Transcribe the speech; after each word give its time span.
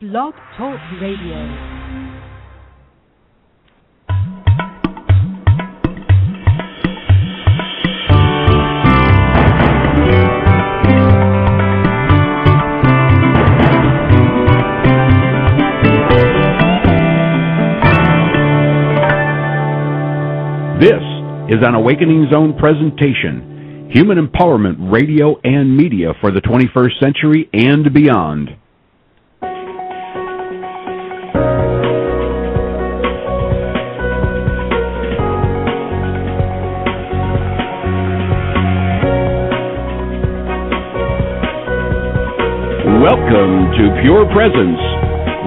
Blog 0.00 0.32
Talk 0.56 0.80
Radio. 0.98 1.36
This 20.80 20.94
is 21.50 21.58
an 21.62 21.74
Awakening 21.74 22.28
Zone 22.32 22.56
presentation, 22.58 23.90
Human 23.92 24.16
Empowerment 24.16 24.90
Radio 24.90 25.38
and 25.44 25.76
Media 25.76 26.14
for 26.22 26.30
the 26.30 26.40
21st 26.40 26.98
Century 26.98 27.50
and 27.52 27.92
Beyond. 27.92 28.59
Welcome 43.00 43.72
to 43.80 44.02
Pure 44.02 44.26
Presence 44.28 44.76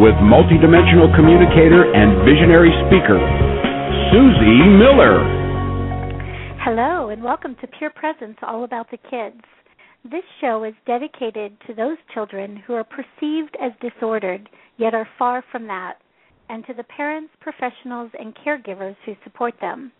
with 0.01 0.17
multidimensional 0.25 1.15
communicator 1.15 1.93
and 1.93 2.25
visionary 2.25 2.73
speaker, 2.87 3.21
Susie 4.09 4.65
Miller. 4.73 5.21
Hello, 6.65 7.09
and 7.09 7.23
welcome 7.23 7.55
to 7.61 7.67
Pure 7.77 7.91
Presence 7.91 8.37
All 8.41 8.63
About 8.63 8.89
the 8.89 8.97
Kids. 8.97 9.43
This 10.03 10.23
show 10.41 10.63
is 10.63 10.73
dedicated 10.87 11.55
to 11.67 11.75
those 11.75 11.97
children 12.11 12.57
who 12.57 12.73
are 12.73 12.83
perceived 12.83 13.55
as 13.61 13.71
disordered, 13.79 14.49
yet 14.77 14.95
are 14.95 15.07
far 15.19 15.43
from 15.51 15.67
that, 15.67 15.97
and 16.49 16.65
to 16.65 16.73
the 16.73 16.83
parents, 16.83 17.29
professionals, 17.39 18.09
and 18.17 18.35
caregivers 18.35 18.95
who 19.05 19.13
support 19.23 19.53
them. 19.61 19.91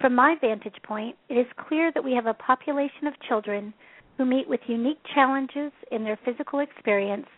From 0.00 0.14
my 0.14 0.36
vantage 0.40 0.80
point, 0.84 1.16
it 1.28 1.34
is 1.34 1.66
clear 1.68 1.92
that 1.92 2.04
we 2.04 2.14
have 2.14 2.24
a 2.24 2.32
population 2.32 3.06
of 3.06 3.20
children 3.28 3.74
who 4.18 4.24
meet 4.24 4.48
with 4.48 4.60
unique 4.66 4.98
challenges 5.14 5.72
in 5.92 6.04
their 6.04 6.18
physical 6.24 6.58
experience, 6.58 7.28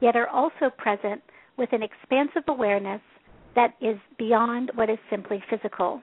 yet 0.00 0.16
are 0.16 0.28
also 0.28 0.70
present 0.76 1.22
with 1.58 1.72
an 1.72 1.82
expansive 1.82 2.42
awareness 2.48 3.02
that 3.54 3.74
is 3.82 3.98
beyond 4.18 4.70
what 4.74 4.88
is 4.88 4.98
simply 5.10 5.42
physical. 5.50 6.00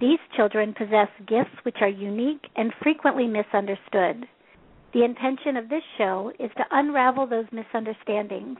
These 0.00 0.18
children 0.34 0.74
possess 0.76 1.08
gifts 1.26 1.54
which 1.64 1.76
are 1.82 1.88
unique 1.88 2.44
and 2.56 2.72
frequently 2.82 3.26
misunderstood. 3.26 4.26
The 4.94 5.04
intention 5.04 5.58
of 5.58 5.68
this 5.68 5.82
show 5.98 6.32
is 6.38 6.50
to 6.56 6.64
unravel 6.70 7.26
those 7.26 7.44
misunderstandings, 7.52 8.58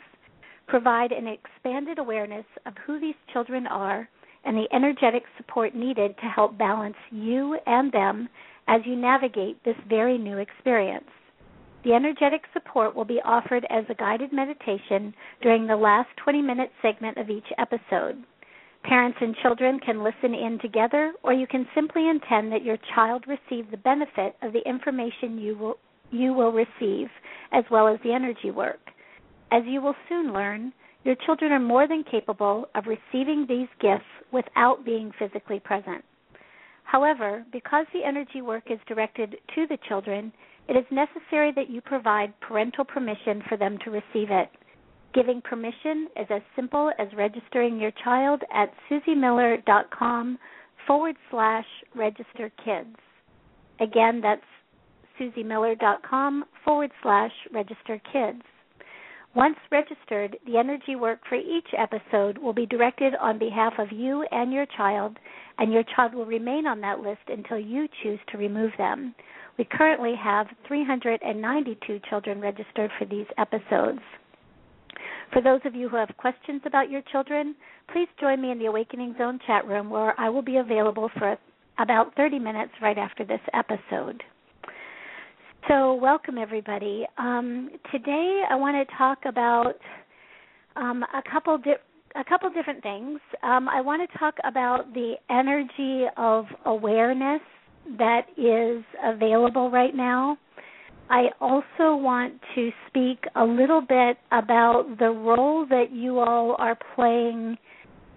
provide 0.66 1.10
an 1.10 1.26
expanded 1.26 1.98
awareness 1.98 2.44
of 2.66 2.74
who 2.84 3.00
these 3.00 3.14
children 3.32 3.66
are, 3.66 4.06
and 4.44 4.56
the 4.56 4.68
energetic 4.74 5.22
support 5.38 5.74
needed 5.74 6.16
to 6.18 6.26
help 6.26 6.58
balance 6.58 6.96
you 7.10 7.58
and 7.66 7.90
them 7.92 8.28
as 8.68 8.82
you 8.84 8.94
navigate 8.94 9.62
this 9.64 9.76
very 9.88 10.18
new 10.18 10.38
experience. 10.38 11.08
The 11.84 11.94
energetic 11.94 12.42
support 12.52 12.94
will 12.94 13.04
be 13.04 13.20
offered 13.24 13.66
as 13.70 13.84
a 13.88 13.94
guided 13.94 14.32
meditation 14.32 15.14
during 15.42 15.66
the 15.66 15.76
last 15.76 16.08
20 16.22 16.42
minute 16.42 16.70
segment 16.82 17.16
of 17.16 17.30
each 17.30 17.46
episode. 17.56 18.22
Parents 18.84 19.18
and 19.20 19.34
children 19.42 19.80
can 19.80 20.04
listen 20.04 20.34
in 20.34 20.58
together, 20.60 21.12
or 21.22 21.32
you 21.32 21.46
can 21.46 21.66
simply 21.74 22.08
intend 22.08 22.52
that 22.52 22.64
your 22.64 22.78
child 22.94 23.24
receive 23.26 23.70
the 23.70 23.76
benefit 23.76 24.36
of 24.42 24.52
the 24.52 24.66
information 24.68 25.38
you 25.38 25.56
will, 25.56 25.78
you 26.10 26.32
will 26.32 26.52
receive, 26.52 27.08
as 27.52 27.64
well 27.70 27.88
as 27.88 27.98
the 28.02 28.12
energy 28.12 28.50
work. 28.50 28.80
As 29.50 29.62
you 29.66 29.80
will 29.80 29.96
soon 30.08 30.32
learn, 30.32 30.72
your 31.04 31.16
children 31.26 31.52
are 31.52 31.60
more 31.60 31.88
than 31.88 32.04
capable 32.04 32.68
of 32.74 32.84
receiving 32.86 33.46
these 33.48 33.68
gifts 33.80 34.04
without 34.32 34.84
being 34.84 35.12
physically 35.18 35.60
present. 35.60 36.04
However, 36.88 37.44
because 37.52 37.84
the 37.92 38.02
energy 38.02 38.40
work 38.40 38.70
is 38.70 38.78
directed 38.86 39.36
to 39.54 39.66
the 39.66 39.76
children, 39.88 40.32
it 40.68 40.72
is 40.74 40.86
necessary 40.90 41.52
that 41.54 41.68
you 41.68 41.82
provide 41.82 42.32
parental 42.40 42.82
permission 42.82 43.42
for 43.46 43.58
them 43.58 43.76
to 43.84 43.90
receive 43.90 44.30
it. 44.30 44.48
Giving 45.12 45.42
permission 45.42 46.08
is 46.16 46.26
as 46.30 46.40
simple 46.56 46.90
as 46.98 47.08
registering 47.14 47.78
your 47.78 47.90
child 48.02 48.42
at 48.50 48.72
susiemiller.com 48.90 50.38
forward 50.86 51.16
slash 51.30 51.66
register 51.94 52.50
kids. 52.64 52.96
Again, 53.80 54.22
that's 54.22 54.40
susiemiller.com 55.20 56.46
forward 56.64 56.90
slash 57.02 57.32
register 57.52 58.00
kids. 58.10 58.40
Once 59.38 59.56
registered, 59.70 60.36
the 60.46 60.58
energy 60.58 60.96
work 60.96 61.20
for 61.28 61.36
each 61.36 61.68
episode 61.78 62.36
will 62.38 62.52
be 62.52 62.66
directed 62.66 63.14
on 63.20 63.38
behalf 63.38 63.72
of 63.78 63.86
you 63.92 64.26
and 64.32 64.52
your 64.52 64.66
child, 64.76 65.16
and 65.58 65.72
your 65.72 65.84
child 65.94 66.12
will 66.12 66.26
remain 66.26 66.66
on 66.66 66.80
that 66.80 66.98
list 66.98 67.20
until 67.28 67.56
you 67.56 67.86
choose 68.02 68.18
to 68.26 68.36
remove 68.36 68.72
them. 68.78 69.14
We 69.56 69.64
currently 69.64 70.16
have 70.20 70.48
392 70.66 72.00
children 72.10 72.40
registered 72.40 72.90
for 72.98 73.04
these 73.04 73.28
episodes. 73.38 74.00
For 75.32 75.40
those 75.40 75.60
of 75.64 75.76
you 75.76 75.88
who 75.88 75.98
have 75.98 76.16
questions 76.16 76.62
about 76.66 76.90
your 76.90 77.02
children, 77.12 77.54
please 77.92 78.08
join 78.18 78.42
me 78.42 78.50
in 78.50 78.58
the 78.58 78.66
Awakening 78.66 79.14
Zone 79.18 79.38
chat 79.46 79.64
room 79.68 79.88
where 79.88 80.18
I 80.18 80.30
will 80.30 80.42
be 80.42 80.56
available 80.56 81.12
for 81.16 81.38
about 81.78 82.12
30 82.16 82.40
minutes 82.40 82.72
right 82.82 82.98
after 82.98 83.24
this 83.24 83.42
episode. 83.54 84.20
So, 85.68 85.92
welcome 85.92 86.38
everybody. 86.38 87.06
Um, 87.18 87.68
today, 87.92 88.42
I 88.48 88.54
want 88.54 88.88
to 88.88 88.96
talk 88.96 89.18
about 89.26 89.74
um, 90.76 91.02
a 91.02 91.22
couple 91.30 91.58
di- 91.58 91.74
a 92.16 92.24
couple 92.24 92.48
different 92.48 92.82
things. 92.82 93.20
Um, 93.42 93.68
I 93.68 93.82
want 93.82 94.10
to 94.10 94.18
talk 94.18 94.36
about 94.44 94.94
the 94.94 95.16
energy 95.28 96.06
of 96.16 96.46
awareness 96.64 97.42
that 97.98 98.22
is 98.38 98.82
available 99.04 99.70
right 99.70 99.94
now. 99.94 100.38
I 101.10 101.26
also 101.38 101.96
want 101.96 102.40
to 102.54 102.70
speak 102.86 103.24
a 103.36 103.44
little 103.44 103.82
bit 103.82 104.16
about 104.32 104.96
the 104.98 105.10
role 105.10 105.66
that 105.68 105.92
you 105.92 106.18
all 106.18 106.56
are 106.58 106.78
playing, 106.94 107.58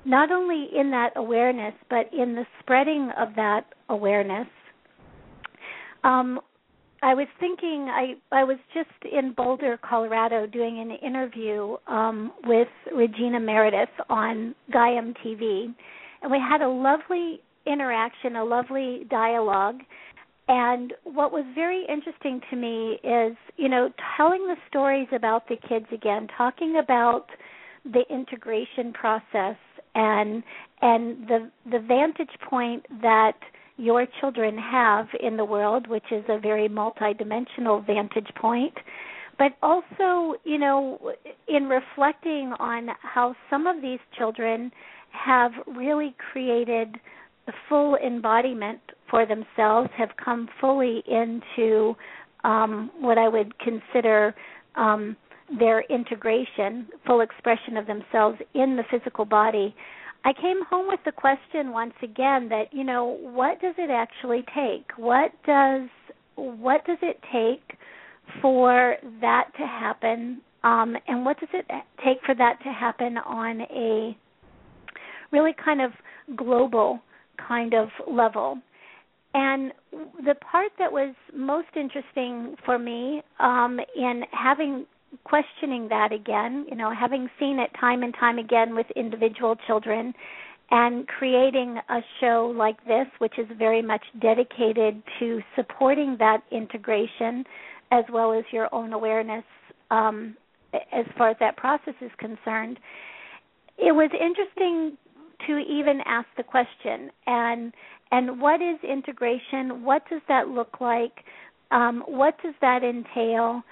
not 0.05 0.31
only 0.31 0.69
in 0.73 0.89
that 0.91 1.09
awareness, 1.17 1.73
but 1.89 2.09
in 2.13 2.33
the 2.33 2.45
spreading 2.61 3.11
of 3.17 3.35
that 3.35 3.65
awareness. 3.89 4.47
Um, 6.05 6.39
I 7.03 7.15
was 7.15 7.27
thinking 7.39 7.87
I 7.89 8.13
I 8.31 8.43
was 8.43 8.57
just 8.73 8.89
in 9.11 9.33
Boulder, 9.33 9.79
Colorado, 9.81 10.45
doing 10.45 10.79
an 10.79 10.91
interview 10.91 11.77
um, 11.87 12.31
with 12.45 12.67
Regina 12.95 13.39
Meredith 13.39 13.89
on 14.09 14.53
Gaiam 14.73 15.15
TV, 15.25 15.73
and 16.21 16.31
we 16.31 16.37
had 16.37 16.61
a 16.61 16.69
lovely 16.69 17.41
interaction, 17.65 18.35
a 18.35 18.43
lovely 18.43 19.05
dialogue. 19.09 19.79
And 20.47 20.93
what 21.03 21.31
was 21.31 21.45
very 21.55 21.85
interesting 21.87 22.41
to 22.49 22.55
me 22.55 22.99
is, 23.03 23.37
you 23.57 23.69
know, 23.69 23.89
telling 24.17 24.45
the 24.47 24.55
stories 24.67 25.07
about 25.13 25.47
the 25.47 25.55
kids 25.55 25.85
again, 25.93 26.27
talking 26.37 26.77
about 26.83 27.27
the 27.85 28.03
integration 28.11 28.93
process 28.93 29.57
and 29.95 30.43
and 30.81 31.27
the 31.27 31.51
the 31.71 31.79
vantage 31.79 32.35
point 32.47 32.85
that 33.01 33.37
your 33.77 34.05
children 34.19 34.57
have 34.57 35.07
in 35.21 35.37
the 35.37 35.45
world, 35.45 35.87
which 35.87 36.11
is 36.11 36.23
a 36.29 36.39
very 36.39 36.69
multidimensional 36.69 37.85
vantage 37.85 38.29
point, 38.35 38.73
but 39.37 39.53
also, 39.61 40.37
you 40.43 40.57
know, 40.57 40.99
in 41.47 41.67
reflecting 41.67 42.53
on 42.59 42.89
how 43.01 43.35
some 43.49 43.65
of 43.65 43.81
these 43.81 43.99
children 44.17 44.71
have 45.11 45.51
really 45.67 46.15
created 46.31 46.95
the 47.47 47.53
full 47.67 47.95
embodiment 47.95 48.79
for 49.09 49.25
themselves, 49.25 49.89
have 49.97 50.09
come 50.23 50.47
fully 50.59 51.03
into 51.07 51.95
um, 52.43 52.91
what 52.99 53.17
I 53.17 53.27
would 53.27 53.53
consider 53.59 54.35
um, 54.75 55.15
their 55.59 55.81
integration, 55.89 56.87
full 57.05 57.21
expression 57.21 57.77
of 57.77 57.87
themselves 57.87 58.37
in 58.53 58.77
the 58.77 58.83
physical 58.89 59.25
body. 59.25 59.75
I 60.23 60.33
came 60.33 60.63
home 60.69 60.87
with 60.87 60.99
the 61.03 61.11
question 61.11 61.71
once 61.71 61.93
again 62.03 62.49
that 62.49 62.65
you 62.71 62.83
know 62.83 63.17
what 63.21 63.59
does 63.61 63.75
it 63.77 63.89
actually 63.89 64.43
take? 64.55 64.91
What 64.97 65.31
does 65.45 65.89
what 66.35 66.85
does 66.85 66.99
it 67.01 67.19
take 67.31 67.77
for 68.41 68.95
that 69.21 69.45
to 69.57 69.65
happen? 69.65 70.41
Um, 70.63 70.95
and 71.07 71.25
what 71.25 71.39
does 71.39 71.49
it 71.53 71.65
take 72.05 72.17
for 72.25 72.35
that 72.35 72.59
to 72.63 72.69
happen 72.69 73.17
on 73.17 73.61
a 73.61 74.15
really 75.31 75.53
kind 75.63 75.81
of 75.81 75.91
global 76.35 76.99
kind 77.47 77.73
of 77.73 77.89
level? 78.07 78.59
And 79.33 79.71
the 80.25 80.35
part 80.35 80.71
that 80.77 80.91
was 80.91 81.15
most 81.33 81.69
interesting 81.75 82.55
for 82.65 82.77
me 82.77 83.23
um, 83.39 83.79
in 83.95 84.23
having 84.31 84.85
questioning 85.23 85.87
that 85.89 86.11
again, 86.11 86.65
you 86.69 86.75
know, 86.75 86.93
having 86.93 87.29
seen 87.39 87.59
it 87.59 87.69
time 87.79 88.03
and 88.03 88.13
time 88.19 88.37
again 88.37 88.75
with 88.75 88.85
individual 88.95 89.55
children 89.67 90.13
and 90.71 91.07
creating 91.07 91.77
a 91.89 91.99
show 92.19 92.53
like 92.55 92.83
this, 92.85 93.07
which 93.19 93.37
is 93.37 93.45
very 93.57 93.81
much 93.81 94.03
dedicated 94.21 95.03
to 95.19 95.41
supporting 95.55 96.15
that 96.19 96.41
integration 96.51 97.43
as 97.91 98.05
well 98.11 98.31
as 98.31 98.45
your 98.51 98.73
own 98.73 98.93
awareness 98.93 99.43
um, 99.91 100.35
as 100.73 101.05
far 101.17 101.29
as 101.29 101.37
that 101.41 101.57
process 101.57 101.93
is 101.99 102.11
concerned. 102.17 102.79
It 103.77 103.91
was 103.91 104.09
interesting 104.13 104.97
to 105.47 105.57
even 105.57 105.99
ask 106.05 106.27
the 106.37 106.43
question 106.43 107.11
and 107.27 107.73
and 108.13 108.41
what 108.41 108.61
is 108.61 108.77
integration? 108.83 109.83
What 109.83 110.03
does 110.09 110.21
that 110.27 110.49
look 110.49 110.81
like? 110.81 111.23
Um, 111.71 112.03
what 112.05 112.35
does 112.43 112.53
that 112.59 112.83
entail? 112.83 113.63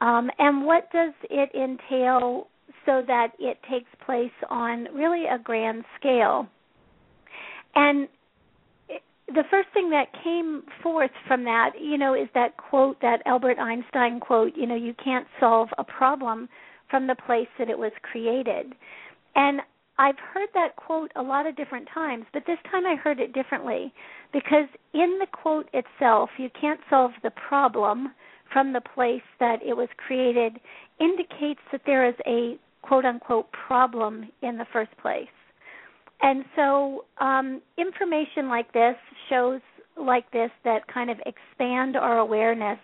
Um, 0.00 0.30
and 0.38 0.64
what 0.64 0.90
does 0.92 1.12
it 1.30 1.50
entail 1.54 2.48
so 2.86 3.02
that 3.06 3.28
it 3.38 3.58
takes 3.70 3.90
place 4.04 4.30
on 4.50 4.84
really 4.94 5.24
a 5.26 5.38
grand 5.38 5.84
scale? 5.98 6.46
And 7.74 8.08
the 9.28 9.44
first 9.50 9.68
thing 9.74 9.90
that 9.90 10.06
came 10.24 10.62
forth 10.82 11.10
from 11.26 11.44
that, 11.44 11.72
you 11.80 11.98
know, 11.98 12.14
is 12.14 12.28
that 12.34 12.56
quote, 12.56 13.00
that 13.02 13.20
Albert 13.26 13.58
Einstein 13.58 14.20
quote, 14.20 14.52
you 14.56 14.66
know, 14.66 14.74
you 14.74 14.94
can't 15.02 15.26
solve 15.38 15.68
a 15.76 15.84
problem 15.84 16.48
from 16.90 17.06
the 17.06 17.14
place 17.14 17.48
that 17.58 17.68
it 17.68 17.78
was 17.78 17.92
created. 18.02 18.74
And 19.34 19.60
I've 19.98 20.18
heard 20.32 20.48
that 20.54 20.76
quote 20.76 21.10
a 21.16 21.22
lot 21.22 21.46
of 21.46 21.56
different 21.56 21.88
times, 21.92 22.24
but 22.32 22.44
this 22.46 22.58
time 22.70 22.86
I 22.86 22.94
heard 22.94 23.20
it 23.20 23.32
differently 23.32 23.92
because 24.32 24.68
in 24.94 25.18
the 25.20 25.26
quote 25.30 25.68
itself, 25.74 26.30
you 26.38 26.48
can't 26.58 26.80
solve 26.88 27.10
the 27.22 27.32
problem 27.48 28.12
from 28.52 28.72
the 28.72 28.80
place 28.80 29.22
that 29.40 29.58
it 29.64 29.76
was 29.76 29.88
created 29.96 30.58
indicates 31.00 31.60
that 31.72 31.82
there 31.86 32.08
is 32.08 32.14
a 32.26 32.58
quote 32.82 33.04
unquote 33.04 33.46
problem 33.52 34.28
in 34.42 34.58
the 34.58 34.66
first 34.72 34.90
place. 35.00 35.26
And 36.20 36.44
so, 36.56 37.04
um, 37.20 37.62
information 37.76 38.48
like 38.48 38.72
this, 38.72 38.96
shows 39.28 39.60
like 39.96 40.30
this 40.32 40.50
that 40.64 40.86
kind 40.92 41.10
of 41.10 41.18
expand 41.26 41.96
our 41.96 42.18
awareness 42.18 42.78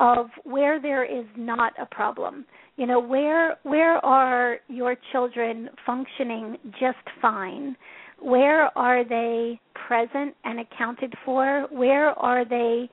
of 0.00 0.26
where 0.44 0.80
there 0.80 1.04
is 1.04 1.26
not 1.36 1.72
a 1.80 1.86
problem. 1.86 2.44
You 2.76 2.86
know, 2.86 3.00
where 3.00 3.56
where 3.62 4.04
are 4.04 4.58
your 4.68 4.96
children 5.12 5.68
functioning 5.86 6.56
just 6.72 6.98
fine? 7.20 7.76
Where 8.20 8.76
are 8.76 9.04
they 9.04 9.60
present 9.86 10.34
and 10.44 10.60
accounted 10.60 11.14
for? 11.24 11.66
Where 11.70 12.10
are 12.10 12.44
they 12.44 12.88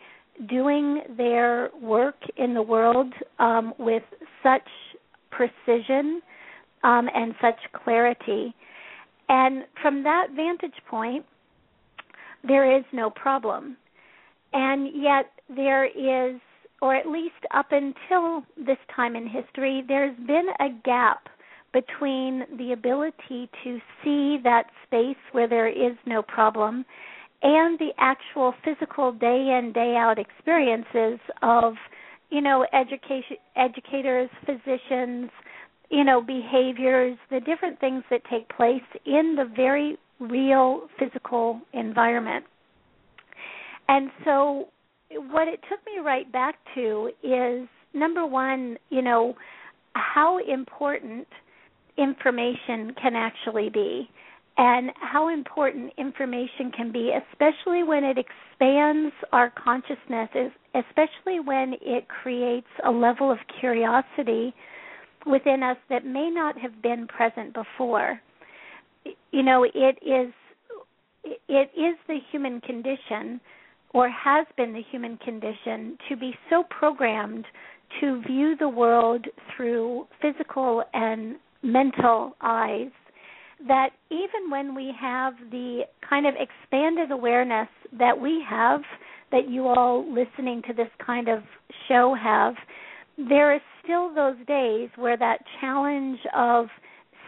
doing 0.47 1.01
their 1.17 1.69
work 1.81 2.15
in 2.37 2.53
the 2.53 2.61
world 2.61 3.13
um, 3.39 3.73
with 3.77 4.03
such 4.43 4.67
precision 5.29 6.21
um, 6.83 7.09
and 7.13 7.33
such 7.41 7.59
clarity? 7.83 8.53
And 9.29 9.63
from 9.81 10.03
that 10.03 10.27
vantage 10.35 10.79
point, 10.89 11.25
there 12.47 12.77
is 12.77 12.83
no 12.91 13.09
problem. 13.09 13.77
And 14.53 14.89
yet, 14.93 15.31
there 15.55 15.85
is, 15.85 16.39
or 16.81 16.95
at 16.95 17.07
least 17.07 17.35
up 17.53 17.67
until 17.71 18.43
this 18.57 18.77
time 18.93 19.15
in 19.15 19.27
history, 19.27 19.83
there's 19.87 20.17
been 20.27 20.47
a 20.59 20.69
gap 20.83 21.29
between 21.73 22.43
the 22.57 22.73
ability 22.73 23.49
to 23.63 23.79
see 24.03 24.37
that 24.43 24.65
space 24.85 25.15
where 25.31 25.47
there 25.47 25.69
is 25.69 25.95
no 26.05 26.21
problem 26.21 26.83
and 27.43 27.79
the 27.79 27.89
actual 27.97 28.53
physical 28.63 29.11
day 29.11 29.57
in 29.57 29.71
day 29.73 29.95
out 29.95 30.17
experiences 30.19 31.19
of 31.41 31.73
you 32.29 32.41
know 32.41 32.65
education 32.73 33.37
educators 33.55 34.29
physicians 34.45 35.29
you 35.89 36.03
know 36.03 36.21
behaviors 36.21 37.17
the 37.29 37.39
different 37.39 37.79
things 37.79 38.03
that 38.09 38.21
take 38.29 38.47
place 38.49 38.81
in 39.05 39.35
the 39.35 39.49
very 39.55 39.97
real 40.19 40.87
physical 40.99 41.59
environment. 41.73 42.45
And 43.87 44.11
so 44.23 44.67
what 45.09 45.47
it 45.47 45.59
took 45.69 45.79
me 45.85 45.99
right 46.03 46.31
back 46.31 46.55
to 46.75 47.09
is 47.23 47.67
number 47.93 48.25
one 48.25 48.77
you 48.89 49.01
know 49.01 49.35
how 49.93 50.39
important 50.47 51.27
information 51.97 52.93
can 53.01 53.15
actually 53.15 53.69
be 53.69 54.09
and 54.57 54.91
how 54.95 55.29
important 55.29 55.91
information 55.97 56.71
can 56.75 56.91
be 56.91 57.11
especially 57.31 57.83
when 57.83 58.03
it 58.03 58.17
expands 58.17 59.13
our 59.31 59.51
consciousness 59.51 60.29
especially 60.75 61.39
when 61.39 61.75
it 61.81 62.07
creates 62.07 62.67
a 62.85 62.91
level 62.91 63.31
of 63.31 63.37
curiosity 63.59 64.53
within 65.25 65.63
us 65.63 65.77
that 65.89 66.05
may 66.05 66.29
not 66.29 66.57
have 66.57 66.81
been 66.81 67.07
present 67.07 67.53
before. 67.53 68.19
You 69.31 69.43
know, 69.43 69.63
it 69.63 69.97
is 70.01 70.33
it 71.23 71.69
is 71.77 71.97
the 72.07 72.17
human 72.31 72.61
condition 72.61 73.39
or 73.93 74.09
has 74.09 74.47
been 74.57 74.73
the 74.73 74.81
human 74.89 75.17
condition 75.17 75.97
to 76.09 76.15
be 76.15 76.33
so 76.49 76.63
programmed 76.69 77.45
to 77.99 78.21
view 78.21 78.55
the 78.57 78.69
world 78.69 79.25
through 79.55 80.07
physical 80.21 80.83
and 80.93 81.35
mental 81.61 82.35
eyes 82.41 82.89
that 83.67 83.89
even 84.09 84.49
when 84.49 84.75
we 84.75 84.93
have 84.99 85.33
the 85.51 85.81
kind 86.07 86.25
of 86.25 86.33
expanded 86.35 87.11
awareness 87.11 87.67
that 87.97 88.19
we 88.19 88.43
have 88.47 88.81
that 89.31 89.49
you 89.49 89.67
all 89.67 90.05
listening 90.07 90.61
to 90.67 90.73
this 90.73 90.89
kind 91.05 91.27
of 91.27 91.39
show 91.87 92.15
have 92.21 92.55
there 93.17 93.53
is 93.55 93.61
still 93.83 94.13
those 94.13 94.37
days 94.47 94.89
where 94.95 95.17
that 95.17 95.39
challenge 95.59 96.19
of 96.35 96.67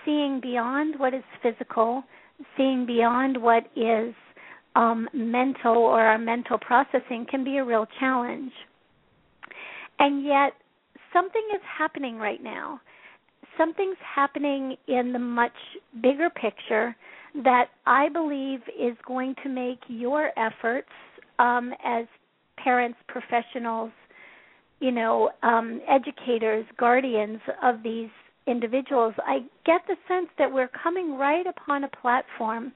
seeing 0.06 0.40
beyond 0.42 0.98
what 1.00 1.14
is 1.14 1.24
physical, 1.42 2.04
seeing 2.58 2.86
beyond 2.86 3.42
what 3.42 3.64
is 3.76 4.14
um, 4.76 5.08
mental 5.14 5.78
or 5.78 6.02
our 6.02 6.18
mental 6.18 6.58
processing 6.58 7.26
can 7.30 7.44
be 7.44 7.58
a 7.58 7.64
real 7.64 7.86
challenge. 8.00 8.52
And 10.00 10.26
yet, 10.26 10.54
something 11.14 11.44
is 11.54 11.62
happening 11.78 12.18
right 12.18 12.42
now. 12.42 12.82
Something's 13.58 13.98
happening 14.16 14.76
in 14.88 15.14
the 15.14 15.20
much 15.20 15.52
bigger 16.02 16.30
picture 16.30 16.96
that 17.44 17.66
I 17.86 18.10
believe 18.10 18.60
is 18.80 18.96
going 19.08 19.36
to 19.44 19.50
make 19.50 19.80
your 19.88 20.32
efforts 20.38 20.90
um, 21.40 21.74
as 21.84 22.06
parents, 22.58 22.98
professionals, 23.08 23.92
you 24.80 24.92
know, 24.92 25.32
um, 25.42 25.82
educators, 25.90 26.66
guardians 26.78 27.40
of 27.64 27.84
these 27.84 28.10
individuals, 28.48 29.14
I 29.26 29.40
get 29.66 29.82
the 29.88 29.96
sense 30.08 30.28
that 30.38 30.52
we're 30.52 30.70
coming 30.84 31.18
right 31.18 31.46
upon 31.48 31.86
a 31.86 31.90
platform 32.02 32.74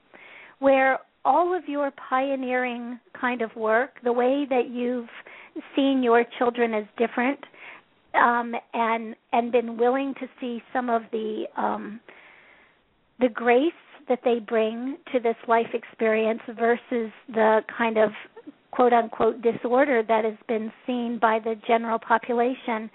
where 0.58 0.98
all 1.24 1.56
of 1.56 1.68
your 1.68 1.92
pioneering 2.08 2.98
kind 3.18 3.42
of 3.42 3.54
work, 3.54 3.90
the 4.02 4.12
way 4.12 4.46
that 4.48 4.70
you've 4.70 5.08
seen 5.76 6.02
your 6.02 6.24
children 6.38 6.72
as 6.72 6.84
different, 6.96 7.38
um, 8.20 8.54
and 8.74 9.14
and 9.32 9.52
been 9.52 9.76
willing 9.76 10.14
to 10.14 10.26
see 10.40 10.62
some 10.72 10.90
of 10.90 11.02
the 11.12 11.44
um, 11.56 12.00
the 13.20 13.28
grace 13.28 13.72
that 14.08 14.20
they 14.24 14.38
bring 14.38 14.96
to 15.12 15.20
this 15.20 15.36
life 15.46 15.68
experience 15.74 16.40
versus 16.58 17.12
the 17.28 17.60
kind 17.76 17.98
of 17.98 18.10
quote 18.70 18.92
unquote 18.92 19.42
disorder 19.42 20.02
that 20.06 20.24
has 20.24 20.36
been 20.46 20.72
seen 20.86 21.18
by 21.20 21.38
the 21.38 21.54
general 21.66 21.98
population, 21.98 22.90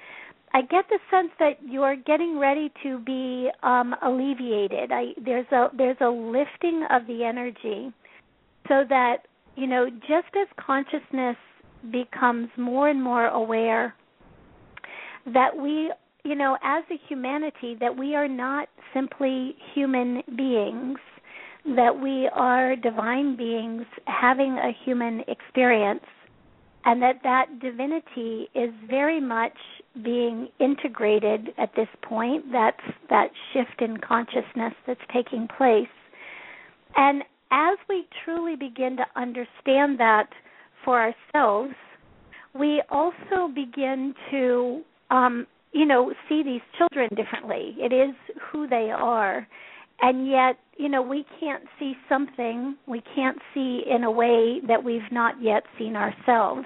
I 0.54 0.62
get 0.62 0.86
the 0.90 1.00
sense 1.10 1.32
that 1.40 1.58
you're 1.68 1.96
getting 1.96 2.38
ready 2.38 2.72
to 2.84 3.00
be 3.00 3.50
um, 3.64 3.96
alleviated. 4.04 4.92
I, 4.92 5.14
there's 5.24 5.52
a 5.52 5.70
there's 5.76 5.98
a 6.02 6.10
lifting 6.10 6.86
of 6.92 7.08
the 7.08 7.24
energy, 7.24 7.92
so 8.68 8.84
that 8.88 9.26
you 9.56 9.68
know 9.68 9.90
just 9.90 10.34
as 10.40 10.48
consciousness 10.64 11.38
becomes 11.92 12.50
more 12.56 12.88
and 12.90 13.04
more 13.04 13.28
aware 13.28 13.96
that 15.26 15.56
we 15.56 15.92
you 16.24 16.36
know 16.36 16.58
as 16.64 16.84
a 16.92 17.00
humanity 17.08 17.76
that 17.80 17.98
we 17.98 18.16
are 18.16 18.28
not 18.28 18.68
simply 18.94 19.56
human 19.74 20.22
beings 20.36 20.98
that 21.66 21.98
we 22.02 22.30
are 22.34 22.76
divine 22.76 23.38
beings 23.38 23.86
having 24.06 24.58
a 24.58 24.72
human 24.84 25.22
experience 25.28 26.04
and 26.86 27.02
that 27.02 27.20
that 27.24 27.46
divinity 27.62 28.50
is 28.54 28.72
very 28.90 29.22
much 29.22 29.58
being 30.04 30.50
integrated 30.60 31.50
at 31.58 31.74
this 31.76 31.88
point. 32.02 32.44
That's 32.52 32.82
that 33.10 33.30
shift 33.54 33.82
in 33.82 33.98
consciousness 33.98 34.74
that's 34.86 35.00
taking 35.14 35.48
place. 35.58 35.88
And 36.98 37.24
as 37.52 37.78
we 37.88 38.06
truly 38.26 38.56
begin 38.56 38.98
to 38.98 39.06
understand 39.16 40.00
that 40.00 40.28
for 40.84 41.00
ourselves 41.34 41.74
we 42.54 42.84
also 42.90 43.48
begin 43.54 44.14
to 44.30 44.84
um 45.14 45.48
you 45.72 45.86
know 45.86 46.14
see 46.28 46.44
these 46.44 46.62
children 46.78 47.10
differently. 47.16 47.76
It 47.78 47.94
is 47.94 48.16
who 48.52 48.68
they 48.68 48.92
are. 48.92 49.48
And 50.02 50.28
yet 50.28 50.58
you 50.78 50.90
know 50.90 51.02
we 51.02 51.26
can't 51.40 51.64
see 51.80 51.94
something. 52.10 52.76
We 52.88 53.02
can't 53.16 53.38
see 53.54 53.84
in 53.90 54.04
a 54.04 54.12
way 54.12 54.60
that 54.68 54.84
we've 54.84 55.12
not 55.12 55.36
yet 55.42 55.64
seen 55.78 55.96
ourselves. 55.96 56.66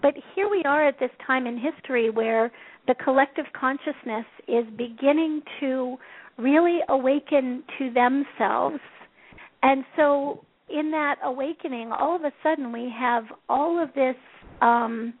But 0.00 0.14
here 0.34 0.48
we 0.48 0.62
are 0.64 0.86
at 0.86 0.98
this 1.00 1.10
time 1.26 1.46
in 1.46 1.58
history 1.58 2.10
where 2.10 2.52
the 2.86 2.94
collective 2.94 3.46
consciousness 3.58 4.26
is 4.46 4.64
beginning 4.76 5.42
to 5.60 5.96
really 6.38 6.80
awaken 6.88 7.64
to 7.78 7.90
themselves. 7.92 8.78
And 9.62 9.84
so 9.96 10.44
in 10.68 10.90
that 10.92 11.16
awakening 11.24 11.90
all 11.92 12.14
of 12.14 12.22
a 12.22 12.32
sudden 12.42 12.72
we 12.72 12.92
have 12.96 13.24
all 13.48 13.82
of 13.82 13.92
this 13.94 14.16
um 14.60 15.14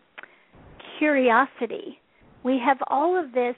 curiosity 0.98 1.98
we 2.46 2.60
have 2.64 2.78
all 2.86 3.18
of 3.18 3.32
this 3.32 3.56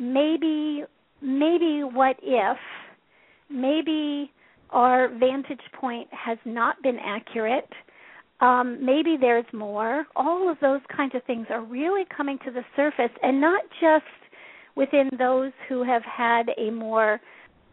maybe 0.00 0.82
maybe 1.22 1.82
what 1.84 2.16
if 2.22 2.58
maybe 3.48 4.30
our 4.70 5.08
vantage 5.08 5.60
point 5.80 6.08
has 6.12 6.36
not 6.44 6.82
been 6.82 6.98
accurate 6.98 7.70
um, 8.40 8.78
maybe 8.84 9.16
there's 9.20 9.44
more. 9.52 10.06
All 10.14 10.48
of 10.48 10.58
those 10.60 10.80
kinds 10.96 11.14
of 11.14 11.24
things 11.24 11.46
are 11.50 11.62
really 11.62 12.04
coming 12.16 12.38
to 12.44 12.52
the 12.52 12.62
surface 12.76 13.10
and 13.22 13.40
not 13.40 13.62
just 13.80 14.04
within 14.76 15.10
those 15.18 15.50
who 15.68 15.82
have 15.82 16.02
had 16.04 16.50
a 16.56 16.70
more 16.70 17.20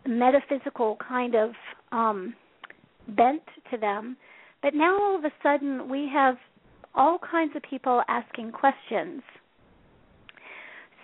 metaphysical 0.07 0.97
kind 1.07 1.35
of 1.35 1.51
um, 1.91 2.33
bent 3.09 3.43
to 3.71 3.77
them 3.77 4.17
but 4.63 4.73
now 4.73 4.99
all 4.99 5.15
of 5.15 5.23
a 5.23 5.31
sudden 5.43 5.87
we 5.87 6.09
have 6.11 6.37
all 6.95 7.19
kinds 7.19 7.55
of 7.55 7.61
people 7.61 8.01
asking 8.07 8.51
questions 8.51 9.21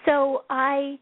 so 0.05 0.43
i 0.50 0.98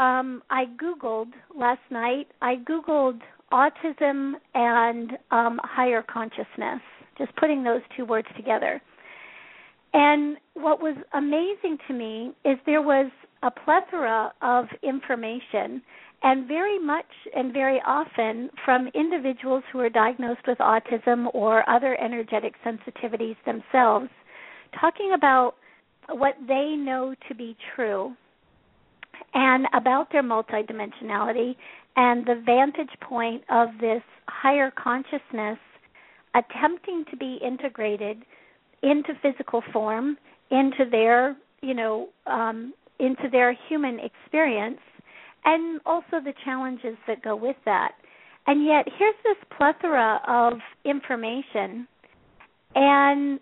um, 0.00 0.42
I 0.48 0.64
googled 0.82 1.32
last 1.56 1.82
night. 1.90 2.28
I 2.40 2.56
googled 2.56 3.20
autism 3.52 4.32
and 4.54 5.12
um, 5.30 5.60
higher 5.62 6.02
consciousness, 6.02 6.80
just 7.18 7.34
putting 7.36 7.62
those 7.62 7.82
two 7.96 8.04
words 8.04 8.28
together. 8.36 8.80
And 9.92 10.36
what 10.54 10.80
was 10.80 10.96
amazing 11.12 11.78
to 11.88 11.94
me 11.94 12.32
is 12.44 12.56
there 12.64 12.82
was 12.82 13.10
a 13.42 13.50
plethora 13.50 14.32
of 14.40 14.66
information, 14.82 15.82
and 16.22 16.46
very 16.46 16.78
much 16.78 17.06
and 17.34 17.52
very 17.52 17.80
often 17.86 18.50
from 18.64 18.88
individuals 18.94 19.64
who 19.72 19.80
are 19.80 19.88
diagnosed 19.88 20.42
with 20.46 20.58
autism 20.58 21.34
or 21.34 21.68
other 21.68 21.98
energetic 22.00 22.54
sensitivities 22.64 23.36
themselves, 23.44 24.08
talking 24.78 25.12
about 25.14 25.54
what 26.08 26.34
they 26.46 26.74
know 26.76 27.14
to 27.28 27.34
be 27.34 27.56
true 27.74 28.14
and 29.34 29.66
about 29.74 30.10
their 30.12 30.22
multidimensionality 30.22 31.54
and 31.96 32.26
the 32.26 32.42
vantage 32.44 32.90
point 33.00 33.42
of 33.50 33.68
this 33.80 34.02
higher 34.28 34.70
consciousness 34.70 35.58
attempting 36.34 37.04
to 37.10 37.16
be 37.16 37.38
integrated 37.44 38.24
into 38.82 39.12
physical 39.22 39.62
form 39.72 40.16
into 40.50 40.84
their 40.90 41.36
you 41.60 41.74
know 41.74 42.08
um, 42.26 42.72
into 42.98 43.28
their 43.30 43.56
human 43.68 43.98
experience 44.00 44.80
and 45.44 45.80
also 45.86 46.20
the 46.22 46.34
challenges 46.44 46.96
that 47.06 47.22
go 47.22 47.34
with 47.34 47.56
that. 47.64 47.92
And 48.46 48.64
yet 48.64 48.86
here's 48.98 49.14
this 49.24 49.36
plethora 49.56 50.20
of 50.26 50.58
information 50.84 51.86
and 52.74 53.40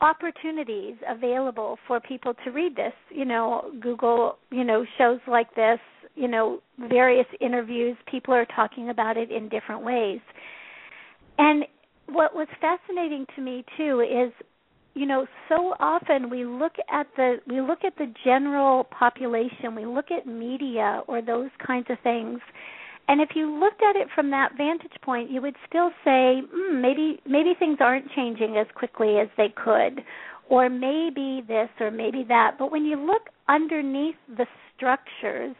opportunities 0.00 0.94
available 1.08 1.78
for 1.86 2.00
people 2.00 2.34
to 2.44 2.50
read 2.50 2.76
this. 2.76 2.92
You 3.10 3.24
know, 3.24 3.70
Google, 3.80 4.38
you 4.50 4.64
know, 4.64 4.84
shows 4.98 5.20
like 5.26 5.54
this, 5.54 5.78
you 6.14 6.28
know, 6.28 6.60
various 6.78 7.26
interviews, 7.40 7.96
people 8.10 8.34
are 8.34 8.46
talking 8.56 8.90
about 8.90 9.16
it 9.16 9.30
in 9.30 9.48
different 9.48 9.84
ways. 9.84 10.20
And 11.38 11.64
what 12.06 12.34
was 12.34 12.48
fascinating 12.60 13.26
to 13.34 13.42
me 13.42 13.64
too 13.76 14.00
is 14.00 14.32
you 14.94 15.06
know 15.06 15.26
so 15.48 15.74
often 15.80 16.30
we 16.30 16.44
look 16.44 16.74
at 16.92 17.06
the 17.16 17.36
we 17.48 17.60
look 17.60 17.80
at 17.84 17.96
the 17.96 18.12
general 18.24 18.84
population 18.84 19.74
we 19.74 19.86
look 19.86 20.10
at 20.10 20.26
media 20.26 21.02
or 21.08 21.22
those 21.22 21.48
kinds 21.66 21.86
of 21.88 21.96
things 22.02 22.40
and 23.08 23.20
if 23.20 23.30
you 23.34 23.58
looked 23.58 23.82
at 23.82 23.96
it 23.96 24.08
from 24.14 24.30
that 24.30 24.56
vantage 24.56 24.96
point, 25.02 25.30
you 25.30 25.42
would 25.42 25.56
still 25.68 25.90
say, 26.04 26.40
mm, 26.42 26.80
maybe 26.80 27.20
maybe 27.26 27.54
things 27.58 27.78
aren't 27.80 28.10
changing 28.12 28.56
as 28.56 28.66
quickly 28.74 29.18
as 29.18 29.28
they 29.36 29.48
could, 29.54 30.02
or 30.48 30.68
maybe 30.68 31.42
this 31.46 31.68
or 31.80 31.90
maybe 31.90 32.24
that. 32.28 32.56
But 32.58 32.72
when 32.72 32.84
you 32.84 32.96
look 32.96 33.28
underneath 33.48 34.16
the 34.36 34.46
structures, 34.74 35.54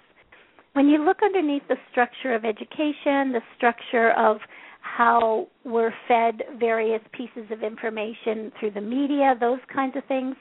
when 0.73 0.89
you 0.89 1.05
look 1.05 1.19
underneath 1.23 1.63
the 1.69 1.77
structure 1.91 2.35
of 2.35 2.45
education, 2.45 3.33
the 3.33 3.43
structure 3.57 4.13
of 4.13 4.39
how 4.81 5.49
we're 5.65 5.95
fed 6.09 6.43
various 6.59 7.01
pieces 7.13 7.51
of 7.51 7.63
information 7.63 8.53
through 8.59 8.71
the 8.71 8.81
media, 8.81 9.35
those 9.39 9.61
kinds 9.73 9.97
of 9.97 10.05
things, 10.07 10.37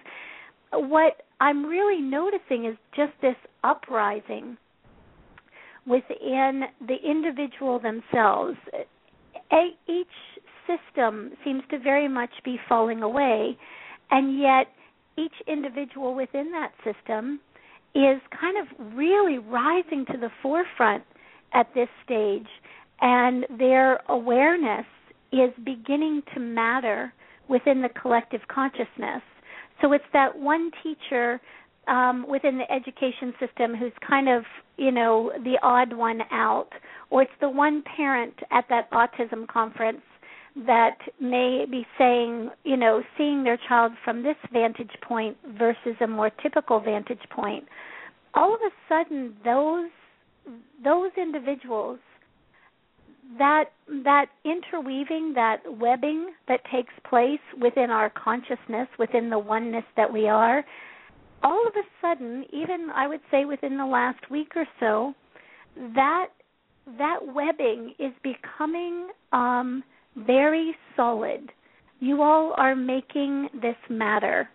what 0.72 1.24
I'm 1.40 1.66
really 1.66 2.02
noticing 2.02 2.66
is 2.66 2.76
just 2.96 3.14
this 3.22 3.36
uprising 3.64 4.58
within 5.86 6.64
the 6.88 6.98
individual 7.04 7.80
themselves. 7.80 8.58
each 9.88 10.08
system 10.68 11.32
seems 11.44 11.62
to 11.70 11.78
very 11.78 12.08
much 12.08 12.32
be 12.44 12.58
falling 12.70 13.04
away, 13.04 13.58
and 14.12 14.40
yet 14.40 14.68
each 15.18 15.34
individual 15.48 16.16
within 16.16 16.52
that 16.52 16.72
system 16.84 17.40
is 17.94 18.20
kind 18.40 18.58
of 18.58 18.96
really 18.96 19.38
rising 19.38 20.06
to 20.12 20.18
the 20.18 20.30
forefront 20.42 21.04
at 21.54 21.68
this 21.76 21.90
stage, 22.04 22.48
and 23.02 23.46
their 23.60 24.00
awareness 24.10 24.86
is 25.32 25.52
beginning 25.64 26.24
to 26.34 26.40
matter 26.40 27.14
within 27.50 27.82
the 27.82 27.90
collective 27.90 28.42
consciousness. 28.48 29.22
So 29.82 29.92
it's 29.92 30.04
that 30.14 30.38
one 30.38 30.72
teacher 30.82 31.42
um, 31.88 32.26
within 32.28 32.58
the 32.58 32.72
education 32.72 33.34
system 33.40 33.76
who's 33.76 33.92
kind 34.08 34.30
of 34.30 34.44
you 34.78 34.92
know 34.92 35.32
the 35.44 35.58
odd 35.62 35.94
one 35.94 36.22
out, 36.32 36.70
or 37.10 37.24
it's 37.24 37.32
the 37.42 37.50
one 37.50 37.84
parent 37.96 38.34
at 38.52 38.66
that 38.70 38.90
autism 38.92 39.48
conference 39.48 40.02
that 40.56 40.98
may 41.20 41.66
be 41.70 41.86
saying, 41.98 42.50
you 42.64 42.78
know, 42.78 43.02
seeing 43.18 43.44
their 43.44 43.58
child 43.68 43.92
from 44.04 44.22
this 44.22 44.36
vantage 44.52 44.92
point 45.02 45.36
versus 45.58 45.96
a 46.02 46.08
more 46.08 46.30
typical 46.42 46.80
vantage 46.80 47.22
point. 47.32 47.66
All 48.36 48.54
of 48.54 48.60
a 48.62 48.72
sudden, 48.88 49.36
those 49.44 49.90
those 50.84 51.12
individuals 51.18 52.00
that 53.38 53.66
that 54.04 54.26
interweaving 54.44 55.34
that 55.34 55.60
webbing 55.80 56.34
that 56.48 56.60
takes 56.72 56.94
place 57.10 57.40
within 57.60 57.90
our 57.90 58.10
consciousness 58.10 58.88
within 59.00 59.30
the 59.30 59.40
oneness 59.40 59.86
that 59.96 60.12
we 60.12 60.28
are 60.28 60.64
all 61.44 61.68
of 61.68 61.74
a 61.76 61.86
sudden, 62.02 62.46
even 62.52 62.90
I 62.96 63.08
would 63.08 63.22
say 63.30 63.46
within 63.46 63.78
the 63.78 63.86
last 63.86 64.32
week 64.32 64.54
or 64.56 64.66
so, 64.80 65.14
that 65.96 66.28
that 66.98 67.20
webbing 67.34 67.94
is 68.00 68.12
becoming 68.24 69.08
um, 69.32 69.84
very 70.16 70.76
solid. 70.96 71.52
You 72.00 72.22
all 72.22 72.54
are 72.58 72.76
making 72.76 73.50
this 73.62 73.76
matter. 73.90 74.50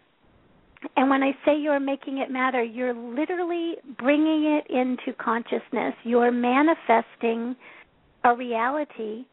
And 0.96 1.10
when 1.10 1.22
I 1.22 1.32
say 1.44 1.58
you're 1.58 1.80
making 1.80 2.18
it 2.18 2.30
matter, 2.30 2.62
you're 2.62 2.94
literally 2.94 3.76
bringing 3.98 4.60
it 4.60 4.70
into 4.70 5.16
consciousness. 5.18 5.94
You're 6.04 6.30
manifesting 6.30 7.56
a 8.24 8.34
reality, 8.34 9.24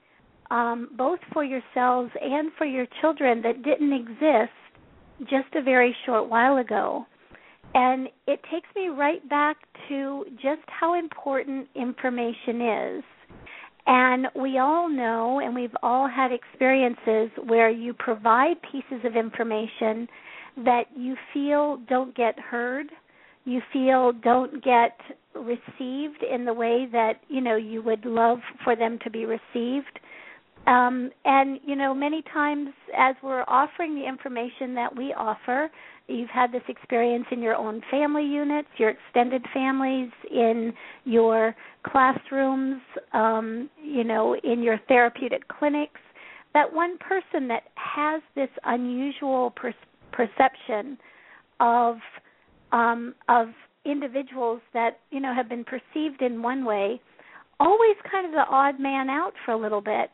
um, 0.50 0.90
both 0.98 1.20
for 1.34 1.44
yourselves 1.44 2.12
and 2.20 2.52
for 2.58 2.66
your 2.66 2.88
children, 3.02 3.42
that 3.44 3.64
didn't 3.64 3.94
exist 3.94 4.54
just 5.22 5.54
a 5.56 5.62
very 5.62 5.96
short 6.06 6.30
while 6.30 6.58
ago. 6.58 7.06
And 7.76 8.08
it 8.26 8.40
takes 8.50 8.70
me 8.74 8.88
right 8.88 9.28
back 9.30 9.58
to 9.90 10.24
just 10.36 10.62
how 10.68 10.98
important 10.98 11.68
information 11.76 12.62
is. 12.62 13.04
And 13.86 14.28
we 14.34 14.58
all 14.58 14.90
know, 14.90 15.42
and 15.44 15.54
we've 15.54 15.76
all 15.84 16.08
had 16.08 16.32
experiences 16.32 17.30
where 17.46 17.70
you 17.70 17.94
provide 17.94 18.56
pieces 18.72 19.04
of 19.04 19.18
information 19.18 20.08
that 20.64 20.86
you 20.96 21.16
feel 21.34 21.78
don't 21.90 22.16
get 22.16 22.40
heard, 22.40 22.88
you 23.44 23.62
feel 23.74 24.14
don't 24.24 24.64
get 24.64 24.98
received 25.36 26.24
in 26.24 26.46
the 26.46 26.54
way 26.54 26.88
that 26.94 27.16
you 27.28 27.42
know 27.42 27.58
you 27.58 27.84
would 27.84 28.06
love 28.06 28.40
for 28.64 28.76
them 28.76 28.98
to 29.04 29.10
be 29.10 29.26
received. 29.26 30.00
Um, 30.66 31.12
and 31.26 31.60
you 31.64 31.76
know, 31.76 31.94
many 31.94 32.24
times 32.34 32.70
as 32.98 33.16
we're 33.22 33.44
offering 33.48 33.96
the 33.96 34.08
information 34.08 34.74
that 34.76 34.96
we 34.96 35.14
offer, 35.14 35.70
you've 36.08 36.30
had 36.30 36.52
this 36.52 36.62
experience 36.68 37.26
in 37.32 37.42
your 37.42 37.56
own 37.56 37.82
family 37.90 38.26
units, 38.26 38.68
your 38.78 38.90
extended 38.90 39.44
families, 39.54 40.10
in 40.32 40.74
your 41.04 41.56
classrooms, 41.84 42.82
um, 43.14 43.70
you 43.84 44.04
know, 44.04 44.36
in 44.44 44.62
your 44.62 44.80
therapeutic 44.88 45.48
clinics. 45.48 46.00
That 46.54 46.72
one 46.72 46.98
person 46.98 47.48
that 47.50 47.64
has 47.76 48.22
this 48.36 48.50
unusual 48.64 49.52
per- 49.52 49.74
perception 50.12 50.98
of 51.60 51.98
um, 52.72 53.14
of 53.30 53.48
individuals 53.86 54.62
that 54.74 55.00
you 55.12 55.20
know 55.20 55.34
have 55.34 55.50
been 55.50 55.64
perceived 55.66 56.22
in 56.22 56.42
one 56.42 56.66
way, 56.66 57.00
always 57.60 57.96
kind 58.12 58.26
of 58.26 58.32
the 58.32 58.46
odd 58.50 58.80
man 58.80 59.10
out 59.10 59.34
for 59.46 59.52
a 59.52 59.58
little 59.58 59.82
bit. 59.82 60.10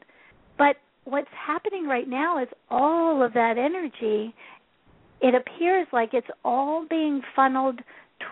But 0.57 0.77
what's 1.05 1.29
happening 1.33 1.87
right 1.87 2.07
now 2.07 2.41
is 2.41 2.47
all 2.69 3.23
of 3.23 3.33
that 3.33 3.57
energy 3.57 4.33
it 5.21 5.35
appears 5.35 5.87
like 5.93 6.13
it's 6.13 6.27
all 6.43 6.85
being 6.89 7.21
funneled 7.35 7.79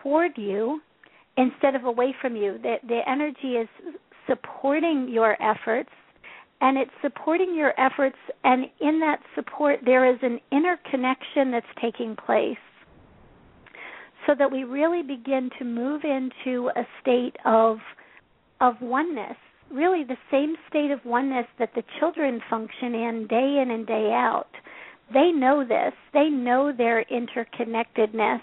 toward 0.01 0.31
you 0.37 0.81
instead 1.37 1.75
of 1.75 1.83
away 1.85 2.13
from 2.21 2.35
you. 2.35 2.57
The, 2.61 2.75
the 2.87 2.99
energy 3.07 3.55
is 3.55 3.67
supporting 4.27 5.07
your 5.09 5.41
efforts 5.41 5.89
and 6.61 6.77
it's 6.77 6.91
supporting 7.01 7.55
your 7.55 7.79
efforts 7.79 8.17
and 8.43 8.65
in 8.79 8.99
that 8.99 9.19
support 9.35 9.79
there 9.85 10.11
is 10.11 10.19
an 10.21 10.39
inner 10.51 10.77
connection 10.89 11.51
that's 11.51 11.65
taking 11.81 12.15
place 12.15 12.57
so 14.27 14.35
that 14.37 14.51
we 14.51 14.63
really 14.63 15.01
begin 15.01 15.49
to 15.57 15.65
move 15.65 16.01
into 16.03 16.69
a 16.75 16.83
state 17.01 17.35
of 17.45 17.77
of 18.61 18.75
oneness 18.81 19.37
really 19.71 20.03
the 20.03 20.17
same 20.31 20.55
state 20.69 20.91
of 20.91 20.99
oneness 21.05 21.45
that 21.57 21.71
the 21.75 21.83
children 21.99 22.41
function 22.49 22.93
in 22.93 23.27
day 23.27 23.59
in 23.61 23.71
and 23.71 23.87
day 23.87 24.11
out 24.13 24.49
they 25.13 25.31
know 25.31 25.63
this 25.63 25.93
they 26.13 26.29
know 26.29 26.71
their 26.75 27.05
interconnectedness 27.05 28.41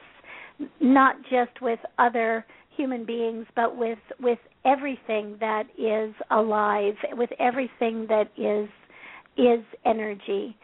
not 0.80 1.16
just 1.30 1.60
with 1.60 1.78
other 1.98 2.44
human 2.76 3.04
beings 3.04 3.46
but 3.54 3.76
with 3.76 3.98
with 4.20 4.38
everything 4.64 5.36
that 5.40 5.64
is 5.78 6.14
alive 6.30 6.94
with 7.12 7.30
everything 7.38 8.06
that 8.08 8.30
is 8.36 8.68
is 9.36 9.64
energy 9.84 10.56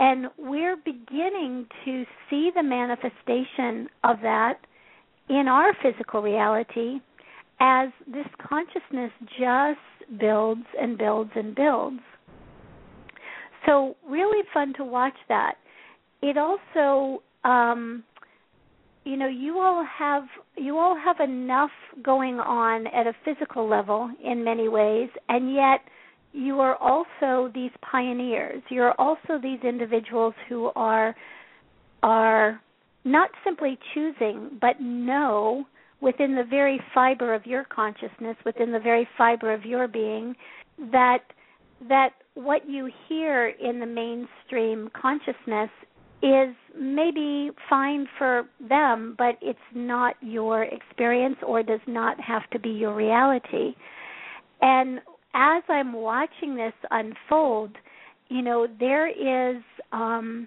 and 0.00 0.26
we're 0.38 0.76
beginning 0.76 1.66
to 1.84 2.04
see 2.30 2.50
the 2.54 2.62
manifestation 2.62 3.88
of 4.04 4.16
that 4.22 4.58
in 5.28 5.48
our 5.48 5.72
physical 5.82 6.22
reality 6.22 7.00
as 7.60 7.88
this 8.06 8.26
consciousness 8.40 9.10
just 9.38 10.20
builds 10.20 10.64
and 10.80 10.96
builds 10.96 11.30
and 11.34 11.54
builds. 11.54 12.00
So 13.68 13.96
really 14.08 14.42
fun 14.54 14.72
to 14.78 14.84
watch 14.84 15.16
that. 15.28 15.56
It 16.22 16.36
also 16.38 17.22
um 17.44 18.02
you 19.04 19.16
know 19.16 19.28
you 19.28 19.58
all 19.58 19.84
have 19.98 20.24
you 20.56 20.78
all 20.78 20.96
have 20.96 21.20
enough 21.20 21.70
going 22.02 22.40
on 22.40 22.86
at 22.88 23.06
a 23.06 23.12
physical 23.24 23.68
level 23.68 24.10
in 24.24 24.42
many 24.42 24.68
ways 24.68 25.08
and 25.28 25.54
yet 25.54 25.80
you 26.32 26.60
are 26.60 26.76
also 26.76 27.50
these 27.54 27.70
pioneers. 27.90 28.62
You're 28.70 28.94
also 28.98 29.38
these 29.42 29.60
individuals 29.62 30.34
who 30.48 30.70
are 30.74 31.14
are 32.02 32.60
not 33.04 33.30
simply 33.44 33.78
choosing 33.94 34.58
but 34.60 34.80
know 34.80 35.66
within 36.00 36.34
the 36.34 36.44
very 36.44 36.80
fiber 36.94 37.34
of 37.34 37.44
your 37.44 37.64
consciousness, 37.64 38.36
within 38.46 38.72
the 38.72 38.78
very 38.78 39.06
fiber 39.18 39.52
of 39.52 39.64
your 39.64 39.88
being, 39.88 40.34
that 40.92 41.20
that 41.88 42.10
what 42.38 42.68
you 42.68 42.88
hear 43.08 43.48
in 43.48 43.80
the 43.80 43.86
mainstream 43.86 44.88
consciousness 44.94 45.70
is 46.22 46.54
maybe 46.78 47.50
fine 47.68 48.06
for 48.16 48.44
them, 48.68 49.16
but 49.18 49.36
it's 49.42 49.58
not 49.74 50.14
your 50.20 50.62
experience 50.62 51.34
or 51.44 51.64
does 51.64 51.80
not 51.88 52.20
have 52.20 52.48
to 52.50 52.60
be 52.60 52.68
your 52.68 52.94
reality. 52.94 53.74
And 54.60 55.00
as 55.34 55.64
I'm 55.68 55.92
watching 55.92 56.54
this 56.54 56.72
unfold, 56.92 57.72
you 58.28 58.42
know, 58.42 58.68
there 58.78 59.08
is 59.08 59.60
um 59.90 60.46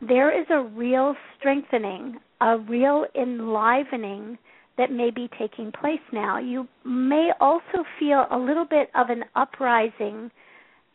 there 0.00 0.38
is 0.38 0.46
a 0.50 0.62
real 0.62 1.16
strengthening, 1.38 2.18
a 2.40 2.58
real 2.58 3.04
enlivening 3.16 4.38
that 4.78 4.92
may 4.92 5.10
be 5.10 5.28
taking 5.36 5.72
place 5.72 6.06
now. 6.12 6.38
You 6.38 6.68
may 6.84 7.30
also 7.40 7.84
feel 7.98 8.26
a 8.30 8.38
little 8.38 8.66
bit 8.66 8.90
of 8.94 9.10
an 9.10 9.24
uprising 9.34 10.30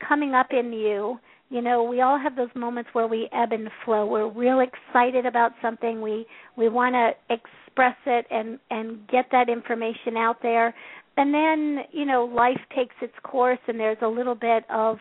coming 0.08 0.34
up 0.34 0.48
in 0.52 0.74
you. 0.74 1.20
You 1.50 1.62
know, 1.62 1.84
we 1.84 2.02
all 2.02 2.18
have 2.18 2.36
those 2.36 2.50
moments 2.56 2.90
where 2.94 3.08
we 3.08 3.28
ebb 3.34 3.52
and 3.52 3.70
flow. 3.84 4.06
We're 4.06 4.30
real 4.30 4.62
excited 4.62 5.26
about 5.26 5.52
something. 5.62 6.02
We 6.02 6.26
we 6.58 6.70
want 6.70 6.96
to 6.96 7.12
express 7.30 7.98
it 8.06 8.26
and 8.32 8.60
and 8.70 9.08
get 9.08 9.26
that 9.32 9.50
information 9.50 10.16
out 10.18 10.38
there. 10.42 10.74
And 11.18 11.34
then, 11.34 11.84
you 11.92 12.06
know, 12.06 12.24
life 12.24 12.62
takes 12.74 12.96
its 13.02 13.14
course 13.24 13.60
and 13.68 13.78
there's 13.78 13.98
a 14.02 14.08
little 14.08 14.36
bit 14.36 14.64
of 14.70 14.98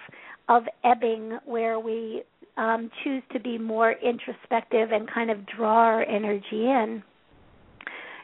of 0.49 0.65
ebbing 0.85 1.39
where 1.45 1.79
we 1.79 2.23
um 2.57 2.91
choose 3.05 3.23
to 3.33 3.39
be 3.39 3.59
more 3.59 3.93
introspective 3.93 4.91
and 4.91 5.09
kind 5.09 5.31
of 5.31 5.39
draw 5.47 5.85
our 5.85 6.03
energy 6.03 6.67
in 6.67 7.03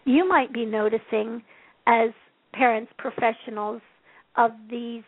you 0.07 0.27
might 0.27 0.53
be 0.53 0.65
noticing 0.65 1.43
as 1.87 2.11
parents, 2.55 2.91
professionals 2.97 3.83
of 4.37 4.53
these 4.71 5.03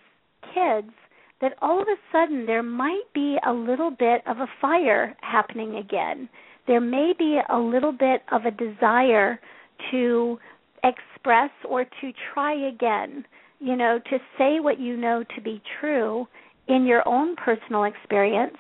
kids 0.52 0.92
that 1.40 1.54
all 1.62 1.80
of 1.80 1.88
a 1.88 1.96
sudden 2.12 2.46
there 2.46 2.62
might 2.62 3.04
be 3.14 3.36
a 3.46 3.52
little 3.52 3.90
bit 3.90 4.22
of 4.26 4.38
a 4.38 4.48
fire 4.60 5.16
happening 5.20 5.76
again. 5.76 6.28
There 6.66 6.80
may 6.80 7.12
be 7.18 7.40
a 7.48 7.58
little 7.58 7.92
bit 7.92 8.22
of 8.32 8.42
a 8.44 8.50
desire 8.50 9.40
to 9.90 10.38
express 10.84 11.50
or 11.68 11.84
to 11.84 12.12
try 12.32 12.68
again, 12.68 13.24
you 13.60 13.76
know, 13.76 13.98
to 14.10 14.18
say 14.36 14.60
what 14.60 14.78
you 14.78 14.96
know 14.96 15.24
to 15.34 15.40
be 15.40 15.62
true 15.80 16.26
in 16.66 16.84
your 16.84 17.06
own 17.08 17.36
personal 17.36 17.84
experience. 17.84 18.56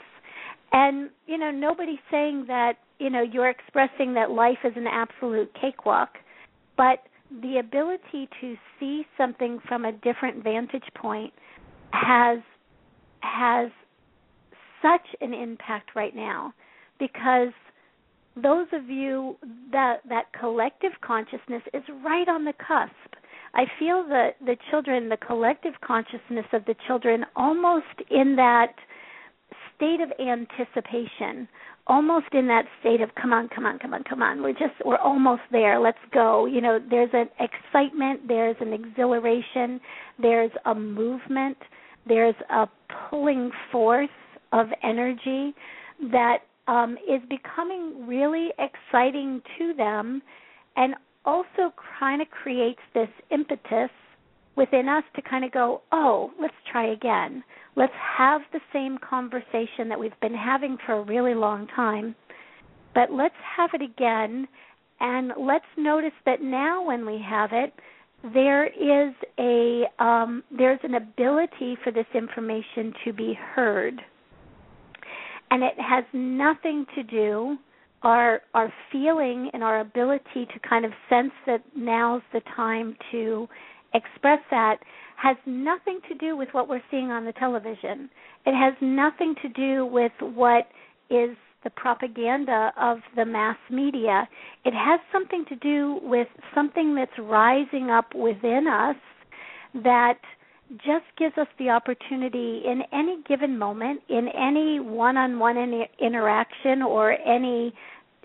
And, 0.72 1.10
you 1.26 1.38
know, 1.38 1.50
nobody's 1.50 1.98
saying 2.10 2.44
that, 2.48 2.74
you 2.98 3.10
know, 3.10 3.22
you're 3.22 3.48
expressing 3.48 4.14
that 4.14 4.30
life 4.30 4.58
is 4.64 4.72
an 4.76 4.86
absolute 4.86 5.50
cakewalk 5.60 6.10
but 6.78 7.00
the 7.42 7.58
ability 7.58 8.30
to 8.40 8.56
see 8.80 9.04
something 9.18 9.58
from 9.68 9.84
a 9.84 9.92
different 9.92 10.42
vantage 10.42 10.88
point 10.94 11.34
has 11.92 12.38
has 13.20 13.70
such 14.82 15.06
an 15.20 15.34
impact 15.34 15.90
right 15.94 16.14
now 16.14 16.52
because 16.98 17.52
those 18.36 18.66
of 18.72 18.88
you 18.88 19.36
that 19.72 20.00
that 20.08 20.26
collective 20.38 20.92
consciousness 21.00 21.62
is 21.74 21.82
right 22.04 22.28
on 22.28 22.44
the 22.44 22.52
cusp. 22.52 23.14
I 23.54 23.64
feel 23.78 24.06
that 24.08 24.36
the 24.44 24.56
children, 24.70 25.08
the 25.08 25.16
collective 25.16 25.72
consciousness 25.84 26.46
of 26.52 26.64
the 26.66 26.74
children, 26.86 27.24
almost 27.34 27.86
in 28.10 28.36
that 28.36 28.74
state 29.74 30.00
of 30.00 30.12
anticipation 30.20 31.48
almost 31.88 32.26
in 32.32 32.46
that 32.48 32.66
state 32.80 33.00
of 33.00 33.08
come 33.14 33.32
on 33.32 33.48
come 33.48 33.64
on 33.64 33.78
come 33.78 33.94
on 33.94 34.04
come 34.04 34.22
on 34.22 34.42
we're 34.42 34.52
just 34.52 34.74
we're 34.84 34.98
almost 34.98 35.42
there 35.50 35.80
let's 35.80 35.98
go 36.12 36.46
you 36.46 36.60
know 36.60 36.78
there's 36.90 37.10
an 37.12 37.28
excitement 37.40 38.20
there's 38.28 38.56
an 38.60 38.72
exhilaration 38.72 39.80
there's 40.20 40.50
a 40.66 40.74
movement 40.74 41.56
there's 42.08 42.34
a 42.50 42.66
pulling 43.10 43.50
force 43.70 44.08
of 44.52 44.66
energy 44.82 45.54
that 46.12 46.38
um, 46.66 46.96
is 47.08 47.20
becoming 47.28 48.06
really 48.06 48.48
exciting 48.58 49.42
to 49.58 49.74
them 49.74 50.22
and 50.76 50.94
also 51.24 51.72
kind 51.98 52.22
of 52.22 52.28
creates 52.30 52.80
this 52.94 53.08
impetus 53.30 53.90
within 54.56 54.88
us 54.88 55.04
to 55.14 55.22
kind 55.22 55.44
of 55.44 55.52
go, 55.52 55.82
oh, 55.92 56.30
let's 56.40 56.54
try 56.70 56.92
again. 56.92 57.44
Let's 57.76 57.92
have 58.16 58.40
the 58.52 58.60
same 58.72 58.98
conversation 58.98 59.88
that 59.88 59.98
we've 59.98 60.18
been 60.20 60.34
having 60.34 60.76
for 60.84 60.94
a 60.94 61.02
really 61.02 61.34
long 61.34 61.68
time, 61.68 62.14
but 62.94 63.12
let's 63.12 63.34
have 63.56 63.70
it 63.72 63.82
again 63.82 64.48
and 65.00 65.32
let's 65.38 65.64
notice 65.76 66.12
that 66.26 66.42
now 66.42 66.84
when 66.84 67.06
we 67.06 67.22
have 67.24 67.50
it, 67.52 67.72
there 68.34 68.66
is 68.66 69.14
a 69.38 69.84
um, 70.02 70.42
there's 70.56 70.80
an 70.82 70.94
ability 70.94 71.76
for 71.84 71.92
this 71.92 72.06
information 72.14 72.92
to 73.04 73.12
be 73.12 73.38
heard, 73.54 74.00
and 75.50 75.62
it 75.62 75.74
has 75.78 76.04
nothing 76.12 76.84
to 76.94 77.02
do 77.04 77.56
our 78.02 78.40
our 78.54 78.72
feeling 78.90 79.50
and 79.52 79.62
our 79.62 79.80
ability 79.80 80.46
to 80.52 80.68
kind 80.68 80.84
of 80.84 80.92
sense 81.08 81.32
that 81.46 81.62
now's 81.76 82.22
the 82.32 82.40
time 82.56 82.96
to 83.12 83.48
express 83.94 84.40
that 84.50 84.78
has 85.16 85.36
nothing 85.46 86.00
to 86.08 86.14
do 86.14 86.36
with 86.36 86.48
what 86.52 86.68
we're 86.68 86.82
seeing 86.90 87.10
on 87.10 87.24
the 87.24 87.32
television. 87.32 88.08
It 88.46 88.54
has 88.54 88.74
nothing 88.80 89.34
to 89.42 89.48
do 89.48 89.84
with 89.86 90.12
what 90.20 90.68
is 91.10 91.36
the 91.64 91.70
propaganda 91.70 92.72
of 92.80 92.98
the 93.16 93.24
mass 93.24 93.56
media. 93.70 94.28
It 94.64 94.74
has 94.74 95.00
something 95.12 95.44
to 95.48 95.56
do 95.56 95.98
with 96.02 96.28
something 96.54 96.94
that's 96.94 97.18
rising 97.18 97.90
up 97.90 98.14
within 98.14 98.66
us 98.66 98.96
that 99.82 100.18
just 100.76 101.04
gives 101.16 101.36
us 101.38 101.46
the 101.58 101.70
opportunity 101.70 102.62
in 102.64 102.82
any 102.92 103.22
given 103.26 103.58
moment, 103.58 104.00
in 104.08 104.28
any 104.28 104.80
one 104.80 105.16
on 105.16 105.38
one 105.38 105.56
interaction 106.00 106.82
or 106.82 107.12
any, 107.12 107.72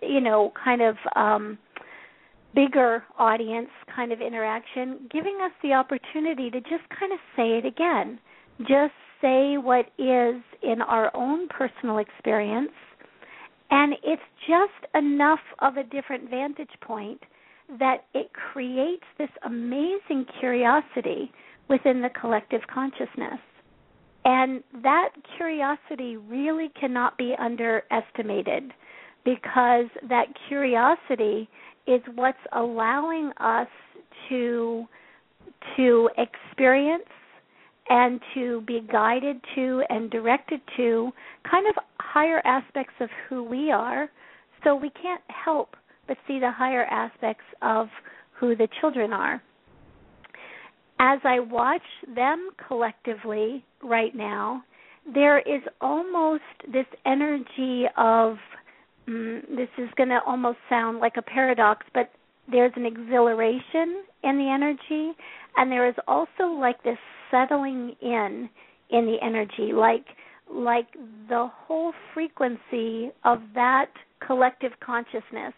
you 0.01 0.19
know, 0.19 0.51
kind 0.63 0.81
of 0.81 0.95
um, 1.15 1.57
bigger 2.53 3.03
audience 3.17 3.69
kind 3.95 4.11
of 4.11 4.21
interaction, 4.21 5.07
giving 5.11 5.39
us 5.43 5.51
the 5.61 5.73
opportunity 5.73 6.49
to 6.49 6.59
just 6.61 6.83
kind 6.99 7.13
of 7.13 7.19
say 7.35 7.57
it 7.57 7.65
again. 7.65 8.19
Just 8.59 8.93
say 9.21 9.57
what 9.57 9.85
is 9.97 10.41
in 10.61 10.81
our 10.85 11.15
own 11.15 11.47
personal 11.47 11.97
experience. 11.97 12.71
And 13.69 13.93
it's 14.03 14.21
just 14.47 14.93
enough 14.95 15.39
of 15.59 15.77
a 15.77 15.83
different 15.83 16.29
vantage 16.29 16.69
point 16.81 17.21
that 17.79 18.05
it 18.13 18.31
creates 18.33 19.03
this 19.17 19.29
amazing 19.45 20.25
curiosity 20.39 21.31
within 21.69 22.01
the 22.01 22.09
collective 22.09 22.61
consciousness. 22.71 23.39
And 24.25 24.63
that 24.83 25.09
curiosity 25.37 26.17
really 26.17 26.71
cannot 26.79 27.17
be 27.17 27.35
underestimated 27.39 28.73
because 29.25 29.85
that 30.07 30.25
curiosity 30.47 31.49
is 31.87 32.01
what's 32.15 32.37
allowing 32.53 33.31
us 33.39 33.67
to 34.29 34.85
to 35.77 36.09
experience 36.17 37.03
and 37.89 38.21
to 38.33 38.61
be 38.61 38.81
guided 38.91 39.37
to 39.55 39.83
and 39.89 40.09
directed 40.09 40.61
to 40.77 41.11
kind 41.49 41.67
of 41.67 41.75
higher 41.99 42.41
aspects 42.45 42.93
of 42.99 43.09
who 43.27 43.43
we 43.43 43.71
are 43.71 44.09
so 44.63 44.75
we 44.75 44.89
can't 44.89 45.21
help 45.27 45.75
but 46.07 46.17
see 46.27 46.39
the 46.39 46.51
higher 46.51 46.85
aspects 46.85 47.45
of 47.61 47.87
who 48.39 48.55
the 48.55 48.67
children 48.81 49.13
are. 49.13 49.41
As 50.99 51.19
I 51.23 51.39
watch 51.39 51.81
them 52.15 52.49
collectively 52.67 53.63
right 53.81 54.15
now, 54.15 54.63
there 55.13 55.39
is 55.39 55.61
almost 55.81 56.43
this 56.71 56.85
energy 57.05 57.85
of 57.97 58.37
mm, 59.07 59.41
this 59.49 59.69
is 59.77 59.89
going 59.97 60.09
to 60.09 60.19
almost 60.25 60.59
sound 60.69 60.99
like 60.99 61.13
a 61.17 61.21
paradox, 61.21 61.85
but 61.93 62.11
there's 62.49 62.71
an 62.75 62.85
exhilaration 62.85 64.03
in 64.23 64.37
the 64.37 64.49
energy, 64.53 65.17
and 65.57 65.71
there 65.71 65.87
is 65.87 65.95
also 66.07 66.45
like 66.59 66.81
this 66.83 66.97
settling 67.33 67.95
in 68.01 68.49
in 68.89 69.05
the 69.05 69.17
energy, 69.23 69.73
like 69.73 70.05
like 70.53 70.87
the 71.29 71.49
whole 71.65 71.93
frequency 72.13 73.11
of 73.25 73.39
that 73.55 73.89
collective 74.25 74.71
consciousness 74.85 75.53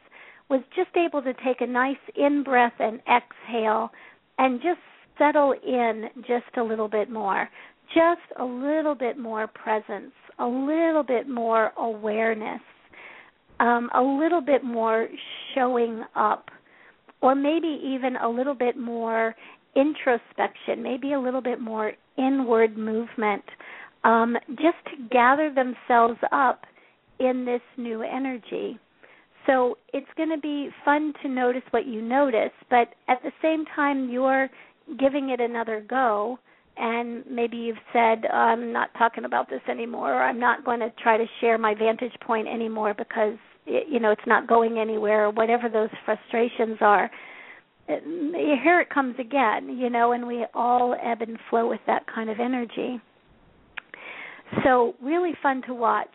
was 0.49 0.61
just 0.75 0.95
able 0.95 1.21
to 1.21 1.33
take 1.45 1.59
a 1.61 1.67
nice 1.67 1.95
in 2.15 2.43
breath 2.43 2.73
and 2.79 3.01
exhale 3.01 3.89
and 4.37 4.61
just 4.61 4.79
settle 5.17 5.53
in 5.65 6.05
just 6.21 6.57
a 6.57 6.63
little 6.63 6.87
bit 6.87 7.09
more 7.09 7.49
just 7.93 8.21
a 8.39 8.43
little 8.43 8.95
bit 8.95 9.17
more 9.17 9.47
presence 9.47 10.11
a 10.39 10.45
little 10.45 11.03
bit 11.03 11.27
more 11.27 11.71
awareness 11.77 12.61
um, 13.59 13.89
a 13.95 14.01
little 14.01 14.41
bit 14.41 14.63
more 14.63 15.07
showing 15.53 16.03
up 16.15 16.49
or 17.21 17.33
maybe 17.33 17.79
even 17.83 18.17
a 18.17 18.29
little 18.29 18.53
bit 18.53 18.77
more 18.77 19.35
introspection 19.75 20.81
maybe 20.81 21.13
a 21.13 21.19
little 21.19 21.41
bit 21.41 21.59
more 21.59 21.93
inward 22.17 22.77
movement 22.77 23.43
um, 24.03 24.37
just 24.49 24.77
to 24.85 25.09
gather 25.11 25.53
themselves 25.53 26.19
up 26.31 26.61
in 27.19 27.45
this 27.45 27.61
new 27.77 28.01
energy. 28.01 28.79
So 29.47 29.77
it's 29.93 30.07
going 30.17 30.29
to 30.29 30.37
be 30.37 30.69
fun 30.83 31.13
to 31.21 31.29
notice 31.29 31.61
what 31.71 31.85
you 31.85 32.01
notice, 32.01 32.51
but 32.69 32.89
at 33.07 33.21
the 33.23 33.31
same 33.41 33.65
time, 33.75 34.09
you're 34.09 34.49
giving 34.99 35.29
it 35.29 35.39
another 35.39 35.83
go. 35.87 36.39
And 36.77 37.23
maybe 37.29 37.57
you've 37.57 37.77
said, 37.93 38.25
I'm 38.25 38.73
not 38.73 38.89
talking 38.97 39.25
about 39.25 39.49
this 39.49 39.61
anymore, 39.69 40.13
or 40.13 40.23
I'm 40.23 40.39
not 40.39 40.65
going 40.65 40.81
to 40.81 40.91
try 41.01 41.17
to 41.17 41.25
share 41.39 41.57
my 41.57 41.73
vantage 41.73 42.11
point 42.25 42.47
anymore 42.47 42.93
because 42.93 43.37
it, 43.65 43.87
you 43.89 43.99
know 43.99 44.11
it's 44.11 44.27
not 44.27 44.47
going 44.47 44.77
anywhere, 44.77 45.27
or 45.27 45.31
whatever 45.31 45.69
those 45.69 45.89
frustrations 46.03 46.77
are. 46.81 47.09
Here 47.87 48.79
it 48.79 48.89
comes 48.89 49.15
again, 49.19 49.77
you 49.77 49.89
know, 49.89 50.11
and 50.13 50.27
we 50.27 50.45
all 50.53 50.95
ebb 51.01 51.21
and 51.21 51.37
flow 51.49 51.69
with 51.69 51.81
that 51.87 52.05
kind 52.13 52.29
of 52.29 52.39
energy. 52.39 52.99
So, 54.63 54.95
really 55.01 55.33
fun 55.41 55.61
to 55.67 55.73
watch. 55.73 56.07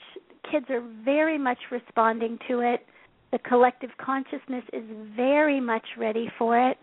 Kids 0.51 0.67
are 0.71 0.83
very 1.05 1.39
much 1.39 1.59
responding 1.71 2.39
to 2.49 2.61
it. 2.61 2.87
The 3.33 3.39
collective 3.39 3.91
consciousness 4.05 4.65
is 4.73 4.83
very 5.15 5.61
much 5.61 5.85
ready 5.97 6.29
for 6.39 6.59
it. 6.71 6.77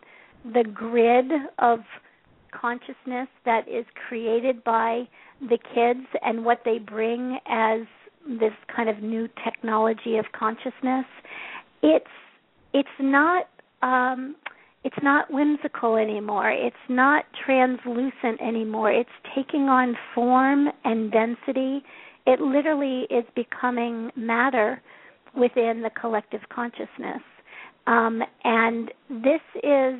The 0.45 0.63
grid 0.73 1.31
of 1.59 1.79
consciousness 2.51 3.27
that 3.45 3.67
is 3.67 3.85
created 4.07 4.63
by 4.63 5.03
the 5.41 5.57
kids 5.75 6.07
and 6.21 6.45
what 6.45 6.61
they 6.63 6.77
bring 6.79 7.39
as 7.47 7.81
this 8.39 8.53
kind 8.73 8.89
of 8.89 9.01
new 9.01 9.27
technology 9.43 10.17
of 10.17 10.25
consciousness 10.37 11.05
it's 11.81 12.05
it's 12.73 12.89
not 12.99 13.45
um 13.81 14.35
it's 14.87 15.03
not 15.03 15.29
whimsical 15.29 15.97
anymore. 15.97 16.49
It's 16.49 16.75
not 16.87 17.25
translucent 17.45 18.41
anymore. 18.41 18.89
It's 18.89 19.09
taking 19.35 19.63
on 19.63 19.97
form 20.15 20.69
and 20.85 21.11
density. 21.11 21.83
It 22.25 22.39
literally 22.39 23.05
is 23.09 23.25
becoming 23.35 24.11
matter 24.15 24.81
within 25.35 25.81
the 25.81 25.89
collective 25.99 26.39
consciousness. 26.47 27.21
Um, 27.85 28.21
and 28.45 28.89
this 29.09 29.41
is 29.61 29.99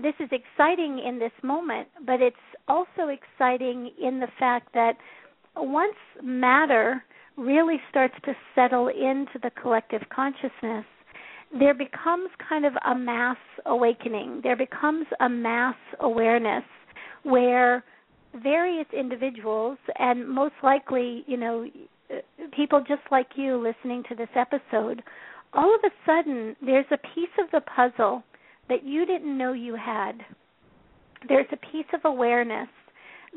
this 0.00 0.14
is 0.20 0.28
exciting 0.30 1.02
in 1.04 1.18
this 1.18 1.32
moment, 1.42 1.88
but 2.06 2.22
it's 2.22 2.36
also 2.68 3.08
exciting 3.08 3.90
in 4.00 4.20
the 4.20 4.28
fact 4.38 4.68
that 4.74 4.92
once 5.56 5.96
matter 6.22 7.02
really 7.36 7.80
starts 7.90 8.14
to 8.26 8.32
settle 8.54 8.86
into 8.86 9.40
the 9.42 9.50
collective 9.60 10.02
consciousness, 10.14 10.84
there 11.58 11.74
becomes 11.74 12.30
kind 12.48 12.64
of 12.64 12.72
a 12.86 12.94
mass 12.94 13.36
awakening. 13.66 14.40
There 14.42 14.56
becomes 14.56 15.06
a 15.20 15.28
mass 15.28 15.76
awareness 16.00 16.64
where 17.22 17.84
various 18.42 18.86
individuals, 18.98 19.78
and 19.98 20.28
most 20.28 20.54
likely, 20.62 21.24
you 21.26 21.36
know, 21.36 21.66
people 22.56 22.80
just 22.80 23.02
like 23.10 23.28
you 23.36 23.56
listening 23.56 24.02
to 24.08 24.14
this 24.14 24.28
episode, 24.34 25.02
all 25.52 25.74
of 25.74 25.80
a 25.84 25.90
sudden 26.06 26.56
there's 26.64 26.86
a 26.90 26.98
piece 27.14 27.28
of 27.38 27.50
the 27.52 27.60
puzzle 27.60 28.22
that 28.68 28.84
you 28.84 29.04
didn't 29.04 29.36
know 29.36 29.52
you 29.52 29.76
had. 29.76 30.12
There's 31.28 31.46
a 31.52 31.56
piece 31.56 31.86
of 31.92 32.00
awareness 32.04 32.68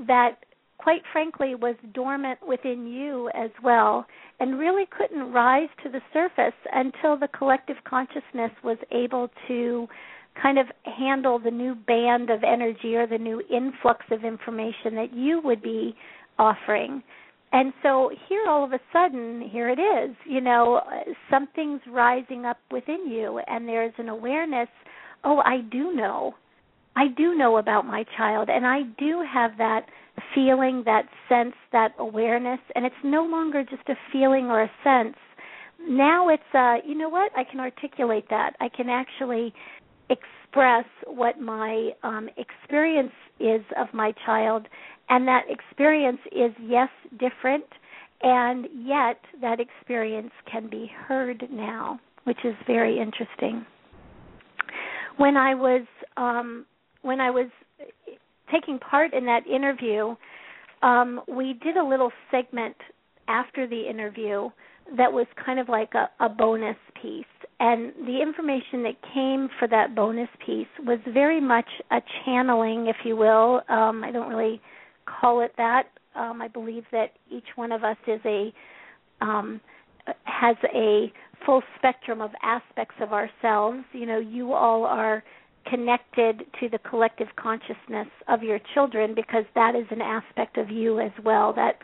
that 0.07 0.37
quite 0.77 1.01
frankly 1.11 1.55
was 1.55 1.75
dormant 1.93 2.39
within 2.47 2.85
you 2.87 3.29
as 3.33 3.49
well 3.63 4.05
and 4.39 4.59
really 4.59 4.85
couldn't 4.97 5.31
rise 5.31 5.69
to 5.83 5.89
the 5.89 6.01
surface 6.13 6.53
until 6.73 7.17
the 7.17 7.29
collective 7.29 7.77
consciousness 7.87 8.51
was 8.63 8.77
able 8.91 9.29
to 9.47 9.87
kind 10.41 10.59
of 10.59 10.67
handle 10.83 11.39
the 11.39 11.51
new 11.51 11.75
band 11.75 12.29
of 12.29 12.43
energy 12.43 12.95
or 12.95 13.07
the 13.07 13.17
new 13.17 13.41
influx 13.49 14.05
of 14.11 14.23
information 14.23 14.95
that 14.95 15.13
you 15.13 15.41
would 15.43 15.61
be 15.61 15.95
offering. 16.37 17.01
And 17.53 17.71
so 17.81 18.11
here 18.27 18.43
all 18.49 18.65
of 18.65 18.73
a 18.73 18.79
sudden, 18.91 19.47
here 19.49 19.69
it 19.69 19.79
is, 19.79 20.15
you 20.25 20.41
know, 20.41 20.81
something's 21.29 21.81
rising 21.87 22.45
up 22.45 22.57
within 22.69 23.09
you 23.09 23.39
and 23.47 23.67
there's 23.67 23.93
an 23.97 24.09
awareness, 24.09 24.67
oh, 25.23 25.37
I 25.37 25.61
do 25.71 25.93
know. 25.93 26.35
I 26.97 27.07
do 27.15 27.35
know 27.35 27.57
about 27.57 27.85
my 27.85 28.03
child 28.17 28.49
and 28.49 28.65
I 28.65 28.81
do 28.97 29.23
have 29.31 29.51
that 29.57 29.85
feeling, 30.33 30.83
that 30.85 31.05
sense, 31.29 31.55
that 31.71 31.93
awareness, 31.99 32.59
and 32.75 32.85
it's 32.85 32.95
no 33.03 33.23
longer 33.23 33.63
just 33.63 33.87
a 33.89 33.95
feeling 34.11 34.45
or 34.45 34.63
a 34.63 34.71
sense. 34.83 35.15
Now 35.87 36.29
it's 36.29 36.43
uh 36.53 36.75
you 36.85 36.95
know 36.97 37.09
what? 37.09 37.31
I 37.37 37.43
can 37.43 37.59
articulate 37.59 38.25
that. 38.29 38.55
I 38.59 38.69
can 38.69 38.89
actually 38.89 39.53
express 40.09 40.85
what 41.05 41.39
my 41.39 41.91
um 42.03 42.29
experience 42.37 43.11
is 43.39 43.61
of 43.77 43.87
my 43.93 44.13
child 44.25 44.67
and 45.09 45.27
that 45.27 45.43
experience 45.49 46.19
is 46.31 46.51
yes 46.61 46.89
different 47.19 47.65
and 48.21 48.67
yet 48.73 49.19
that 49.41 49.59
experience 49.59 50.31
can 50.51 50.69
be 50.69 50.89
heard 51.07 51.43
now, 51.51 51.99
which 52.23 52.39
is 52.43 52.55
very 52.65 52.97
interesting. 52.99 53.65
When 55.17 55.37
I 55.37 55.53
was 55.53 55.85
um 56.17 56.65
when 57.01 57.19
I 57.21 57.29
was 57.29 57.49
taking 58.51 58.79
part 58.79 59.13
in 59.13 59.25
that 59.25 59.45
interview, 59.47 60.15
um, 60.81 61.21
we 61.27 61.53
did 61.63 61.77
a 61.77 61.83
little 61.83 62.11
segment 62.31 62.75
after 63.27 63.67
the 63.67 63.89
interview 63.89 64.49
that 64.97 65.11
was 65.11 65.25
kind 65.43 65.59
of 65.59 65.67
like 65.67 65.91
a, 65.95 66.09
a 66.23 66.29
bonus 66.29 66.77
piece. 67.01 67.25
And 67.59 67.91
the 68.05 68.21
information 68.21 68.83
that 68.83 68.95
came 69.13 69.49
for 69.57 69.67
that 69.69 69.95
bonus 69.95 70.29
piece 70.45 70.67
was 70.85 70.99
very 71.11 71.41
much 71.41 71.67
a 71.91 72.01
channeling, 72.23 72.87
if 72.87 72.97
you 73.03 73.15
will. 73.15 73.61
Um, 73.69 74.03
I 74.03 74.11
don't 74.11 74.29
really 74.29 74.61
call 75.05 75.41
it 75.41 75.53
that. 75.57 75.83
Um, 76.15 76.41
I 76.41 76.47
believe 76.47 76.83
that 76.91 77.13
each 77.31 77.47
one 77.55 77.71
of 77.71 77.83
us 77.83 77.97
is 78.07 78.21
a 78.25 78.53
um, 79.21 79.61
has 80.25 80.55
a 80.73 81.11
full 81.45 81.61
spectrum 81.77 82.21
of 82.21 82.31
aspects 82.43 82.95
of 83.01 83.11
ourselves. 83.11 83.79
You 83.91 84.05
know, 84.05 84.19
you 84.19 84.53
all 84.53 84.85
are 84.85 85.23
connected 85.69 86.45
to 86.59 86.69
the 86.69 86.79
collective 86.79 87.27
consciousness 87.35 88.07
of 88.27 88.43
your 88.43 88.59
children 88.73 89.13
because 89.15 89.45
that 89.55 89.75
is 89.75 89.85
an 89.91 90.01
aspect 90.01 90.57
of 90.57 90.69
you 90.69 90.99
as 90.99 91.11
well. 91.23 91.53
That 91.53 91.79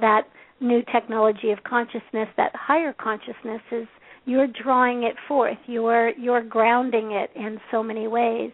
that 0.00 0.28
new 0.60 0.82
technology 0.92 1.50
of 1.50 1.62
consciousness 1.64 2.28
that 2.36 2.52
higher 2.54 2.92
consciousness 2.92 3.60
is 3.70 3.86
you're 4.24 4.46
drawing 4.46 5.02
it 5.02 5.16
forth. 5.26 5.58
You're 5.66 6.10
you're 6.10 6.42
grounding 6.42 7.12
it 7.12 7.30
in 7.34 7.58
so 7.70 7.82
many 7.82 8.06
ways. 8.08 8.52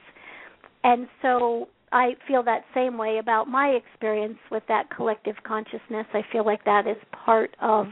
And 0.84 1.08
so 1.22 1.68
i 1.90 2.14
feel 2.26 2.42
that 2.42 2.64
same 2.74 2.98
way 2.98 3.16
about 3.18 3.48
my 3.48 3.68
experience 3.68 4.38
with 4.50 4.62
that 4.68 4.90
collective 4.94 5.36
consciousness. 5.44 6.06
I 6.12 6.22
feel 6.30 6.44
like 6.44 6.64
that 6.64 6.86
is 6.86 6.96
part 7.12 7.56
of 7.60 7.86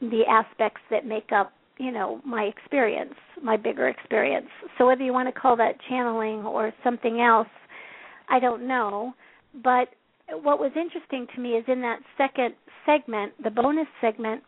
the 0.00 0.22
aspects 0.28 0.80
that 0.90 1.06
make 1.06 1.30
up 1.32 1.52
you 1.78 1.90
know 1.90 2.20
my 2.24 2.44
experience 2.44 3.14
my 3.42 3.56
bigger 3.56 3.88
experience. 3.88 4.48
So 4.78 4.86
whether 4.86 5.02
you 5.02 5.12
want 5.12 5.32
to 5.32 5.40
call 5.40 5.56
that 5.56 5.74
channeling 5.88 6.44
or 6.44 6.72
something 6.84 7.20
else 7.20 7.48
i 8.28 8.38
don't 8.38 8.66
know. 8.66 9.14
But 9.62 9.88
what 10.42 10.58
was 10.58 10.72
interesting 10.76 11.26
to 11.34 11.40
me 11.40 11.50
is 11.50 11.64
in 11.68 11.80
that 11.82 11.98
second 12.16 12.54
segment 12.86 13.32
the 13.42 13.50
bonus 13.50 13.88
segment 14.00 14.42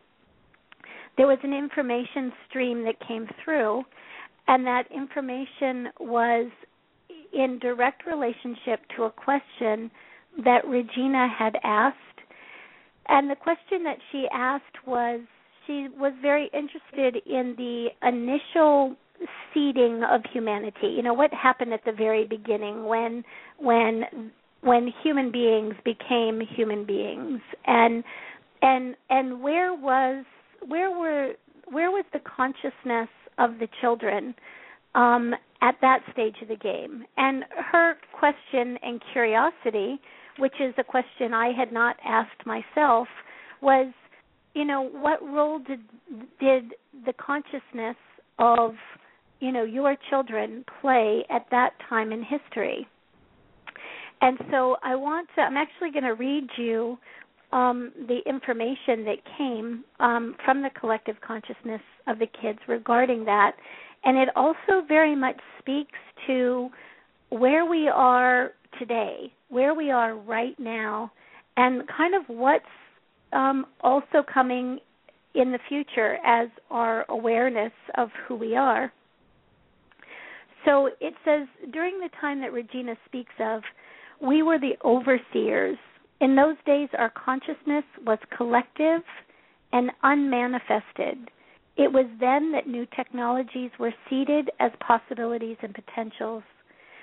there 1.17 1.27
was 1.27 1.39
an 1.43 1.53
information 1.53 2.31
stream 2.49 2.83
that 2.83 2.95
came 3.07 3.27
through 3.43 3.83
and 4.47 4.65
that 4.65 4.83
information 4.91 5.89
was 5.99 6.51
in 7.33 7.59
direct 7.59 8.05
relationship 8.05 8.81
to 8.95 9.03
a 9.03 9.11
question 9.11 9.91
that 10.43 10.65
Regina 10.67 11.27
had 11.27 11.55
asked. 11.63 11.97
And 13.07 13.29
the 13.29 13.35
question 13.35 13.83
that 13.83 13.97
she 14.11 14.25
asked 14.33 14.87
was 14.87 15.21
she 15.67 15.87
was 15.97 16.13
very 16.21 16.49
interested 16.53 17.21
in 17.25 17.55
the 17.57 17.87
initial 18.07 18.95
seeding 19.53 20.03
of 20.03 20.21
humanity. 20.31 20.87
You 20.87 21.03
know 21.03 21.13
what 21.13 21.33
happened 21.33 21.73
at 21.73 21.85
the 21.85 21.91
very 21.91 22.25
beginning 22.25 22.85
when 22.85 23.23
when 23.57 24.31
when 24.61 24.91
human 25.03 25.31
beings 25.31 25.75
became 25.83 26.41
human 26.41 26.85
beings 26.85 27.39
and 27.65 28.03
and 28.61 28.95
and 29.09 29.41
where 29.41 29.73
was 29.73 30.25
where 30.67 30.91
were 30.91 31.33
where 31.71 31.91
was 31.91 32.05
the 32.13 32.19
consciousness 32.19 33.09
of 33.37 33.59
the 33.59 33.67
children 33.81 34.33
um 34.95 35.33
at 35.61 35.75
that 35.81 35.99
stage 36.11 36.35
of 36.41 36.47
the 36.47 36.55
game 36.55 37.05
and 37.17 37.43
her 37.71 37.95
question 38.17 38.77
and 38.81 39.01
curiosity 39.13 39.99
which 40.39 40.53
is 40.59 40.73
a 40.77 40.83
question 40.83 41.33
I 41.33 41.51
had 41.57 41.71
not 41.71 41.97
asked 42.03 42.45
myself 42.45 43.07
was 43.61 43.87
you 44.55 44.65
know 44.65 44.89
what 44.89 45.21
role 45.21 45.59
did 45.59 45.81
did 46.39 46.73
the 47.05 47.13
consciousness 47.13 47.97
of 48.39 48.71
you 49.39 49.51
know 49.51 49.63
your 49.63 49.95
children 50.09 50.65
play 50.81 51.23
at 51.29 51.45
that 51.51 51.71
time 51.87 52.11
in 52.11 52.23
history? 52.23 52.87
And 54.21 54.39
so 54.49 54.77
i 54.81 54.95
want 54.95 55.27
to 55.35 55.41
i'm 55.41 55.57
actually 55.57 55.91
going 55.91 56.03
to 56.03 56.13
read 56.13 56.47
you 56.57 56.97
um, 57.51 57.91
the 58.07 58.19
information 58.25 59.05
that 59.05 59.17
came 59.37 59.83
um, 59.99 60.35
from 60.43 60.61
the 60.61 60.69
collective 60.79 61.15
consciousness 61.25 61.81
of 62.07 62.17
the 62.19 62.25
kids 62.41 62.59
regarding 62.67 63.23
that. 63.25 63.51
And 64.03 64.17
it 64.17 64.29
also 64.35 64.85
very 64.87 65.15
much 65.15 65.37
speaks 65.59 65.99
to 66.27 66.69
where 67.29 67.65
we 67.65 67.87
are 67.87 68.51
today 68.79 69.31
where 69.49 69.73
we 69.73 69.91
are 69.91 70.15
right 70.15 70.57
now 70.59 71.11
and 71.57 71.83
kind 71.87 72.15
of 72.15 72.23
what's 72.27 72.65
um, 73.35 73.65
also 73.81 74.23
coming 74.33 74.79
in 75.35 75.51
the 75.51 75.59
future 75.67 76.17
as 76.25 76.47
our 76.71 77.05
awareness 77.09 77.73
of 77.97 78.09
who 78.27 78.35
we 78.35 78.55
are. 78.55 78.91
So 80.63 80.89
it 80.99 81.13
says 81.23 81.47
during 81.71 81.99
the 81.99 82.09
time 82.19 82.41
that 82.41 82.53
Regina 82.53 82.95
speaks 83.05 83.33
of, 83.39 83.61
we 84.21 84.41
were 84.41 84.57
the 84.57 84.77
overseers. 84.83 85.77
In 86.21 86.35
those 86.35 86.55
days, 86.65 86.89
our 86.97 87.11
consciousness 87.11 87.83
was 88.05 88.17
collective 88.35 89.01
and 89.73 89.91
unmanifested. 90.03 91.29
It 91.77 91.91
was 91.91 92.05
then 92.21 92.53
that 92.53 92.67
new 92.67 92.87
technologies 92.95 93.71
were 93.77 93.93
seeded 94.09 94.49
as 94.61 94.71
possibilities 94.79 95.57
and 95.61 95.75
potentials, 95.75 96.43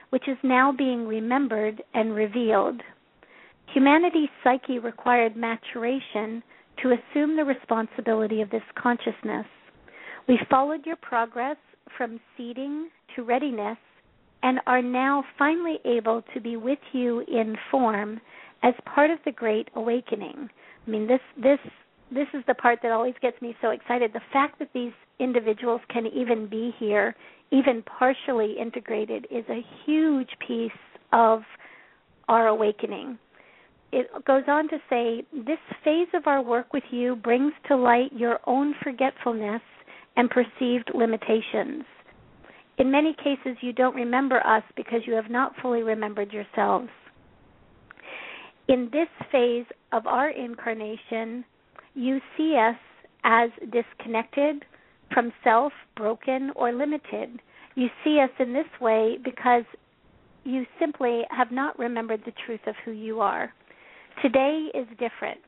which 0.09 0.27
is 0.27 0.39
now 0.43 0.73
being 0.73 1.07
remembered 1.07 1.83
and 1.93 2.15
revealed. 2.15 2.81
Humanity's 3.73 4.29
psyche 4.45 4.79
required 4.79 5.35
maturation 5.35 6.43
to 6.83 6.93
assume 6.93 7.37
the 7.37 7.45
responsibility 7.45 8.43
of 8.43 8.51
this 8.51 8.63
consciousness. 8.77 9.47
We 10.29 10.39
followed 10.51 10.85
your 10.85 10.97
progress 10.97 11.57
from 11.97 12.21
seeding 12.37 12.91
to 13.17 13.23
readiness 13.23 13.79
and 14.43 14.61
are 14.67 14.83
now 14.83 15.25
finally 15.39 15.79
able 15.85 16.23
to 16.35 16.41
be 16.41 16.57
with 16.57 16.79
you 16.93 17.21
in 17.21 17.57
form 17.71 18.21
as 18.63 18.75
part 18.85 19.11
of 19.11 19.19
the 19.25 19.33
great 19.33 19.69
awakening. 19.75 20.51
I 20.87 20.91
mean 20.91 21.07
this 21.07 21.21
this 21.37 21.59
this 22.11 22.29
is 22.35 22.45
the 22.47 22.55
part 22.55 22.81
that 22.83 22.93
always 22.93 23.15
gets 23.23 23.41
me 23.41 23.57
so 23.63 23.71
excited. 23.71 24.13
The 24.13 24.21
fact 24.33 24.59
that 24.59 24.69
these 24.75 24.93
individuals 25.19 25.81
can 25.89 26.07
even 26.07 26.47
be 26.47 26.75
here, 26.79 27.15
even 27.51 27.83
partially 27.83 28.57
integrated 28.61 29.27
is 29.31 29.45
a 29.49 29.65
huge 29.87 30.31
piece 30.47 30.71
of 31.13 31.43
our 32.29 32.49
awakening 32.49 33.19
it 33.93 34.09
goes 34.25 34.45
on 34.49 34.69
to 34.69 34.79
say 34.89 35.23
this 35.33 35.59
phase 35.85 36.09
of 36.15 36.27
our 36.27 36.43
work 36.43 36.73
with 36.73 36.85
you 36.91 37.17
brings 37.17 37.53
to 37.69 37.77
light 37.77 38.11
your 38.13 38.41
own 38.47 38.75
forgetfulness 38.83 39.61
and 40.17 40.31
perceived 40.31 40.91
limitations. 40.95 41.85
In 42.79 42.91
many 42.91 43.15
cases, 43.15 43.57
you 43.61 43.73
don't 43.73 43.95
remember 43.95 44.45
us 44.47 44.63
because 44.77 45.01
you 45.07 45.13
have 45.13 45.31
not 45.31 45.53
fully 45.61 45.83
remembered 45.83 46.33
yourselves. 46.33 46.89
In 48.69 48.89
this 48.93 49.09
phase 49.31 49.67
of 49.93 50.07
our 50.07 50.31
incarnation, 50.31 51.45
you 51.95 52.21
see 52.37 52.57
us 52.57 52.77
as 53.25 53.51
disconnected 53.71 54.65
from 55.13 55.33
self, 55.45 55.73
broken, 55.97 56.51
or 56.57 56.73
limited. 56.73 57.41
You 57.75 57.89
see 58.03 58.21
us 58.21 58.31
in 58.39 58.55
this 58.55 58.67
way 58.81 59.19
because 59.23 59.65
you 60.45 60.65
simply 60.81 61.23
have 61.31 61.53
not 61.53 61.79
remembered 61.79 62.23
the 62.25 62.33
truth 62.47 62.61
of 62.67 62.75
who 62.85 62.93
you 62.93 63.21
are. 63.21 63.53
Today 64.21 64.69
is 64.75 64.87
different. 64.99 65.41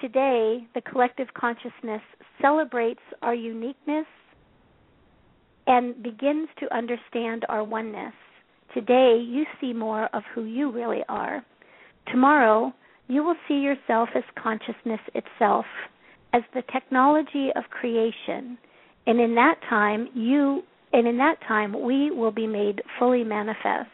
Today, 0.00 0.66
the 0.74 0.80
collective 0.82 1.28
consciousness 1.34 2.02
celebrates 2.40 3.00
our 3.22 3.34
uniqueness 3.34 4.06
and 5.66 6.02
begins 6.02 6.48
to 6.60 6.74
understand 6.74 7.44
our 7.48 7.64
oneness. 7.64 8.14
Today, 8.74 9.20
you 9.24 9.44
see 9.60 9.72
more 9.72 10.08
of 10.14 10.22
who 10.34 10.44
you 10.44 10.70
really 10.70 11.02
are. 11.08 11.44
Tomorrow, 12.10 12.72
you 13.08 13.24
will 13.24 13.36
see 13.48 13.54
yourself 13.54 14.08
as 14.14 14.22
consciousness 14.40 15.00
itself, 15.14 15.64
as 16.32 16.42
the 16.54 16.62
technology 16.72 17.50
of 17.56 17.64
creation. 17.70 18.58
And 19.06 19.20
in 19.20 19.34
that 19.34 19.58
time, 19.68 20.08
you 20.14 20.62
and 20.92 21.06
in 21.06 21.18
that 21.18 21.38
time 21.46 21.82
we 21.82 22.10
will 22.10 22.30
be 22.30 22.46
made 22.46 22.82
fully 22.98 23.24
manifest. 23.24 23.90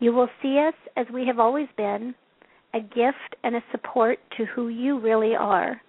You 0.00 0.12
will 0.12 0.28
see 0.42 0.58
us 0.58 0.74
as 0.96 1.06
we 1.12 1.26
have 1.26 1.38
always 1.38 1.68
been, 1.76 2.14
a 2.74 2.80
gift 2.80 3.36
and 3.42 3.56
a 3.56 3.64
support 3.72 4.18
to 4.36 4.44
who 4.46 4.68
you 4.68 4.98
really 5.00 5.34
are. 5.34 5.80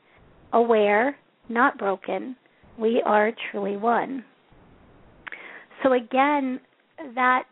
Aware, 0.53 1.15
not 1.49 1.77
broken, 1.77 2.35
we 2.77 3.01
are 3.05 3.31
truly 3.51 3.77
one. 3.77 4.23
So, 5.83 5.93
again, 5.93 6.59
that 7.15 7.47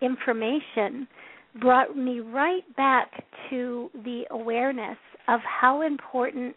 information 0.00 1.06
brought 1.60 1.96
me 1.96 2.20
right 2.20 2.64
back 2.76 3.24
to 3.50 3.90
the 3.94 4.24
awareness 4.30 4.98
of 5.28 5.40
how 5.40 5.82
important 5.82 6.56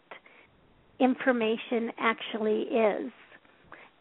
information 1.00 1.90
actually 1.98 2.62
is, 2.62 3.10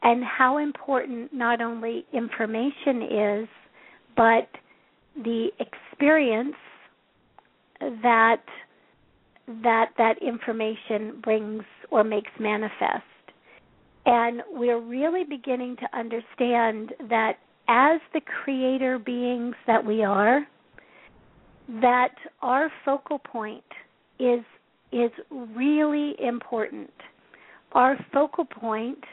and 0.03 0.23
how 0.23 0.57
important 0.57 1.33
not 1.33 1.61
only 1.61 2.05
information 2.13 3.01
is, 3.01 3.47
but 4.15 4.47
the 5.15 5.49
experience 5.59 6.55
that 8.01 8.41
that 9.63 9.89
that 9.97 10.21
information 10.21 11.19
brings 11.21 11.63
or 11.89 12.03
makes 12.03 12.31
manifest. 12.39 13.03
And 14.05 14.41
we're 14.51 14.79
really 14.79 15.23
beginning 15.23 15.75
to 15.77 15.97
understand 15.97 16.93
that 17.09 17.33
as 17.67 17.99
the 18.13 18.21
creator 18.21 18.97
beings 18.97 19.55
that 19.67 19.85
we 19.85 20.03
are, 20.03 20.45
that 21.81 22.15
our 22.41 22.71
focal 22.83 23.19
point 23.19 23.63
is 24.19 24.41
is 24.91 25.11
really 25.55 26.15
important. 26.19 26.91
Our 27.73 27.97
focal 28.13 28.45
point 28.45 29.03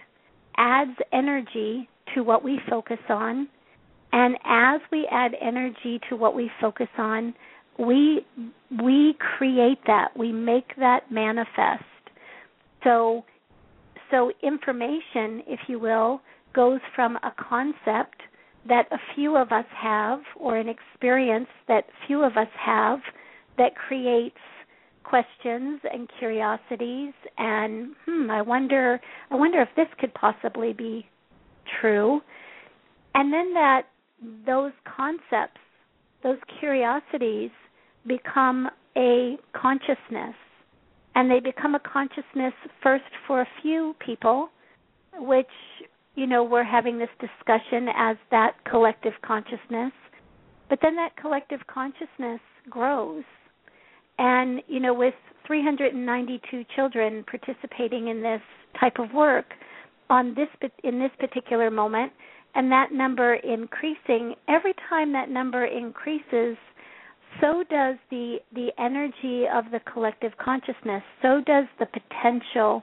adds 0.56 0.96
energy 1.12 1.88
to 2.14 2.22
what 2.22 2.42
we 2.42 2.58
focus 2.68 2.98
on, 3.08 3.48
and 4.12 4.36
as 4.44 4.80
we 4.90 5.06
add 5.10 5.32
energy 5.40 6.00
to 6.08 6.16
what 6.16 6.34
we 6.34 6.50
focus 6.60 6.88
on, 6.96 7.34
we 7.78 8.26
we 8.82 9.14
create 9.38 9.78
that. 9.86 10.08
We 10.16 10.32
make 10.32 10.76
that 10.78 11.10
manifest. 11.10 11.84
So 12.84 13.24
so 14.10 14.32
information 14.42 15.42
if 15.46 15.60
you 15.68 15.78
will 15.78 16.20
goes 16.54 16.80
from 16.94 17.16
a 17.16 17.32
concept 17.36 18.22
that 18.68 18.86
a 18.90 18.98
few 19.14 19.36
of 19.36 19.52
us 19.52 19.64
have 19.80 20.20
or 20.36 20.56
an 20.56 20.68
experience 20.68 21.48
that 21.68 21.84
few 22.06 22.22
of 22.22 22.36
us 22.36 22.48
have 22.58 23.00
that 23.56 23.74
creates 23.76 24.36
questions 25.04 25.80
and 25.90 26.08
curiosities 26.18 27.14
and 27.38 27.94
hmm 28.06 28.30
I 28.30 28.42
wonder 28.42 29.00
I 29.30 29.36
wonder 29.36 29.60
if 29.62 29.68
this 29.76 29.88
could 29.98 30.12
possibly 30.14 30.72
be 30.72 31.06
true. 31.80 32.20
And 33.14 33.32
then 33.32 33.54
that 33.54 33.82
those 34.46 34.72
concepts 34.84 35.60
those 36.22 36.38
curiosities 36.58 37.50
become 38.08 38.68
a 38.96 39.36
consciousness. 39.54 40.34
And 41.14 41.30
they 41.30 41.40
become 41.40 41.74
a 41.74 41.80
consciousness 41.80 42.54
first 42.82 43.04
for 43.26 43.40
a 43.40 43.48
few 43.62 43.94
people, 44.04 44.50
which, 45.18 45.46
you 46.14 46.26
know, 46.26 46.44
we're 46.44 46.64
having 46.64 46.98
this 46.98 47.08
discussion 47.20 47.88
as 47.96 48.16
that 48.30 48.52
collective 48.68 49.14
consciousness. 49.24 49.92
But 50.68 50.78
then 50.82 50.96
that 50.96 51.16
collective 51.16 51.60
consciousness 51.66 52.40
grows. 52.70 53.24
And, 54.18 54.62
you 54.68 54.80
know, 54.80 54.94
with 54.94 55.14
392 55.46 56.64
children 56.76 57.24
participating 57.28 58.08
in 58.08 58.22
this 58.22 58.42
type 58.78 58.98
of 58.98 59.12
work 59.12 59.46
on 60.10 60.34
this 60.34 60.70
in 60.84 60.98
this 60.98 61.10
particular 61.18 61.70
moment 61.70 62.12
and 62.54 62.70
that 62.72 62.92
number 62.92 63.34
increasing 63.34 64.34
every 64.48 64.74
time 64.88 65.12
that 65.12 65.30
number 65.30 65.64
increases 65.64 66.56
so 67.40 67.64
does 67.70 67.96
the 68.10 68.38
the 68.54 68.68
energy 68.78 69.44
of 69.52 69.70
the 69.70 69.80
collective 69.92 70.32
consciousness 70.38 71.02
so 71.22 71.40
does 71.44 71.66
the 71.78 71.86
potential 71.86 72.82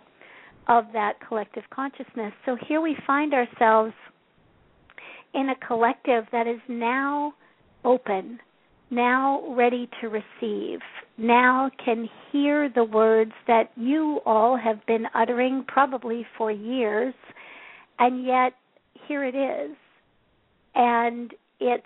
of 0.67 0.85
that 0.93 1.13
collective 1.27 1.63
consciousness. 1.69 2.33
So 2.45 2.57
here 2.67 2.81
we 2.81 2.95
find 3.05 3.33
ourselves 3.33 3.93
in 5.33 5.49
a 5.49 5.67
collective 5.67 6.25
that 6.31 6.47
is 6.47 6.59
now 6.67 7.33
open, 7.83 8.39
now 8.89 9.43
ready 9.53 9.89
to 10.01 10.07
receive, 10.07 10.79
now 11.17 11.69
can 11.83 12.09
hear 12.31 12.69
the 12.69 12.83
words 12.83 13.31
that 13.47 13.71
you 13.75 14.21
all 14.25 14.57
have 14.57 14.85
been 14.85 15.05
uttering 15.13 15.65
probably 15.67 16.25
for 16.37 16.51
years, 16.51 17.13
and 17.99 18.25
yet 18.25 18.53
here 19.07 19.23
it 19.23 19.35
is. 19.35 19.75
And 20.73 21.33
it's 21.59 21.83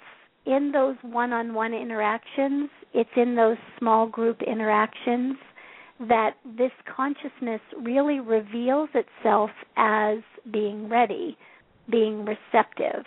in 0.50 0.72
those 0.72 0.96
one 1.04 1.32
on 1.32 1.54
one 1.54 1.74
interactions, 1.74 2.70
it's 2.94 3.10
in 3.16 3.36
those 3.36 3.58
small 3.78 4.08
group 4.08 4.42
interactions 4.42 5.38
that 6.00 6.32
this 6.58 6.72
consciousness 6.96 7.62
really 7.82 8.20
reveals 8.20 8.90
itself 8.96 9.52
as 9.78 10.18
being 10.52 10.90
ready, 10.90 11.38
being 11.92 12.26
receptive. 12.26 13.06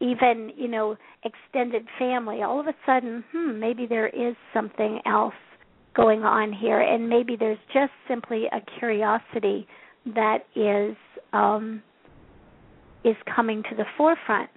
Even, 0.00 0.52
you 0.56 0.68
know, 0.68 0.96
extended 1.24 1.86
family, 1.98 2.42
all 2.42 2.58
of 2.58 2.68
a 2.68 2.74
sudden, 2.86 3.22
hmm, 3.32 3.58
maybe 3.58 3.86
there 3.86 4.08
is 4.08 4.34
something 4.54 5.00
else 5.04 5.34
going 5.94 6.22
on 6.22 6.52
here, 6.52 6.80
and 6.80 7.08
maybe 7.08 7.36
there's 7.36 7.58
just 7.74 7.90
simply 8.08 8.44
a 8.46 8.60
curiosity 8.78 9.66
that 10.14 10.46
is 10.54 10.96
um, 11.32 11.82
is 13.04 13.16
coming 13.34 13.62
to 13.64 13.76
the 13.76 13.84
forefront. 13.96 14.48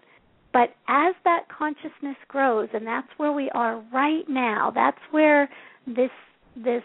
But 0.53 0.73
as 0.87 1.15
that 1.23 1.45
consciousness 1.55 2.17
grows, 2.27 2.69
and 2.73 2.85
that's 2.85 3.07
where 3.17 3.31
we 3.31 3.49
are 3.51 3.81
right 3.93 4.27
now, 4.27 4.71
that's 4.73 4.99
where 5.11 5.49
this 5.87 6.11
this 6.55 6.83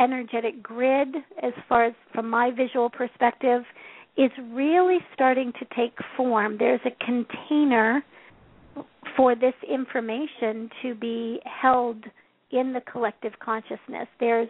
energetic 0.00 0.62
grid, 0.62 1.08
as 1.42 1.52
far 1.68 1.84
as 1.84 1.94
from 2.12 2.28
my 2.28 2.50
visual 2.50 2.90
perspective, 2.90 3.62
is 4.16 4.30
really 4.50 4.98
starting 5.14 5.52
to 5.52 5.64
take 5.76 5.96
form. 6.16 6.56
There's 6.58 6.80
a 6.84 7.04
container 7.04 8.04
for 9.16 9.36
this 9.36 9.54
information 9.68 10.68
to 10.82 10.94
be 10.94 11.40
held 11.44 12.04
in 12.50 12.72
the 12.72 12.80
collective 12.80 13.32
consciousness. 13.38 14.08
There's 14.18 14.48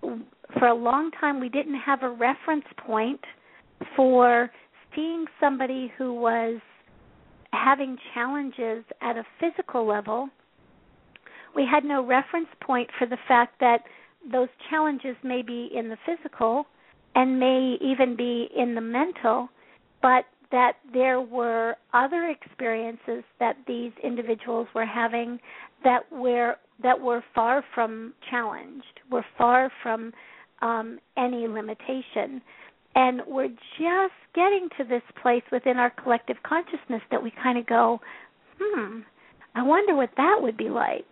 for 0.00 0.68
a 0.68 0.74
long 0.74 1.10
time 1.20 1.40
we 1.40 1.48
didn't 1.48 1.78
have 1.78 2.02
a 2.02 2.10
reference 2.10 2.64
point 2.86 3.20
for 3.96 4.50
seeing 4.94 5.26
somebody 5.40 5.92
who 5.96 6.14
was 6.14 6.60
having 7.52 7.96
challenges 8.14 8.84
at 9.00 9.16
a 9.16 9.24
physical 9.40 9.86
level, 9.86 10.28
we 11.54 11.66
had 11.70 11.84
no 11.84 12.04
reference 12.04 12.48
point 12.60 12.88
for 12.98 13.06
the 13.06 13.18
fact 13.28 13.60
that 13.60 13.82
those 14.30 14.48
challenges 14.70 15.16
may 15.22 15.42
be 15.42 15.70
in 15.74 15.88
the 15.88 15.96
physical 16.06 16.66
and 17.14 17.38
may 17.38 17.76
even 17.80 18.16
be 18.16 18.48
in 18.56 18.74
the 18.74 18.80
mental, 18.80 19.48
but 20.00 20.24
that 20.50 20.74
there 20.92 21.20
were 21.20 21.76
other 21.92 22.28
experiences 22.28 23.24
that 23.40 23.56
these 23.66 23.92
individuals 24.02 24.68
were 24.74 24.86
having 24.86 25.38
that 25.82 26.00
were 26.12 26.56
that 26.82 27.00
were 27.00 27.22
far 27.34 27.64
from 27.74 28.12
challenged, 28.30 29.00
were 29.10 29.24
far 29.36 29.70
from 29.82 30.12
um, 30.62 30.98
any 31.16 31.46
limitation. 31.48 32.40
And 32.94 33.22
we're 33.26 33.48
just 33.48 34.14
getting 34.34 34.68
to 34.78 34.84
this 34.84 35.02
place 35.20 35.42
within 35.50 35.78
our 35.78 35.90
collective 35.90 36.36
consciousness 36.42 37.02
that 37.10 37.22
we 37.22 37.32
kind 37.42 37.58
of 37.58 37.66
go, 37.66 38.00
hmm, 38.60 39.00
I 39.54 39.62
wonder 39.62 39.94
what 39.94 40.10
that 40.16 40.38
would 40.40 40.56
be 40.56 40.68
like. 40.68 41.06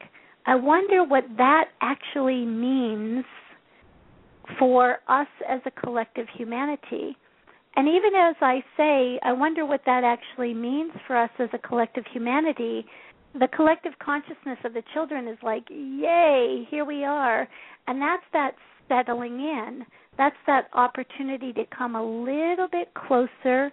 I 0.46 0.54
wonder 0.54 1.04
what 1.04 1.24
that 1.36 1.66
actually 1.80 2.44
means 2.44 3.24
for 4.58 4.98
us 5.08 5.28
as 5.48 5.60
a 5.64 5.70
collective 5.70 6.26
humanity. 6.36 7.16
And 7.76 7.88
even 7.88 8.14
as 8.18 8.36
I 8.40 8.64
say, 8.76 9.20
I 9.22 9.32
wonder 9.32 9.64
what 9.64 9.82
that 9.86 10.02
actually 10.02 10.54
means 10.54 10.92
for 11.06 11.16
us 11.16 11.30
as 11.38 11.48
a 11.52 11.58
collective 11.58 12.04
humanity, 12.12 12.84
the 13.38 13.48
collective 13.48 13.92
consciousness 14.02 14.58
of 14.64 14.74
the 14.74 14.82
children 14.92 15.28
is 15.28 15.38
like, 15.42 15.64
yay, 15.70 16.66
here 16.68 16.84
we 16.84 17.04
are. 17.04 17.48
And 17.86 18.02
that's 18.02 18.24
that 18.32 18.54
settling 18.90 19.40
in 19.40 19.86
that's 20.20 20.36
that 20.46 20.68
opportunity 20.74 21.50
to 21.54 21.64
come 21.74 21.96
a 21.96 22.04
little 22.04 22.68
bit 22.70 22.92
closer 22.92 23.72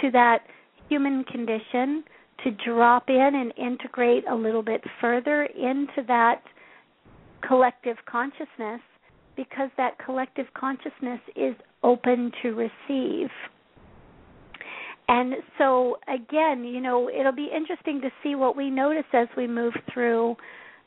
to 0.00 0.10
that 0.12 0.42
human 0.88 1.24
condition, 1.24 2.04
to 2.44 2.52
drop 2.64 3.08
in 3.08 3.30
and 3.34 3.52
integrate 3.58 4.22
a 4.30 4.34
little 4.34 4.62
bit 4.62 4.82
further 5.00 5.46
into 5.46 6.06
that 6.06 6.42
collective 7.46 7.96
consciousness 8.08 8.80
because 9.34 9.68
that 9.76 9.98
collective 10.04 10.46
consciousness 10.56 11.20
is 11.34 11.56
open 11.82 12.30
to 12.40 12.50
receive. 12.50 13.28
And 15.08 15.34
so, 15.58 15.96
again, 16.06 16.62
you 16.62 16.80
know, 16.80 17.10
it'll 17.10 17.32
be 17.32 17.48
interesting 17.52 18.00
to 18.02 18.10
see 18.22 18.36
what 18.36 18.56
we 18.56 18.70
notice 18.70 19.10
as 19.12 19.26
we 19.36 19.48
move 19.48 19.72
through 19.92 20.36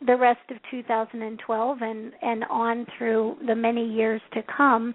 the 0.06 0.16
rest 0.16 0.42
of 0.50 0.58
2012 0.72 1.78
and 1.82 2.14
and 2.22 2.44
on 2.50 2.86
through 2.98 3.38
the 3.48 3.56
many 3.56 3.88
years 3.88 4.22
to 4.34 4.42
come. 4.56 4.94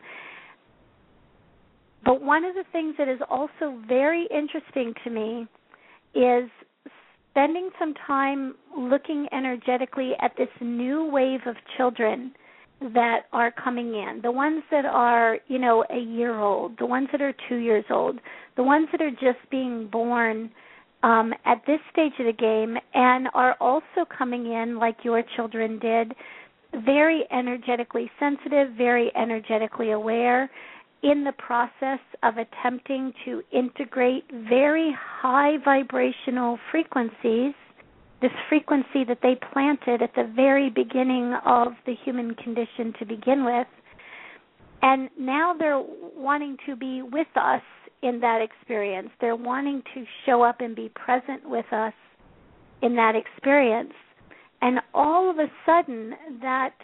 But 2.05 2.23
one 2.23 2.45
of 2.45 2.55
the 2.55 2.65
things 2.73 2.95
that 2.99 3.09
is 3.09 3.21
also 3.29 3.81
very 3.87 4.27
interesting 4.31 4.95
to 5.05 5.11
me 5.11 5.47
is 6.15 6.49
spending 7.31 7.71
some 7.79 7.95
time 8.07 8.55
looking 8.77 9.29
energetically 9.33 10.13
at 10.21 10.33
this 10.37 10.49
new 10.61 11.05
wave 11.07 11.41
of 11.47 11.57
children 11.77 12.33
that 12.95 13.23
are 13.33 13.51
coming 13.51 13.89
in 13.89 14.21
the 14.23 14.31
ones 14.31 14.63
that 14.71 14.85
are 14.85 15.39
you 15.49 15.59
know 15.59 15.85
a 15.91 15.99
year 15.99 16.39
old 16.39 16.79
the 16.79 16.87
ones 16.87 17.09
that 17.11 17.21
are 17.21 17.35
2 17.49 17.57
years 17.57 17.85
old 17.91 18.21
the 18.57 18.63
ones 18.63 18.89
that 18.93 19.03
are 19.03 19.11
just 19.11 19.39
being 19.51 19.89
born 19.91 20.51
um, 21.03 21.33
at 21.45 21.63
this 21.67 21.81
stage 21.93 22.13
of 22.19 22.27
the 22.27 22.33
game 22.33 22.77
and 22.95 23.29
are 23.35 23.57
also 23.61 24.05
coming 24.17 24.47
in 24.53 24.79
like 24.79 24.97
your 25.05 25.23
children 25.37 25.79
did, 25.79 26.15
very 26.85 27.25
energetically 27.31 28.11
sensitive, 28.19 28.73
very 28.77 29.11
energetically 29.17 29.93
aware, 29.93 30.51
in 31.03 31.23
the 31.23 31.33
process 31.33 32.01
of 32.23 32.35
attempting 32.39 33.13
to 33.25 33.43
integrate 33.53 34.25
very 34.49 34.95
high 35.01 35.57
vibrational 35.65 36.59
frequencies, 36.73 37.55
this 38.21 38.33
frequency 38.49 39.05
that 39.07 39.19
they 39.23 39.39
planted 39.53 40.03
at 40.03 40.13
the 40.17 40.31
very 40.35 40.71
beginning 40.71 41.37
of 41.47 41.69
the 41.87 41.95
human 42.05 42.35
condition 42.35 42.93
to 42.99 43.07
begin 43.07 43.45
with. 43.45 43.69
And 44.83 45.09
now 45.19 45.55
they're 45.57 45.83
wanting 46.17 46.57
to 46.67 46.75
be 46.75 47.03
with 47.03 47.29
us 47.37 47.63
in 48.03 48.21
that 48.21 48.41
experience. 48.43 49.11
They're 49.21 49.37
wanting 49.37 49.83
to 49.95 50.05
show 50.25 50.43
up 50.43 50.61
and 50.61 50.75
be 50.75 50.91
present 50.95 51.49
with 51.49 51.71
us 51.73 51.93
in 52.83 52.97
that 52.97 53.15
experience. 53.17 53.93
And 54.61 54.81
all 54.95 55.31
of 55.31 55.39
a 55.39 55.47
sudden 55.67 56.15
that 56.43 56.75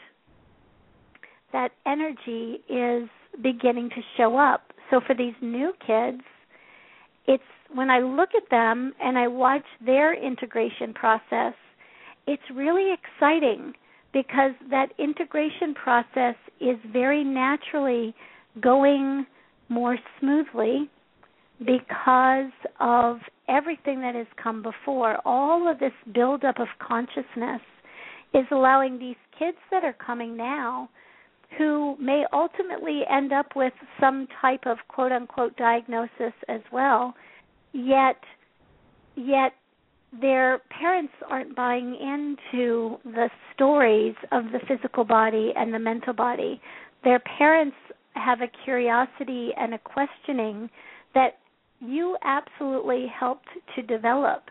that 1.52 1.70
energy 1.86 2.60
is 2.68 3.08
beginning 3.42 3.90
to 3.90 4.00
show 4.16 4.36
up. 4.36 4.72
So 4.90 5.00
for 5.06 5.14
these 5.14 5.34
new 5.40 5.72
kids, 5.86 6.22
it's 7.26 7.42
when 7.72 7.90
I 7.90 8.00
look 8.00 8.30
at 8.36 8.50
them 8.50 8.92
and 9.00 9.18
I 9.18 9.28
watch 9.28 9.64
their 9.84 10.14
integration 10.14 10.92
process, 10.94 11.54
it's 12.26 12.42
really 12.54 12.92
exciting 12.92 13.72
because 14.12 14.52
that 14.70 14.92
integration 14.98 15.74
process 15.74 16.36
is 16.60 16.76
very 16.92 17.24
naturally 17.24 18.14
going 18.60 19.26
more 19.68 19.96
smoothly 20.20 20.88
because 21.64 22.52
of 22.80 23.18
everything 23.48 24.00
that 24.00 24.14
has 24.14 24.26
come 24.42 24.62
before. 24.62 25.18
All 25.24 25.70
of 25.70 25.78
this 25.78 25.92
buildup 26.12 26.58
of 26.58 26.68
consciousness 26.78 27.60
is 28.34 28.44
allowing 28.50 28.98
these 28.98 29.16
kids 29.38 29.56
that 29.70 29.84
are 29.84 29.94
coming 29.94 30.36
now 30.36 30.88
who 31.58 31.96
may 32.00 32.24
ultimately 32.32 33.02
end 33.08 33.32
up 33.32 33.54
with 33.54 33.72
some 34.00 34.26
type 34.40 34.62
of 34.66 34.78
quote 34.88 35.12
unquote 35.12 35.56
diagnosis 35.56 36.32
as 36.48 36.60
well 36.72 37.14
yet 37.72 38.16
yet 39.14 39.52
their 40.20 40.60
parents 40.70 41.12
aren't 41.28 41.54
buying 41.54 41.94
into 41.94 42.96
the 43.04 43.28
stories 43.54 44.14
of 44.32 44.44
the 44.52 44.60
physical 44.66 45.04
body 45.04 45.52
and 45.56 45.72
the 45.72 45.78
mental 45.78 46.12
body 46.12 46.60
their 47.04 47.20
parents 47.38 47.76
have 48.14 48.40
a 48.40 48.64
curiosity 48.64 49.50
and 49.56 49.74
a 49.74 49.78
questioning 49.78 50.68
that 51.14 51.38
you 51.86 52.16
absolutely 52.24 53.06
helped 53.08 53.48
to 53.74 53.82
develop 53.82 54.44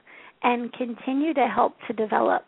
and 0.43 0.71
continue 0.73 1.33
to 1.33 1.47
help 1.47 1.73
to 1.87 1.93
develop. 1.93 2.43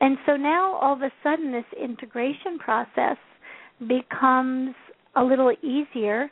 And 0.00 0.16
so 0.26 0.36
now 0.36 0.74
all 0.74 0.94
of 0.94 1.02
a 1.02 1.10
sudden 1.22 1.52
this 1.52 1.64
integration 1.80 2.58
process 2.58 3.16
becomes 3.86 4.74
a 5.16 5.22
little 5.22 5.52
easier 5.62 6.30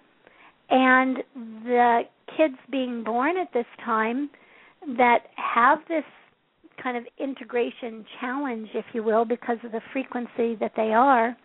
and 0.70 1.18
the 1.64 2.02
kids 2.36 2.56
being 2.70 3.02
born 3.04 3.36
at 3.38 3.52
this 3.52 3.66
time 3.84 4.30
that 4.96 5.24
have 5.36 5.78
this 5.88 6.04
kind 6.82 6.96
of 6.96 7.04
integration 7.18 8.04
challenge 8.20 8.68
if 8.74 8.84
you 8.92 9.02
will 9.02 9.24
because 9.24 9.56
of 9.64 9.72
the 9.72 9.80
frequency 9.92 10.54
that 10.60 10.72
they 10.76 10.92
are 10.92 11.36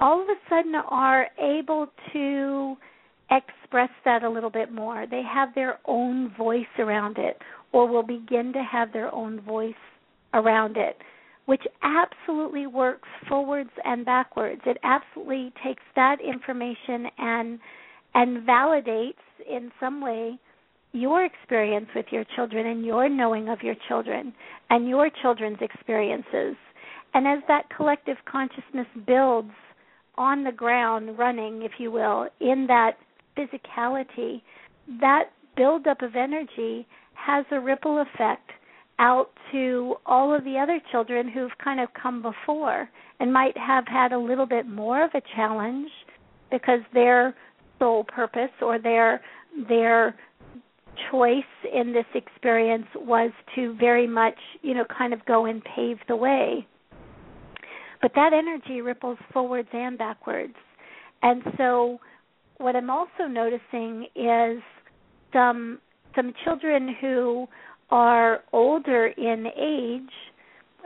all 0.00 0.20
of 0.22 0.28
a 0.28 0.34
sudden 0.48 0.74
are 0.74 1.28
able 1.38 1.88
to 2.12 2.76
express 3.30 3.90
that 4.04 4.22
a 4.22 4.30
little 4.30 4.50
bit 4.50 4.72
more. 4.72 5.06
They 5.10 5.22
have 5.22 5.54
their 5.54 5.78
own 5.84 6.32
voice 6.36 6.64
around 6.78 7.18
it, 7.18 7.38
or 7.72 7.86
will 7.88 8.02
begin 8.02 8.52
to 8.52 8.62
have 8.62 8.92
their 8.92 9.12
own 9.14 9.40
voice 9.40 9.74
around 10.34 10.76
it, 10.76 10.96
which 11.46 11.62
absolutely 11.82 12.66
works 12.66 13.08
forwards 13.28 13.70
and 13.84 14.04
backwards. 14.04 14.60
It 14.66 14.78
absolutely 14.82 15.52
takes 15.64 15.82
that 15.94 16.16
information 16.20 17.06
and 17.18 17.58
and 18.14 18.48
validates 18.48 19.14
in 19.48 19.70
some 19.78 20.00
way 20.00 20.38
your 20.92 21.24
experience 21.24 21.86
with 21.94 22.06
your 22.10 22.24
children 22.34 22.66
and 22.66 22.84
your 22.84 23.08
knowing 23.08 23.50
of 23.50 23.62
your 23.62 23.74
children 23.88 24.32
and 24.70 24.88
your 24.88 25.10
children's 25.20 25.58
experiences. 25.60 26.56
And 27.12 27.26
as 27.26 27.40
that 27.48 27.68
collective 27.76 28.16
consciousness 28.30 28.86
builds 29.06 29.50
on 30.16 30.44
the 30.44 30.52
ground, 30.52 31.18
running, 31.18 31.62
if 31.62 31.72
you 31.78 31.90
will, 31.90 32.28
in 32.40 32.66
that 32.68 32.96
physicality, 33.36 34.42
that 35.00 35.30
buildup 35.56 36.02
of 36.02 36.16
energy 36.16 36.86
has 37.14 37.44
a 37.50 37.60
ripple 37.60 38.02
effect 38.02 38.50
out 38.98 39.30
to 39.52 39.96
all 40.06 40.34
of 40.34 40.44
the 40.44 40.58
other 40.58 40.80
children 40.90 41.28
who've 41.28 41.56
kind 41.62 41.80
of 41.80 41.88
come 42.00 42.22
before 42.22 42.88
and 43.20 43.32
might 43.32 43.56
have 43.56 43.86
had 43.86 44.12
a 44.12 44.18
little 44.18 44.46
bit 44.46 44.66
more 44.66 45.04
of 45.04 45.10
a 45.14 45.22
challenge 45.34 45.90
because 46.50 46.80
their 46.94 47.34
sole 47.78 48.04
purpose 48.04 48.50
or 48.62 48.78
their 48.78 49.20
their 49.68 50.14
choice 51.10 51.44
in 51.72 51.92
this 51.92 52.06
experience 52.14 52.86
was 52.94 53.30
to 53.54 53.74
very 53.74 54.06
much, 54.06 54.36
you 54.62 54.74
know, 54.74 54.84
kind 54.84 55.12
of 55.12 55.24
go 55.26 55.46
and 55.46 55.62
pave 55.76 55.98
the 56.08 56.16
way. 56.16 56.66
But 58.00 58.12
that 58.14 58.32
energy 58.32 58.80
ripples 58.80 59.18
forwards 59.32 59.68
and 59.72 59.98
backwards. 59.98 60.54
And 61.22 61.42
so 61.56 61.98
what 62.58 62.76
I'm 62.76 62.90
also 62.90 63.26
noticing 63.28 64.06
is 64.14 64.62
some 65.32 65.78
some 66.14 66.32
children 66.44 66.94
who 67.00 67.46
are 67.90 68.40
older 68.52 69.08
in 69.08 69.46
age 69.46 70.12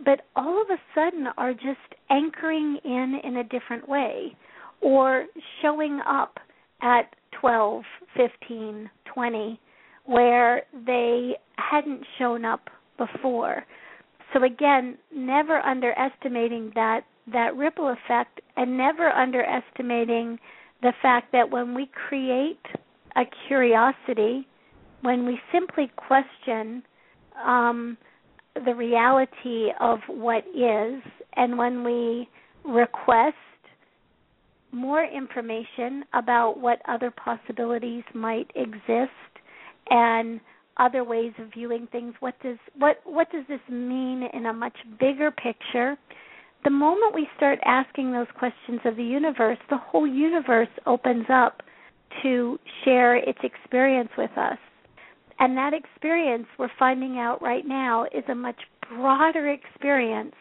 but 0.04 0.22
all 0.34 0.60
of 0.60 0.68
a 0.70 0.78
sudden 0.94 1.26
are 1.36 1.52
just 1.52 1.94
anchoring 2.10 2.78
in 2.84 3.20
in 3.22 3.36
a 3.36 3.44
different 3.44 3.88
way 3.88 4.34
or 4.80 5.26
showing 5.60 6.00
up 6.06 6.38
at 6.82 7.14
12, 7.40 7.82
15, 8.16 8.90
20 9.12 9.60
where 10.06 10.62
they 10.86 11.32
hadn't 11.56 12.00
shown 12.18 12.44
up 12.44 12.68
before. 12.96 13.64
So 14.32 14.42
again, 14.44 14.96
never 15.14 15.60
underestimating 15.60 16.72
that 16.74 17.02
that 17.32 17.54
ripple 17.56 17.88
effect 17.88 18.40
and 18.56 18.76
never 18.76 19.08
underestimating 19.10 20.38
the 20.82 20.92
fact 21.02 21.32
that 21.32 21.50
when 21.50 21.74
we 21.74 21.88
create 22.08 22.60
a 23.16 23.22
curiosity, 23.48 24.46
when 25.02 25.26
we 25.26 25.38
simply 25.52 25.90
question 25.96 26.82
um, 27.44 27.96
the 28.64 28.74
reality 28.74 29.68
of 29.80 29.98
what 30.08 30.44
is, 30.54 31.02
and 31.36 31.56
when 31.56 31.84
we 31.84 32.28
request 32.64 33.36
more 34.72 35.04
information 35.04 36.04
about 36.14 36.58
what 36.58 36.80
other 36.88 37.10
possibilities 37.10 38.04
might 38.14 38.50
exist 38.54 39.10
and 39.90 40.40
other 40.76 41.02
ways 41.02 41.32
of 41.38 41.52
viewing 41.52 41.88
things 41.90 42.14
what 42.20 42.34
does 42.42 42.56
what 42.78 43.00
what 43.04 43.30
does 43.32 43.44
this 43.48 43.60
mean 43.68 44.28
in 44.32 44.46
a 44.46 44.52
much 44.52 44.76
bigger 44.98 45.30
picture 45.30 45.96
the 46.64 46.70
moment 46.70 47.14
we 47.14 47.28
start 47.36 47.58
asking 47.64 48.12
those 48.12 48.26
questions 48.38 48.80
of 48.84 48.96
the 48.96 49.04
universe 49.04 49.58
the 49.68 49.78
whole 49.78 50.06
universe 50.06 50.68
opens 50.86 51.26
up 51.32 51.62
to 52.22 52.58
share 52.84 53.16
its 53.16 53.38
experience 53.42 54.10
with 54.18 54.30
us. 54.36 54.58
And 55.38 55.56
that 55.56 55.72
experience 55.72 56.46
we're 56.58 56.68
finding 56.78 57.18
out 57.18 57.40
right 57.40 57.66
now 57.66 58.04
is 58.04 58.24
a 58.28 58.34
much 58.34 58.60
broader 58.90 59.48
experience 59.48 60.34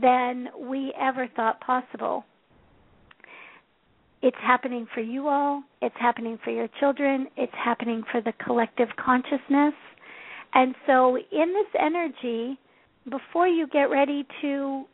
than 0.00 0.48
we 0.58 0.92
ever 1.00 1.26
thought 1.34 1.60
possible. 1.60 2.24
It's 4.22 4.36
happening 4.40 4.86
for 4.94 5.00
you 5.00 5.28
all, 5.28 5.64
it's 5.80 5.94
happening 5.98 6.38
for 6.44 6.50
your 6.50 6.68
children, 6.78 7.26
it's 7.36 7.52
happening 7.54 8.02
for 8.12 8.20
the 8.20 8.34
collective 8.44 8.88
consciousness. 9.02 9.74
And 10.52 10.74
so 10.86 11.16
in 11.16 11.54
this 11.54 11.80
energy, 11.80 12.58
before 13.08 13.48
you 13.48 13.66
get 13.68 13.84
ready 13.84 14.26
to 14.42 14.84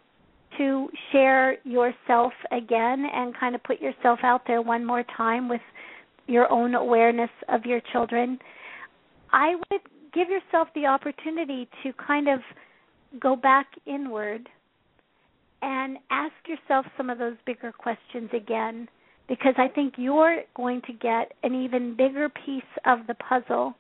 to 0.59 0.89
share 1.13 1.59
yourself 1.65 2.33
again 2.53 3.07
and 3.13 3.37
kind 3.39 3.55
of 3.55 3.63
put 3.65 3.81
yourself 3.81 4.21
out 4.23 4.43
there 4.47 4.63
one 4.63 4.85
more 4.85 5.05
time 5.17 5.49
with 5.49 5.61
your 6.27 6.51
own 6.51 6.75
awareness 6.75 7.31
of 7.49 7.65
your 7.65 7.81
children, 7.93 8.39
I 9.33 9.55
would 9.55 9.81
give 10.13 10.29
yourself 10.29 10.69
the 10.75 10.87
opportunity 10.87 11.69
to 11.83 11.93
kind 11.95 12.29
of 12.29 12.41
go 13.21 13.37
back 13.37 13.67
inward 13.87 14.49
and 15.63 15.99
ask 16.11 16.35
yourself 16.47 16.87
some 16.97 17.11
of 17.11 17.19
those 17.19 17.37
bigger 17.47 17.73
questions 17.73 18.31
again 18.35 18.89
because 19.29 19.55
I 19.57 19.69
think 19.69 19.95
you're 19.97 20.43
going 20.55 20.83
to 20.83 20.93
get 20.93 21.33
an 21.43 21.55
even 21.55 21.97
bigger 21.97 22.29
piece 22.29 22.63
of 22.85 23.01
the 23.07 23.15
puzzle, 23.15 23.75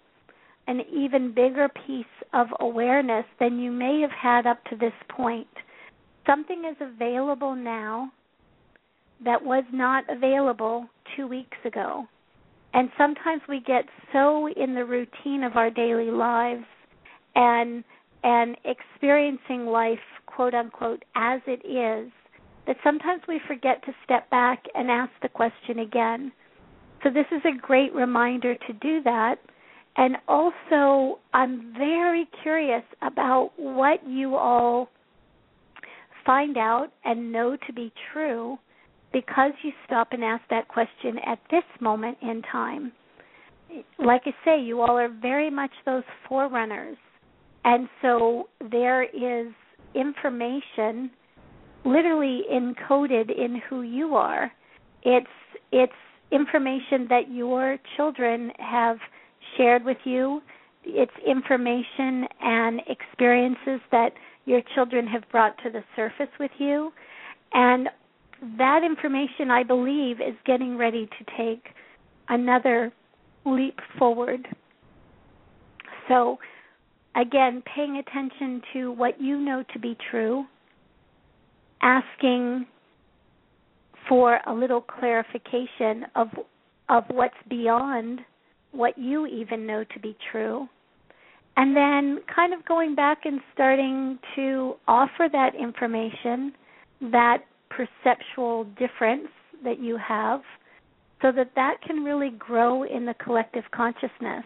an 0.66 0.80
even 0.92 1.32
bigger 1.32 1.68
piece 1.86 2.04
of 2.32 2.48
awareness 2.60 3.24
than 3.38 3.58
you 3.58 3.70
may 3.70 4.00
have 4.00 4.10
had 4.10 4.46
up 4.46 4.62
to 4.64 4.76
this 4.76 4.92
point. 5.08 5.46
Something 6.26 6.64
is 6.68 6.76
available 6.80 7.54
now 7.54 8.10
that 9.24 9.42
was 9.42 9.64
not 9.72 10.04
available 10.08 10.86
two 11.16 11.26
weeks 11.26 11.56
ago. 11.64 12.06
And 12.74 12.90
sometimes 12.98 13.42
we 13.48 13.60
get 13.60 13.84
so 14.12 14.48
in 14.48 14.74
the 14.74 14.84
routine 14.84 15.42
of 15.44 15.56
our 15.56 15.70
daily 15.70 16.10
lives 16.10 16.64
and 17.34 17.84
and 18.22 18.56
experiencing 18.64 19.66
life 19.66 19.98
quote 20.26 20.52
unquote 20.52 21.04
as 21.14 21.40
it 21.46 21.64
is 21.64 22.10
that 22.66 22.76
sometimes 22.82 23.22
we 23.28 23.40
forget 23.46 23.82
to 23.84 23.92
step 24.04 24.28
back 24.30 24.64
and 24.74 24.90
ask 24.90 25.12
the 25.22 25.28
question 25.28 25.78
again. 25.78 26.32
So, 27.02 27.10
this 27.10 27.26
is 27.30 27.42
a 27.44 27.56
great 27.56 27.94
reminder 27.94 28.54
to 28.54 28.72
do 28.72 29.02
that. 29.04 29.36
And 29.96 30.16
also, 30.28 31.20
I'm 31.32 31.72
very 31.78 32.28
curious 32.42 32.82
about 33.00 33.52
what 33.56 34.06
you 34.06 34.34
all 34.34 34.88
find 36.26 36.58
out 36.58 36.88
and 37.04 37.32
know 37.32 37.56
to 37.66 37.72
be 37.72 37.92
true 38.12 38.58
because 39.12 39.52
you 39.62 39.70
stop 39.86 40.08
and 40.10 40.22
ask 40.22 40.42
that 40.50 40.68
question 40.68 41.18
at 41.24 41.38
this 41.50 41.62
moment 41.80 42.18
in 42.20 42.42
time. 42.50 42.92
Like 43.98 44.22
I 44.26 44.32
say, 44.44 44.60
you 44.60 44.82
all 44.82 44.98
are 44.98 45.08
very 45.08 45.50
much 45.50 45.70
those 45.86 46.02
forerunners. 46.28 46.96
And 47.64 47.88
so 48.02 48.48
there 48.70 49.04
is 49.04 49.52
information 49.94 51.10
literally 51.84 52.42
encoded 52.52 53.30
in 53.30 53.62
who 53.68 53.82
you 53.82 54.14
are. 54.16 54.52
It's 55.02 55.26
it's 55.72 55.92
information 56.32 57.06
that 57.08 57.30
your 57.30 57.78
children 57.96 58.50
have 58.58 58.98
shared 59.56 59.84
with 59.84 59.98
you. 60.04 60.42
It's 60.84 61.12
information 61.26 62.26
and 62.40 62.80
experiences 62.88 63.80
that 63.90 64.10
your 64.46 64.62
children 64.74 65.06
have 65.08 65.24
brought 65.30 65.56
to 65.64 65.70
the 65.70 65.82
surface 65.94 66.32
with 66.40 66.52
you. 66.58 66.92
And 67.52 67.88
that 68.58 68.82
information, 68.84 69.50
I 69.50 69.62
believe, 69.62 70.20
is 70.20 70.34
getting 70.46 70.78
ready 70.78 71.06
to 71.06 71.36
take 71.36 71.64
another 72.28 72.92
leap 73.44 73.78
forward. 73.98 74.46
So, 76.08 76.38
again, 77.16 77.62
paying 77.74 77.96
attention 77.96 78.62
to 78.72 78.92
what 78.92 79.20
you 79.20 79.38
know 79.38 79.64
to 79.72 79.78
be 79.78 79.96
true, 80.10 80.44
asking 81.82 82.66
for 84.08 84.40
a 84.46 84.54
little 84.54 84.80
clarification 84.80 86.06
of 86.14 86.28
of 86.88 87.02
what's 87.08 87.34
beyond 87.50 88.20
what 88.70 88.96
you 88.96 89.26
even 89.26 89.66
know 89.66 89.82
to 89.92 89.98
be 89.98 90.16
true 90.30 90.68
and 91.56 91.76
then 91.76 92.20
kind 92.34 92.52
of 92.52 92.64
going 92.66 92.94
back 92.94 93.20
and 93.24 93.40
starting 93.54 94.18
to 94.34 94.74
offer 94.86 95.28
that 95.30 95.54
information 95.54 96.52
that 97.00 97.38
perceptual 97.70 98.64
difference 98.78 99.28
that 99.64 99.80
you 99.80 99.98
have 99.98 100.40
so 101.22 101.32
that 101.32 101.50
that 101.54 101.76
can 101.86 102.04
really 102.04 102.30
grow 102.38 102.84
in 102.84 103.06
the 103.06 103.14
collective 103.14 103.64
consciousness 103.74 104.44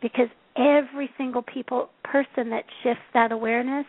because 0.00 0.28
every 0.56 1.10
single 1.16 1.42
people 1.42 1.88
person 2.04 2.50
that 2.50 2.64
shifts 2.82 3.02
that 3.14 3.32
awareness 3.32 3.86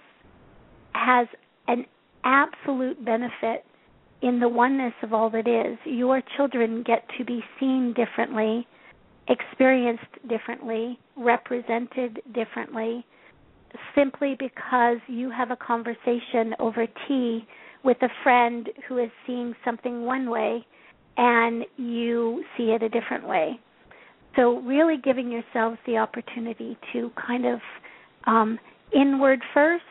has 0.93 1.27
an 1.67 1.85
absolute 2.23 3.03
benefit 3.03 3.65
in 4.21 4.39
the 4.39 4.47
oneness 4.47 4.93
of 5.01 5.13
all 5.13 5.29
that 5.29 5.47
is. 5.47 5.77
Your 5.85 6.21
children 6.37 6.83
get 6.83 7.03
to 7.17 7.25
be 7.25 7.43
seen 7.59 7.93
differently, 7.93 8.65
experienced 9.27 10.03
differently, 10.27 10.99
represented 11.15 12.21
differently, 12.33 13.05
simply 13.95 14.35
because 14.37 14.97
you 15.07 15.29
have 15.29 15.51
a 15.51 15.55
conversation 15.55 16.53
over 16.59 16.87
tea 17.07 17.45
with 17.83 17.97
a 18.01 18.09
friend 18.23 18.69
who 18.87 18.97
is 18.97 19.09
seeing 19.25 19.53
something 19.65 20.05
one 20.05 20.29
way 20.29 20.65
and 21.17 21.65
you 21.77 22.43
see 22.57 22.71
it 22.71 22.81
a 22.81 22.89
different 22.89 23.27
way. 23.27 23.59
So, 24.35 24.59
really 24.61 24.97
giving 24.97 25.31
yourselves 25.31 25.77
the 25.85 25.97
opportunity 25.97 26.75
to 26.91 27.11
kind 27.27 27.45
of 27.45 27.59
um, 28.25 28.57
inward 28.91 29.41
first 29.53 29.83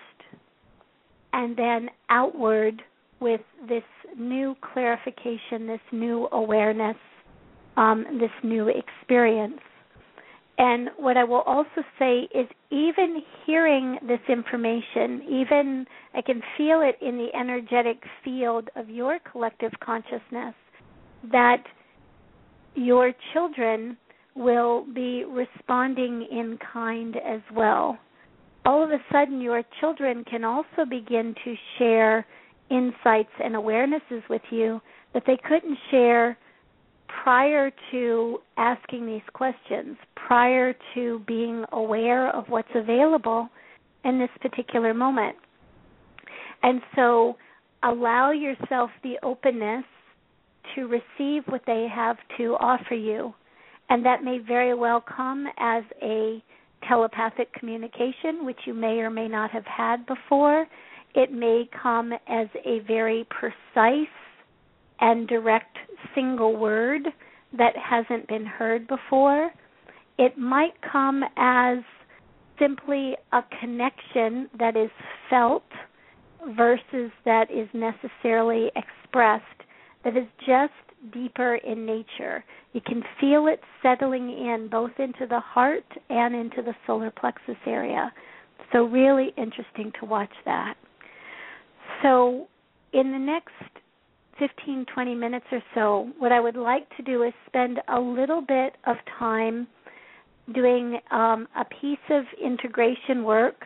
and 1.32 1.56
then 1.56 1.88
outward 2.10 2.82
with 3.20 3.40
this 3.68 3.84
new 4.18 4.56
clarification, 4.72 5.66
this 5.66 5.80
new 5.92 6.28
awareness, 6.32 6.96
um, 7.76 8.04
this 8.20 8.30
new 8.42 8.68
experience. 8.68 9.60
And 10.58 10.90
what 10.98 11.16
I 11.16 11.24
will 11.24 11.40
also 11.40 11.82
say 11.98 12.28
is, 12.34 12.46
even 12.70 13.22
hearing 13.46 13.98
this 14.06 14.20
information, 14.28 15.22
even 15.28 15.86
I 16.14 16.20
can 16.22 16.42
feel 16.56 16.82
it 16.82 16.96
in 17.00 17.16
the 17.16 17.28
energetic 17.34 18.02
field 18.22 18.68
of 18.76 18.90
your 18.90 19.18
collective 19.30 19.72
consciousness, 19.84 20.54
that 21.30 21.64
your 22.74 23.12
children 23.32 23.96
will 24.34 24.86
be 24.94 25.24
responding 25.24 26.26
in 26.30 26.58
kind 26.72 27.16
as 27.16 27.40
well. 27.54 27.98
All 28.64 28.84
of 28.84 28.90
a 28.90 28.98
sudden, 29.10 29.40
your 29.40 29.62
children 29.80 30.24
can 30.24 30.44
also 30.44 30.84
begin 30.88 31.34
to 31.44 31.54
share 31.78 32.26
insights 32.70 33.32
and 33.42 33.54
awarenesses 33.54 34.22
with 34.30 34.42
you 34.50 34.80
that 35.14 35.24
they 35.26 35.38
couldn't 35.48 35.78
share 35.90 36.38
prior 37.22 37.70
to 37.90 38.38
asking 38.56 39.06
these 39.06 39.22
questions, 39.32 39.96
prior 40.14 40.74
to 40.94 41.20
being 41.26 41.64
aware 41.72 42.34
of 42.34 42.44
what's 42.48 42.68
available 42.74 43.48
in 44.04 44.18
this 44.18 44.30
particular 44.40 44.94
moment. 44.94 45.36
And 46.62 46.80
so 46.96 47.36
allow 47.82 48.30
yourself 48.30 48.90
the 49.02 49.14
openness 49.22 49.84
to 50.74 50.86
receive 50.86 51.42
what 51.46 51.62
they 51.66 51.88
have 51.92 52.16
to 52.38 52.56
offer 52.60 52.94
you. 52.94 53.34
And 53.88 54.04
that 54.06 54.22
may 54.22 54.38
very 54.38 54.74
well 54.74 55.04
come 55.04 55.46
as 55.58 55.82
a 56.00 56.42
telepathic 56.88 57.52
communication, 57.54 58.44
which 58.44 58.58
you 58.66 58.74
may 58.74 58.98
or 58.98 59.10
may 59.10 59.28
not 59.28 59.50
have 59.50 59.66
had 59.66 60.06
before. 60.06 60.66
It 61.14 61.32
may 61.32 61.68
come 61.82 62.12
as 62.28 62.48
a 62.64 62.80
very 62.86 63.26
precise 63.28 64.06
and 65.00 65.28
direct 65.28 65.76
single 66.14 66.56
word 66.56 67.02
that 67.56 67.74
hasn't 67.76 68.28
been 68.28 68.46
heard 68.46 68.86
before. 68.86 69.50
It 70.18 70.38
might 70.38 70.74
come 70.90 71.22
as 71.36 71.78
simply 72.58 73.16
a 73.32 73.42
connection 73.60 74.48
that 74.58 74.76
is 74.76 74.90
felt 75.28 75.64
versus 76.56 77.10
that 77.24 77.50
is 77.50 77.68
necessarily 77.72 78.70
expressed, 78.76 79.44
that 80.04 80.16
is 80.16 80.26
just 80.46 80.72
deeper 81.12 81.56
in 81.56 81.84
nature. 81.86 82.44
You 82.72 82.80
can 82.80 83.02
feel 83.20 83.46
it 83.46 83.60
settling 83.82 84.30
in 84.30 84.68
both 84.70 84.92
into 84.98 85.26
the 85.28 85.40
heart 85.40 85.84
and 86.08 86.34
into 86.34 86.62
the 86.62 86.74
solar 86.86 87.10
plexus 87.10 87.56
area. 87.66 88.12
So, 88.72 88.84
really 88.84 89.32
interesting 89.36 89.92
to 90.00 90.06
watch 90.06 90.32
that. 90.44 90.74
So, 92.02 92.48
in 92.92 93.12
the 93.12 93.18
next 93.18 93.81
15, 94.42 94.86
20 94.92 95.14
minutes 95.14 95.46
or 95.52 95.62
so, 95.72 96.10
what 96.18 96.32
I 96.32 96.40
would 96.40 96.56
like 96.56 96.88
to 96.96 97.02
do 97.04 97.22
is 97.22 97.32
spend 97.46 97.78
a 97.86 98.00
little 98.00 98.40
bit 98.40 98.74
of 98.88 98.96
time 99.16 99.68
doing 100.52 100.98
um, 101.12 101.46
a 101.56 101.64
piece 101.80 101.98
of 102.10 102.24
integration 102.44 103.22
work. 103.22 103.64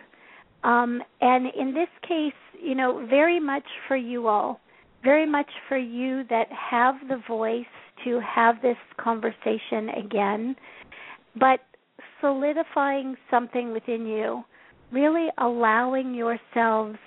Um, 0.65 1.03
and 1.23 1.47
in 1.59 1.73
this 1.73 1.89
case, 2.07 2.35
you 2.63 2.75
know, 2.75 3.07
very 3.09 3.41
much 3.41 3.65
for 3.89 3.97
you 3.97 4.29
all, 4.29 4.61
very 5.03 5.25
much 5.25 5.49
for 5.67 5.79
you 5.79 6.25
that 6.29 6.49
have 6.53 6.97
the 7.09 7.23
voice 7.27 7.65
to 8.05 8.21
have 8.21 8.61
this 8.61 8.77
conversation 8.99 9.89
again, 10.05 10.57
but 11.41 11.61
solidifying 12.21 13.17
something 13.31 13.73
within 13.73 14.05
you, 14.05 14.45
really 14.93 15.29
allowing 15.39 16.13
yourselves 16.13 16.99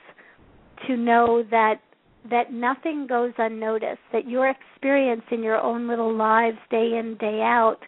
to 0.87 0.97
know 0.97 1.43
that 1.51 1.81
that 2.29 2.51
nothing 2.51 3.07
goes 3.07 3.33
unnoticed, 3.37 4.01
that 4.11 4.27
your 4.27 4.49
experience 4.49 5.23
in 5.31 5.41
your 5.43 5.57
own 5.57 5.87
little 5.87 6.15
lives 6.15 6.57
day 6.69 6.97
in, 6.99 7.15
day 7.19 7.41
out, 7.41 7.79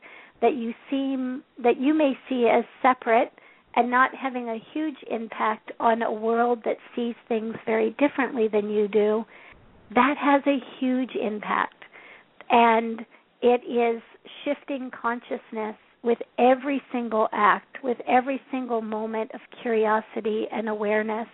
that 0.41 0.55
you 0.55 0.73
seem 0.89 1.43
that 1.61 1.79
you 1.79 1.93
may 1.93 2.13
see 2.27 2.47
as 2.47 2.63
separate 2.82 3.32
and 3.75 3.89
not 3.89 4.11
having 4.15 4.49
a 4.49 4.57
huge 4.73 4.97
impact 5.09 5.71
on 5.79 6.01
a 6.01 6.11
world 6.11 6.59
that 6.65 6.77
sees 6.95 7.15
things 7.27 7.55
very 7.65 7.95
differently 7.99 8.47
than 8.47 8.69
you 8.69 8.88
do, 8.88 9.23
that 9.93 10.15
has 10.19 10.41
a 10.47 10.57
huge 10.79 11.11
impact. 11.15 11.84
And 12.49 13.01
it 13.41 13.61
is 13.65 14.01
shifting 14.43 14.91
consciousness 14.99 15.75
with 16.03 16.17
every 16.38 16.82
single 16.91 17.27
act, 17.32 17.77
with 17.84 17.97
every 18.07 18.41
single 18.51 18.82
moment 18.82 19.32
of 19.34 19.39
curiosity 19.61 20.47
and 20.51 20.67
awareness. 20.67 21.27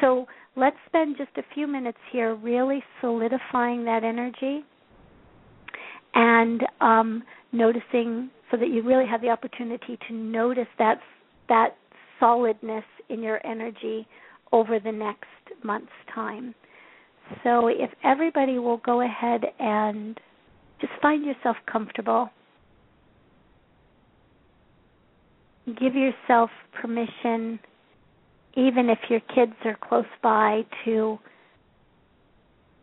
So 0.00 0.26
let's 0.56 0.76
spend 0.86 1.16
just 1.16 1.30
a 1.36 1.42
few 1.54 1.66
minutes 1.66 1.98
here 2.12 2.34
really 2.34 2.82
solidifying 3.00 3.84
that 3.84 4.04
energy 4.04 4.64
and 6.14 6.62
um, 6.80 7.22
noticing 7.52 8.30
so 8.50 8.56
that 8.56 8.68
you 8.68 8.82
really 8.82 9.06
have 9.06 9.20
the 9.20 9.28
opportunity 9.28 9.98
to 10.08 10.14
notice 10.14 10.66
that 10.78 10.98
that 11.48 11.76
solidness 12.18 12.84
in 13.08 13.22
your 13.22 13.44
energy 13.46 14.06
over 14.52 14.78
the 14.80 14.92
next 14.92 15.24
month's 15.62 15.88
time. 16.14 16.54
So 17.44 17.68
if 17.68 17.90
everybody 18.02 18.58
will 18.58 18.78
go 18.78 19.02
ahead 19.02 19.42
and 19.58 20.18
just 20.80 20.92
find 21.02 21.24
yourself 21.24 21.56
comfortable. 21.70 22.30
Give 25.78 25.94
yourself 25.94 26.50
permission 26.80 27.60
even 28.54 28.90
if 28.90 28.98
your 29.08 29.20
kids 29.34 29.52
are 29.64 29.78
close 29.80 30.04
by, 30.22 30.62
to 30.84 31.18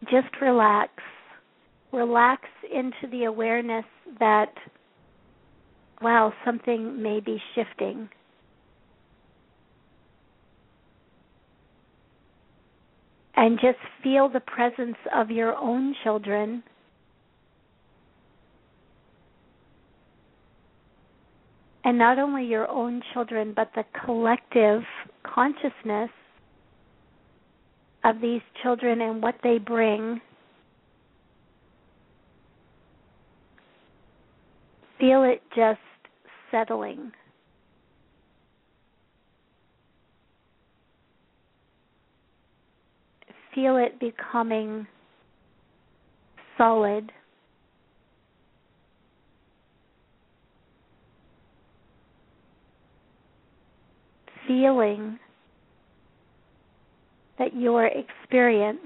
just 0.03 0.27
relax. 0.41 0.91
Relax 1.91 2.43
into 2.73 3.07
the 3.11 3.25
awareness 3.25 3.85
that, 4.19 4.53
wow, 6.01 6.33
something 6.45 7.01
may 7.01 7.19
be 7.19 7.41
shifting. 7.55 8.09
And 13.35 13.59
just 13.59 13.77
feel 14.03 14.29
the 14.29 14.41
presence 14.41 14.97
of 15.15 15.31
your 15.31 15.55
own 15.55 15.95
children 16.03 16.63
and 21.87 21.97
not 21.97 22.19
only 22.19 22.43
your 22.43 22.69
own 22.69 23.01
children, 23.13 23.53
but 23.55 23.71
the 23.73 23.85
collective 24.03 24.81
consciousness 25.23 26.09
of 28.03 28.19
these 28.21 28.41
children 28.61 28.99
and 28.99 29.23
what 29.23 29.35
they 29.41 29.57
bring. 29.57 30.19
Feel 34.99 35.23
it 35.23 35.41
just 35.55 35.79
settling. 36.51 37.09
Feel 43.55 43.77
it 43.77 43.97
becoming 43.97 44.85
solid. 46.57 47.13
Feeling 54.47 55.19
that 57.37 57.55
your 57.55 57.85
experience 57.85 58.79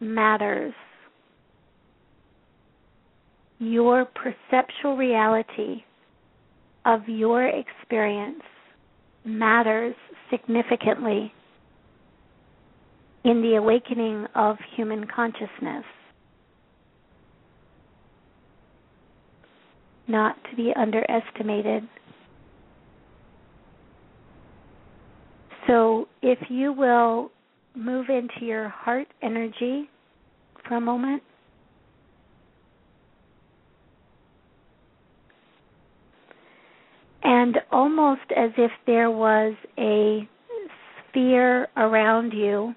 matters. 0.00 0.74
Your 3.58 4.04
perceptual 4.04 4.96
reality 4.96 5.82
of 6.84 7.08
your 7.08 7.48
experience 7.48 8.42
matters 9.24 9.94
significantly 10.30 11.32
in 13.24 13.40
the 13.40 13.56
awakening 13.56 14.26
of 14.34 14.56
human 14.76 15.06
consciousness. 15.06 15.84
Not 20.06 20.36
to 20.50 20.56
be 20.56 20.72
underestimated. 20.76 21.88
So 25.66 26.08
if 26.22 26.38
you 26.48 26.72
will 26.72 27.30
move 27.74 28.06
into 28.08 28.44
your 28.44 28.68
heart 28.68 29.08
energy 29.22 29.88
for 30.66 30.76
a 30.76 30.80
moment. 30.80 31.22
And 37.22 37.56
almost 37.72 38.20
as 38.36 38.50
if 38.58 38.70
there 38.86 39.10
was 39.10 39.54
a 39.78 40.28
sphere 41.08 41.68
around 41.76 42.32
you 42.32 42.74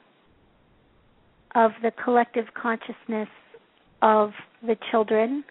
of 1.53 1.71
the 1.81 1.91
collective 2.03 2.45
consciousness 2.59 3.27
of 4.01 4.31
the 4.65 4.77
children, 4.89 5.43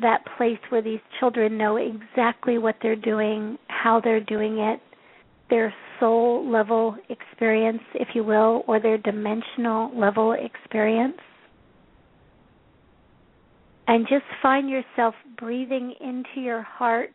that 0.00 0.20
place 0.36 0.58
where 0.68 0.82
these 0.82 1.00
children 1.18 1.58
know 1.58 1.76
exactly 1.76 2.58
what 2.58 2.76
they're 2.82 2.94
doing, 2.94 3.58
how 3.68 4.00
they're 4.02 4.20
doing 4.20 4.58
it, 4.58 4.80
their 5.50 5.74
soul 6.00 6.50
level 6.50 6.96
experience, 7.08 7.82
if 7.94 8.08
you 8.14 8.24
will, 8.24 8.64
or 8.66 8.80
their 8.80 8.98
dimensional 8.98 9.90
level 9.98 10.32
experience. 10.32 11.18
And 13.86 14.06
just 14.08 14.24
find 14.42 14.70
yourself 14.70 15.14
breathing 15.38 15.94
into 16.00 16.40
your 16.40 16.62
heart 16.62 17.14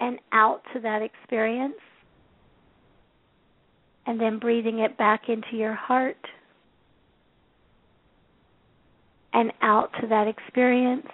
and 0.00 0.18
out 0.32 0.60
to 0.74 0.80
that 0.80 1.00
experience. 1.00 1.74
And 4.06 4.20
then 4.20 4.38
breathing 4.38 4.80
it 4.80 4.98
back 4.98 5.28
into 5.28 5.56
your 5.56 5.74
heart 5.74 6.18
and 9.32 9.52
out 9.62 9.90
to 10.00 10.06
that 10.08 10.26
experience. 10.28 11.06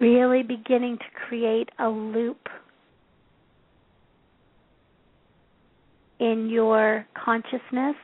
Really 0.00 0.42
beginning 0.42 0.96
to 0.96 1.04
create 1.28 1.68
a 1.78 1.88
loop 1.88 2.48
in 6.18 6.48
your 6.48 7.06
consciousness, 7.22 7.96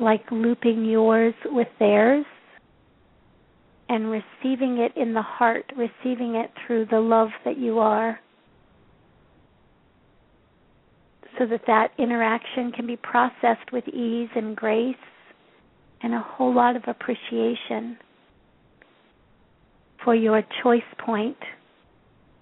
like 0.00 0.22
looping 0.30 0.86
yours 0.86 1.34
with 1.46 1.68
theirs 1.78 2.24
and 3.90 4.10
receiving 4.10 4.78
it 4.78 4.92
in 4.96 5.12
the 5.12 5.22
heart, 5.22 5.70
receiving 5.76 6.34
it 6.34 6.50
through 6.66 6.86
the 6.90 7.00
love 7.00 7.28
that 7.44 7.58
you 7.58 7.78
are 7.78 8.18
so 11.38 11.46
that 11.46 11.62
that 11.66 11.90
interaction 11.98 12.72
can 12.72 12.86
be 12.86 12.96
processed 12.96 13.72
with 13.72 13.86
ease 13.88 14.28
and 14.34 14.56
grace 14.56 14.96
and 16.02 16.14
a 16.14 16.20
whole 16.20 16.54
lot 16.54 16.76
of 16.76 16.82
appreciation 16.86 17.98
for 20.04 20.14
your 20.14 20.42
choice 20.62 20.82
point 20.98 21.36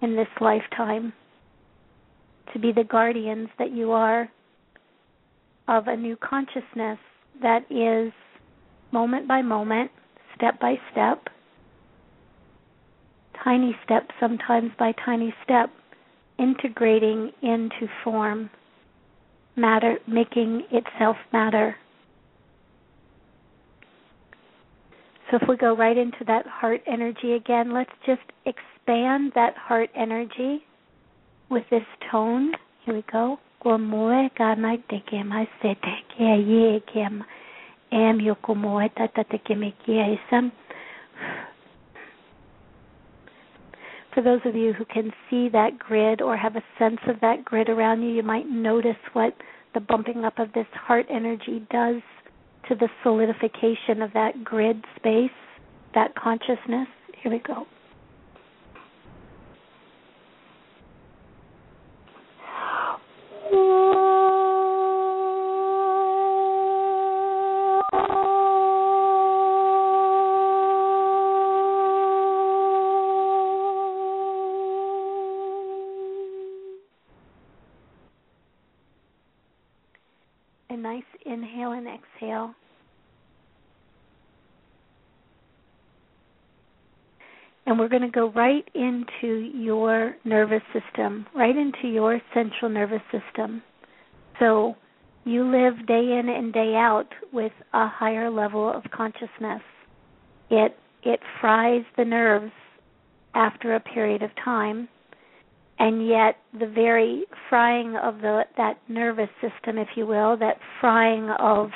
in 0.01 0.15
this 0.15 0.27
lifetime 0.39 1.11
to 2.53 2.59
be 2.59 2.71
the 2.71 2.83
guardians 2.83 3.49
that 3.57 3.71
you 3.71 3.91
are 3.91 4.29
of 5.67 5.87
a 5.87 5.95
new 5.95 6.15
consciousness 6.17 6.99
that 7.41 7.65
is 7.69 8.13
moment 8.91 9.27
by 9.27 9.41
moment, 9.41 9.91
step 10.35 10.59
by 10.59 10.75
step, 10.91 11.27
tiny 13.43 13.75
step 13.83 14.07
sometimes 14.19 14.71
by 14.79 14.93
tiny 15.05 15.33
step, 15.43 15.69
integrating 16.39 17.31
into 17.41 17.87
form 18.03 18.49
matter, 19.55 19.97
making 20.07 20.63
itself 20.71 21.17
matter. 21.33 21.75
So 25.29 25.37
if 25.41 25.47
we 25.49 25.57
go 25.57 25.75
right 25.75 25.97
into 25.97 26.23
that 26.27 26.45
heart 26.47 26.81
energy 26.87 27.33
again, 27.33 27.73
let's 27.73 27.91
just 28.05 28.21
expand 28.45 29.33
that 29.35 29.57
heart 29.57 29.89
energy 29.95 30.63
with 31.49 31.63
this 31.69 31.83
tone. 32.09 32.53
Here 32.85 32.93
we 32.93 33.03
go. 33.11 33.37
For 33.61 33.77
those 44.23 44.41
of 44.45 44.55
you 44.55 44.73
who 44.73 44.85
can 44.85 45.11
see 45.29 45.49
that 45.49 45.77
grid 45.77 46.21
or 46.21 46.37
have 46.37 46.55
a 46.55 46.63
sense 46.79 46.99
of 47.07 47.19
that 47.21 47.43
grid 47.43 47.69
around 47.69 48.01
you, 48.01 48.09
you 48.09 48.23
might 48.23 48.47
notice 48.47 48.95
what 49.13 49.35
the 49.73 49.79
bumping 49.81 50.23
up 50.23 50.39
of 50.39 50.53
this 50.53 50.65
heart 50.73 51.05
energy 51.09 51.65
does 51.69 52.01
to 52.69 52.75
the 52.75 52.89
solidification 53.03 54.01
of 54.01 54.11
that 54.13 54.43
grid 54.43 54.83
space, 54.95 55.31
that 55.93 56.15
consciousness. 56.15 56.87
Here 57.21 57.31
we 57.31 57.39
go. 57.39 57.65
And 81.43 81.87
exhale. 81.87 82.53
And 87.65 87.77
we're 87.77 87.89
going 87.89 88.03
to 88.03 88.07
go 88.07 88.31
right 88.31 88.67
into 88.73 89.51
your 89.53 90.15
nervous 90.23 90.61
system, 90.71 91.25
right 91.35 91.55
into 91.55 91.89
your 91.89 92.21
central 92.33 92.69
nervous 92.71 93.01
system. 93.11 93.61
So 94.39 94.75
you 95.25 95.43
live 95.43 95.85
day 95.85 96.17
in 96.17 96.29
and 96.29 96.53
day 96.53 96.75
out 96.75 97.07
with 97.33 97.51
a 97.73 97.87
higher 97.87 98.29
level 98.29 98.71
of 98.71 98.83
consciousness. 98.91 99.61
It 100.49 100.77
it 101.03 101.19
fries 101.41 101.83
the 101.97 102.05
nerves 102.05 102.51
after 103.35 103.75
a 103.75 103.79
period 103.79 104.23
of 104.23 104.31
time, 104.43 104.87
and 105.79 106.07
yet 106.07 106.37
the 106.59 106.67
very 106.67 107.25
frying 107.49 107.95
of 107.97 108.21
the 108.21 108.43
that 108.57 108.79
nervous 108.87 109.29
system, 109.41 109.77
if 109.77 109.89
you 109.95 110.05
will, 110.05 110.37
that 110.37 110.57
frying 110.81 111.29
of 111.39 111.69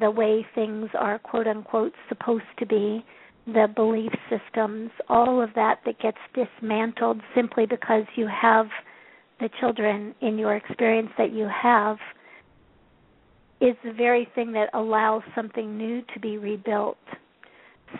the 0.00 0.10
way 0.10 0.46
things 0.54 0.90
are 0.98 1.18
quote 1.18 1.46
unquote 1.46 1.92
supposed 2.08 2.44
to 2.58 2.66
be 2.66 3.04
the 3.46 3.66
belief 3.74 4.12
systems, 4.30 4.90
all 5.08 5.42
of 5.42 5.50
that 5.54 5.80
that 5.84 5.98
gets 5.98 6.18
dismantled 6.34 7.20
simply 7.34 7.66
because 7.66 8.04
you 8.14 8.28
have 8.28 8.66
the 9.40 9.48
children 9.58 10.14
in 10.20 10.38
your 10.38 10.54
experience 10.54 11.10
that 11.18 11.32
you 11.32 11.48
have 11.62 11.96
is 13.60 13.74
the 13.84 13.92
very 13.92 14.28
thing 14.34 14.52
that 14.52 14.68
allows 14.74 15.22
something 15.34 15.76
new 15.76 16.02
to 16.14 16.20
be 16.20 16.38
rebuilt. 16.38 16.98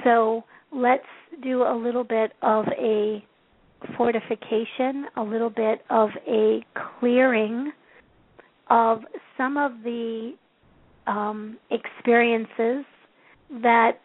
So 0.04 0.44
let's 0.72 1.02
do 1.42 1.62
a 1.62 1.74
little 1.74 2.04
bit 2.04 2.32
of 2.42 2.66
a 2.78 3.24
fortification, 3.96 5.06
a 5.16 5.22
little 5.22 5.50
bit 5.50 5.84
of 5.90 6.10
a 6.26 6.64
clearing 6.98 7.72
of 8.70 9.00
some 9.36 9.56
of 9.56 9.72
the 9.84 10.32
um, 11.06 11.58
experiences 11.70 12.84
that 13.62 14.00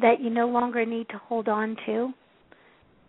that 0.00 0.20
you 0.20 0.30
no 0.30 0.48
longer 0.48 0.86
need 0.86 1.06
to 1.10 1.18
hold 1.18 1.48
on 1.48 1.76
to. 1.84 2.12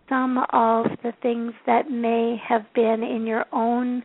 Some 0.09 0.39
of 0.51 0.87
the 1.01 1.13
things 1.21 1.53
that 1.65 1.89
may 1.89 2.35
have 2.45 2.65
been 2.75 3.03
in 3.03 3.25
your 3.25 3.45
own 3.53 4.03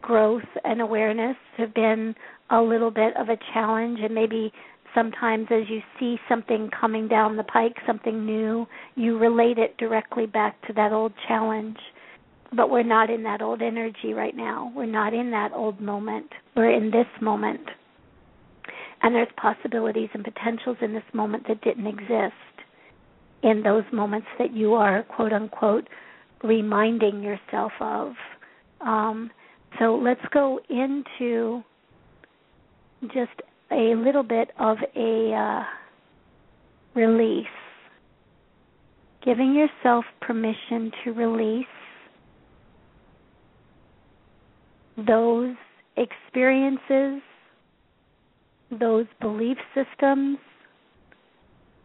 growth 0.00 0.48
and 0.64 0.80
awareness 0.80 1.36
have 1.58 1.74
been 1.74 2.14
a 2.50 2.62
little 2.62 2.90
bit 2.90 3.14
of 3.16 3.28
a 3.28 3.36
challenge, 3.52 3.98
and 4.02 4.14
maybe 4.14 4.50
sometimes 4.98 5.46
as 5.50 5.62
you 5.68 5.80
see 5.98 6.18
something 6.28 6.68
coming 6.78 7.06
down 7.06 7.36
the 7.36 7.44
pike, 7.44 7.76
something 7.86 8.26
new, 8.26 8.66
you 8.96 9.16
relate 9.16 9.56
it 9.56 9.76
directly 9.78 10.26
back 10.26 10.60
to 10.66 10.72
that 10.72 10.92
old 10.92 11.12
challenge. 11.28 11.76
But 12.54 12.70
we're 12.70 12.82
not 12.82 13.10
in 13.10 13.22
that 13.22 13.40
old 13.40 13.62
energy 13.62 14.12
right 14.14 14.34
now. 14.34 14.72
We're 14.74 14.86
not 14.86 15.14
in 15.14 15.30
that 15.30 15.52
old 15.52 15.80
moment. 15.80 16.26
We're 16.56 16.72
in 16.72 16.90
this 16.90 17.06
moment. 17.20 17.60
And 19.02 19.14
there's 19.14 19.28
possibilities 19.36 20.08
and 20.14 20.24
potentials 20.24 20.78
in 20.80 20.92
this 20.92 21.04
moment 21.12 21.46
that 21.46 21.60
didn't 21.60 21.86
exist 21.86 22.34
in 23.42 23.62
those 23.62 23.84
moments 23.92 24.26
that 24.38 24.52
you 24.52 24.74
are, 24.74 25.04
quote 25.04 25.32
unquote, 25.32 25.88
reminding 26.42 27.22
yourself 27.22 27.72
of. 27.80 28.14
Um, 28.80 29.30
so 29.78 29.94
let's 29.94 30.24
go 30.32 30.58
into 30.68 31.62
just 33.12 33.40
a 33.70 33.94
little 33.94 34.22
bit 34.22 34.50
of 34.58 34.78
a 34.96 35.32
uh, 35.32 35.64
release. 36.94 37.46
Giving 39.24 39.54
yourself 39.54 40.04
permission 40.20 40.90
to 41.04 41.12
release 41.12 41.66
those 44.96 45.54
experiences 45.96 47.20
those 48.70 49.06
belief 49.20 49.56
systems, 49.74 50.38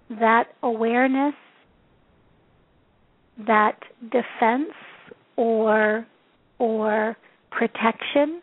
that 0.09 0.49
awareness, 0.61 1.34
that 3.47 3.79
defense 4.03 4.73
or 5.38 6.05
or 6.59 7.17
protection 7.51 8.41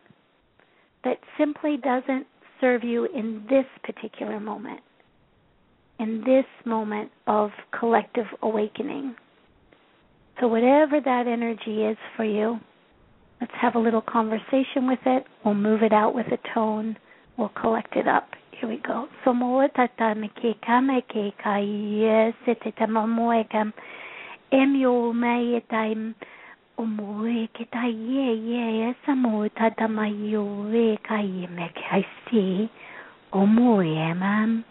that 1.04 1.18
simply 1.38 1.76
doesn't 1.76 2.26
serve 2.60 2.84
you 2.84 3.06
in 3.06 3.44
this 3.48 3.64
particular 3.84 4.40
moment, 4.40 4.80
in 5.98 6.22
this 6.24 6.44
moment 6.64 7.10
of 7.26 7.50
collective 7.78 8.26
awakening. 8.42 9.14
So, 10.40 10.48
whatever 10.48 11.00
that 11.00 11.26
energy 11.26 11.82
is 11.82 11.98
for 12.16 12.24
you, 12.24 12.60
Let's 13.40 13.52
have 13.58 13.74
a 13.74 13.78
little 13.78 14.02
conversation 14.02 14.86
with 14.86 14.98
it. 15.06 15.24
We'll 15.44 15.54
move 15.54 15.82
it 15.82 15.94
out 15.94 16.14
with 16.14 16.26
a 16.26 16.38
tone. 16.54 16.98
We'll 17.38 17.48
collect 17.48 17.96
it 17.96 18.06
up. 18.06 18.28
Here 18.50 18.68
we 18.68 18.76
go. 18.86 19.08
Somo 19.24 19.66
tata 19.74 20.14
meke 20.14 20.60
kame 20.60 21.00
ke 21.08 21.32
kai 21.42 22.34
se 22.44 22.54
te 22.62 22.70
tama 22.78 23.06
moe 26.86 27.18
kam 27.18 27.28
em 27.28 27.28
yo 27.28 27.28
mai 27.28 27.46
e 27.46 27.46
taim 27.46 27.46
o 27.46 27.46
moe 27.46 27.46
ke 27.46 27.64
tai 27.72 27.88
ye 27.88 28.34
ye 28.34 28.90
e 28.90 28.94
sa 29.06 29.14
mo 29.14 29.48
tata 29.48 29.88
mai 29.88 30.30
yo 30.30 30.72
e 30.72 30.96
kai 30.96 31.46
me 31.50 31.68
ke 31.74 31.82
ai 31.90 32.06
si 32.24 32.70
o 33.32 33.46
moe 33.46 33.86
e 33.86 34.14
mam 34.14 34.64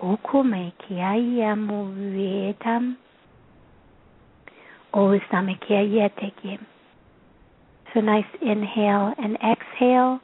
o 0.00 0.16
ko 0.16 0.42
me 0.42 0.72
ke 0.78 0.94
ai 1.00 1.40
e 1.40 1.54
mo 1.54 1.92
e 2.16 2.52
tam 2.52 2.96
o 4.92 5.18
sa 5.30 5.40
me 5.40 5.54
ke 5.54 5.76
ai 5.76 6.08
te 6.08 6.30
ke 6.30 6.58
so 7.94 8.00
nice 8.00 8.28
inhale 8.40 9.14
and 9.18 9.36
exhale 9.42 10.20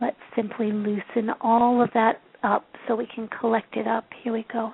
Let's 0.00 0.16
simply 0.34 0.72
loosen 0.72 1.30
all 1.40 1.82
of 1.82 1.90
that 1.92 2.22
up 2.42 2.64
so 2.88 2.96
we 2.96 3.06
can 3.06 3.28
collect 3.28 3.76
it 3.76 3.86
up. 3.86 4.04
Here 4.22 4.32
we 4.32 4.46
go. 4.50 4.72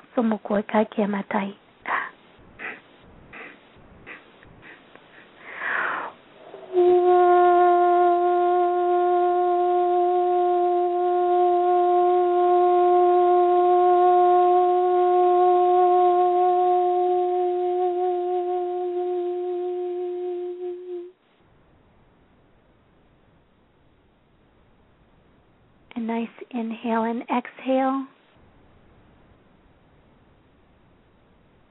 Inhale 26.86 27.04
and 27.04 27.22
exhale. 27.22 28.06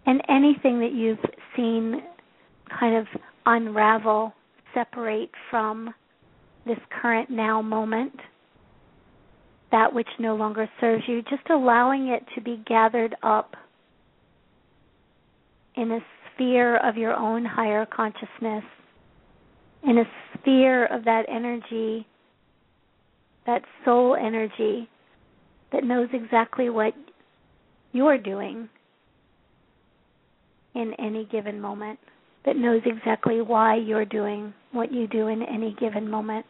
And 0.05 0.21
anything 0.29 0.79
that 0.79 0.91
you've 0.93 1.17
seen 1.55 2.01
kind 2.79 2.95
of 2.95 3.07
unravel, 3.45 4.33
separate 4.73 5.31
from 5.49 5.93
this 6.65 6.77
current 7.01 7.29
now 7.29 7.61
moment, 7.61 8.13
that 9.71 9.93
which 9.93 10.07
no 10.19 10.35
longer 10.35 10.69
serves 10.79 11.03
you, 11.07 11.21
just 11.23 11.49
allowing 11.49 12.07
it 12.09 12.23
to 12.35 12.41
be 12.41 12.61
gathered 12.67 13.15
up 13.23 13.55
in 15.75 15.91
a 15.91 15.99
sphere 16.33 16.77
of 16.77 16.97
your 16.97 17.13
own 17.13 17.45
higher 17.45 17.85
consciousness, 17.85 18.63
in 19.83 19.97
a 19.97 20.03
sphere 20.33 20.85
of 20.85 21.05
that 21.05 21.25
energy, 21.29 22.05
that 23.45 23.61
soul 23.83 24.15
energy 24.15 24.89
that 25.71 25.83
knows 25.83 26.09
exactly 26.13 26.69
what 26.69 26.93
you're 27.91 28.17
doing 28.17 28.69
in 30.75 30.93
any 30.99 31.25
given 31.31 31.59
moment, 31.59 31.99
that 32.45 32.57
knows 32.57 32.81
exactly 32.85 33.41
why 33.41 33.75
you're 33.75 34.05
doing 34.05 34.53
what 34.71 34.93
you 34.93 35.07
do 35.07 35.27
in 35.27 35.41
any 35.43 35.75
given 35.79 36.09
moment. 36.09 36.45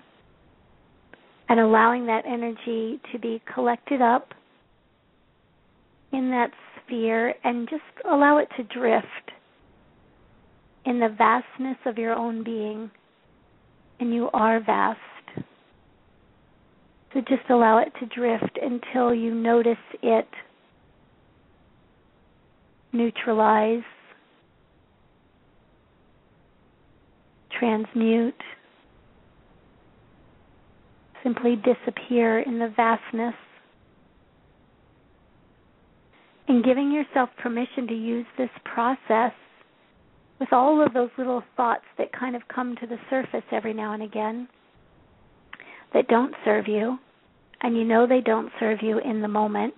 And 1.48 1.60
allowing 1.60 2.08
that 2.08 2.26
energy 2.26 3.00
to 3.12 3.20
be 3.20 3.42
collected 3.54 4.02
up 4.02 4.34
in 6.12 6.32
that 6.32 6.50
sphere 6.86 7.36
and 7.44 7.70
just 7.70 7.84
allow 8.10 8.40
it 8.40 8.48
to 8.58 8.64
drift 8.64 9.06
in 10.86 11.00
the 11.00 11.10
vastness 11.16 11.78
of 11.86 11.98
your 11.98 12.14
own 12.14 12.44
being. 12.44 12.90
And 14.00 14.14
you 14.14 14.30
are 14.34 14.60
vast. 14.60 15.00
So 17.16 17.22
just 17.22 17.50
allow 17.50 17.78
it 17.78 17.94
to 18.02 18.06
drift 18.08 18.60
until 18.62 19.14
you 19.14 19.34
notice 19.34 19.78
it 20.04 20.28
neutralize, 22.92 23.84
transmute, 27.58 28.34
simply 31.24 31.56
disappear 31.56 32.40
in 32.40 32.60
the 32.60 32.74
vastness. 32.76 33.34
And 36.48 36.64
giving 36.64 36.92
yourself 36.92 37.30
permission 37.42 37.88
to 37.88 37.96
use 37.96 38.26
this 38.38 38.50
process 38.66 39.32
with 40.40 40.52
all 40.52 40.86
of 40.86 40.94
those 40.94 41.10
little 41.18 41.44
thoughts 41.56 41.86
that 41.98 42.12
kind 42.12 42.36
of 42.36 42.42
come 42.54 42.76
to 42.82 42.88
the 42.88 42.98
surface 43.10 43.44
every 43.54 43.74
now 43.74 43.94
and 43.94 44.04
again 44.04 44.50
that 45.94 46.08
don't 46.10 46.34
serve 46.44 46.68
you 46.68 47.00
and 47.62 47.76
you 47.76 47.84
know 47.84 48.06
they 48.08 48.22
don't 48.22 48.52
serve 48.60 48.80
you 48.82 49.00
in 49.00 49.22
the 49.22 49.28
moment, 49.28 49.74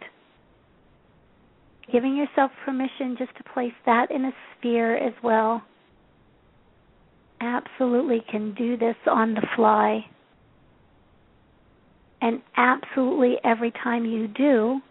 giving 1.92 2.16
yourself 2.16 2.52
permission 2.66 3.16
just 3.18 3.36
to 3.38 3.44
place 3.54 3.74
that 3.86 4.12
in 4.12 4.26
a 4.26 4.32
sphere 4.58 4.96
as 4.98 5.14
well. 5.24 5.62
Absolutely 7.40 8.24
can 8.30 8.54
do 8.56 8.78
this 8.78 8.96
on 9.10 9.34
the 9.34 9.46
fly. 9.56 10.06
And 12.22 12.42
absolutely 12.58 13.36
every 13.44 13.72
time 13.72 14.06
you 14.06 14.28
do 14.28 14.82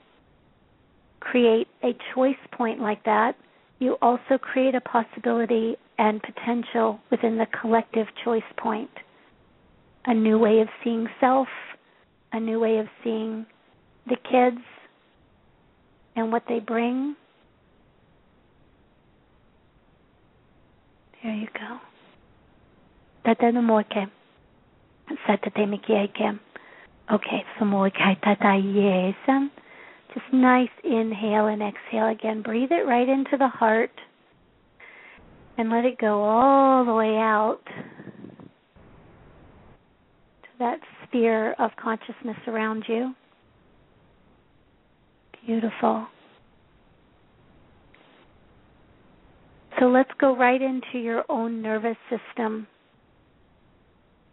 create 1.21 1.67
a 1.83 1.91
choice 2.15 2.37
point 2.53 2.81
like 2.81 3.05
that, 3.05 3.35
you 3.79 3.97
also 4.01 4.39
create 4.41 4.75
a 4.75 4.81
possibility 4.81 5.77
and 5.99 6.23
potential 6.23 7.01
within 7.11 7.37
the 7.37 7.47
collective 7.61 8.07
choice 8.25 8.43
point. 8.57 8.91
A 10.07 10.15
new 10.15 10.39
way 10.39 10.61
of 10.61 10.69
seeing 10.85 11.09
self, 11.21 11.49
a 12.33 12.41
new 12.41 12.61
way 12.61 12.79
of 12.79 12.87
seeing 13.03 13.47
the 14.07 14.17
kids 14.31 14.63
and 16.15 16.33
what 16.33 16.43
they 16.49 16.61
bring. 16.61 17.17
There 21.23 21.35
you 21.35 21.49
go. 21.55 21.79
Tata 23.25 23.53
no 23.53 23.63
more 23.63 23.83
ke. 23.83 24.09
Sata 25.27 25.55
te 25.55 25.67
me 25.67 25.79
ke. 25.79 26.41
Okay, 27.13 27.45
some 27.59 27.69
more 27.69 27.91
kai 27.91 28.17
tata 28.23 28.57
yes. 28.57 29.15
Um, 29.29 29.51
just 30.15 30.33
nice 30.33 30.71
inhale 30.85 31.47
and 31.47 31.63
exhale 31.63 32.09
again. 32.09 32.43
Breathe 32.43 32.71
it 32.71 32.87
right 32.87 33.09
into 33.09 33.37
the 33.37 33.49
heart 33.49 33.91
and 35.59 35.71
let 35.71 35.85
it 35.85 35.99
go 35.99 36.23
all 36.23 36.85
the 36.85 36.95
way 36.95 37.17
out 37.17 37.61
to 40.43 40.49
that 40.59 40.79
sphere 41.09 41.55
of 41.59 41.71
consciousness 41.81 42.37
around 42.47 42.85
you. 42.89 43.15
Beautiful. 45.47 46.07
So 49.79 49.87
let's 49.87 50.11
go 50.19 50.37
right 50.37 50.61
into 50.61 50.99
your 50.99 51.25
own 51.29 51.61
nervous 51.61 51.97
system. 52.09 52.67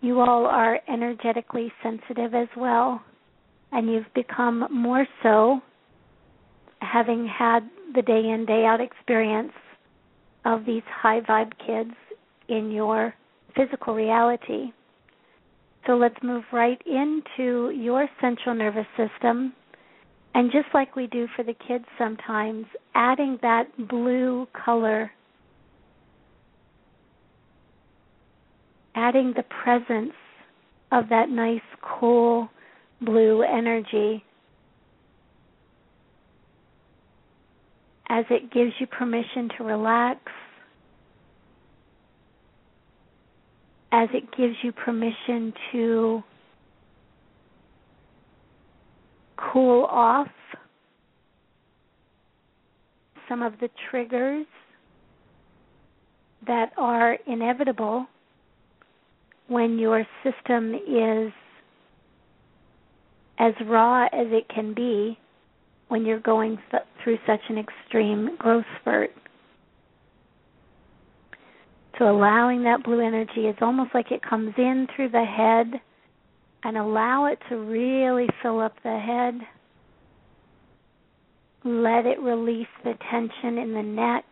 You 0.02 0.20
all 0.20 0.46
are 0.46 0.80
energetically 0.88 1.72
sensitive 1.82 2.34
as 2.34 2.48
well, 2.58 3.02
and 3.72 3.92
you've 3.92 4.14
become 4.16 4.68
more 4.72 5.06
so 5.22 5.62
having 6.80 7.28
had 7.28 7.62
the 7.96 8.02
day 8.02 8.30
in, 8.30 8.46
day 8.46 8.66
out 8.66 8.82
experience 8.82 9.54
of 10.46 10.66
these 10.66 10.84
high 10.88 11.22
vibe 11.22 11.52
kids 11.66 11.96
in 12.50 12.72
your 12.72 13.14
physical 13.56 13.94
reality. 13.94 14.72
So 15.86 15.94
let's 15.94 16.16
move 16.24 16.44
right 16.52 16.82
into 16.86 17.72
your 17.72 18.08
central 18.22 18.56
nervous 18.56 18.88
system. 18.98 19.54
And 20.34 20.52
just 20.52 20.68
like 20.74 20.96
we 20.96 21.08
do 21.08 21.28
for 21.36 21.44
the 21.44 21.54
kids 21.68 21.86
sometimes, 21.98 22.66
adding 22.96 23.38
that 23.42 23.66
blue 23.90 24.48
color, 24.54 25.12
adding 28.96 29.34
the 29.36 29.44
presence 29.64 30.14
of 30.92 31.10
that 31.10 31.30
nice, 31.30 31.62
cool 31.82 32.50
blue 33.02 33.44
energy 33.44 34.24
as 38.10 38.26
it 38.30 38.52
gives 38.52 38.72
you 38.80 38.88
permission 38.88 39.50
to 39.58 39.64
relax 39.64 40.20
as 43.94 44.10
it 44.12 44.24
gives 44.36 44.56
you 44.64 44.72
permission 44.72 45.54
to 45.72 46.24
cool 49.54 49.84
off 49.86 50.28
some 53.30 53.44
of 53.44 53.54
the 53.62 53.70
triggers 53.92 54.48
that 56.48 56.72
are 56.76 57.18
inevitable 57.28 58.08
when 59.48 59.78
your 59.78 60.06
system 60.24 60.74
is 60.74 61.32
as 63.38 63.54
raw 63.68 64.06
as 64.06 64.28
it 64.32 64.48
can 64.54 64.74
be 64.74 65.18
when 65.90 66.04
you're 66.04 66.20
going 66.20 66.58
th- 66.72 66.84
through 67.04 67.18
such 67.28 67.42
an 67.50 67.58
extreme 67.60 68.36
growth 68.40 68.66
spurt. 68.82 69.12
So 72.00 72.10
allowing 72.10 72.64
that 72.64 72.84
blue 72.84 73.06
energy 73.06 73.42
is 73.42 73.56
almost 73.62 73.92
like 73.94 74.12
it 74.12 74.22
comes 74.28 74.54
in 74.58 74.88
through 74.96 75.10
the 75.10 75.24
head 75.24 75.80
and 76.64 76.78
allow 76.78 77.26
it 77.26 77.40
to 77.50 77.58
really 77.58 78.28
fill 78.42 78.60
up 78.60 78.74
the 78.84 78.98
head. 78.98 79.40
Let 81.64 82.06
it 82.06 82.20
release 82.20 82.68
the 82.84 82.94
tension 83.12 83.58
in 83.58 83.74
the 83.74 83.84
neck. 83.84 84.26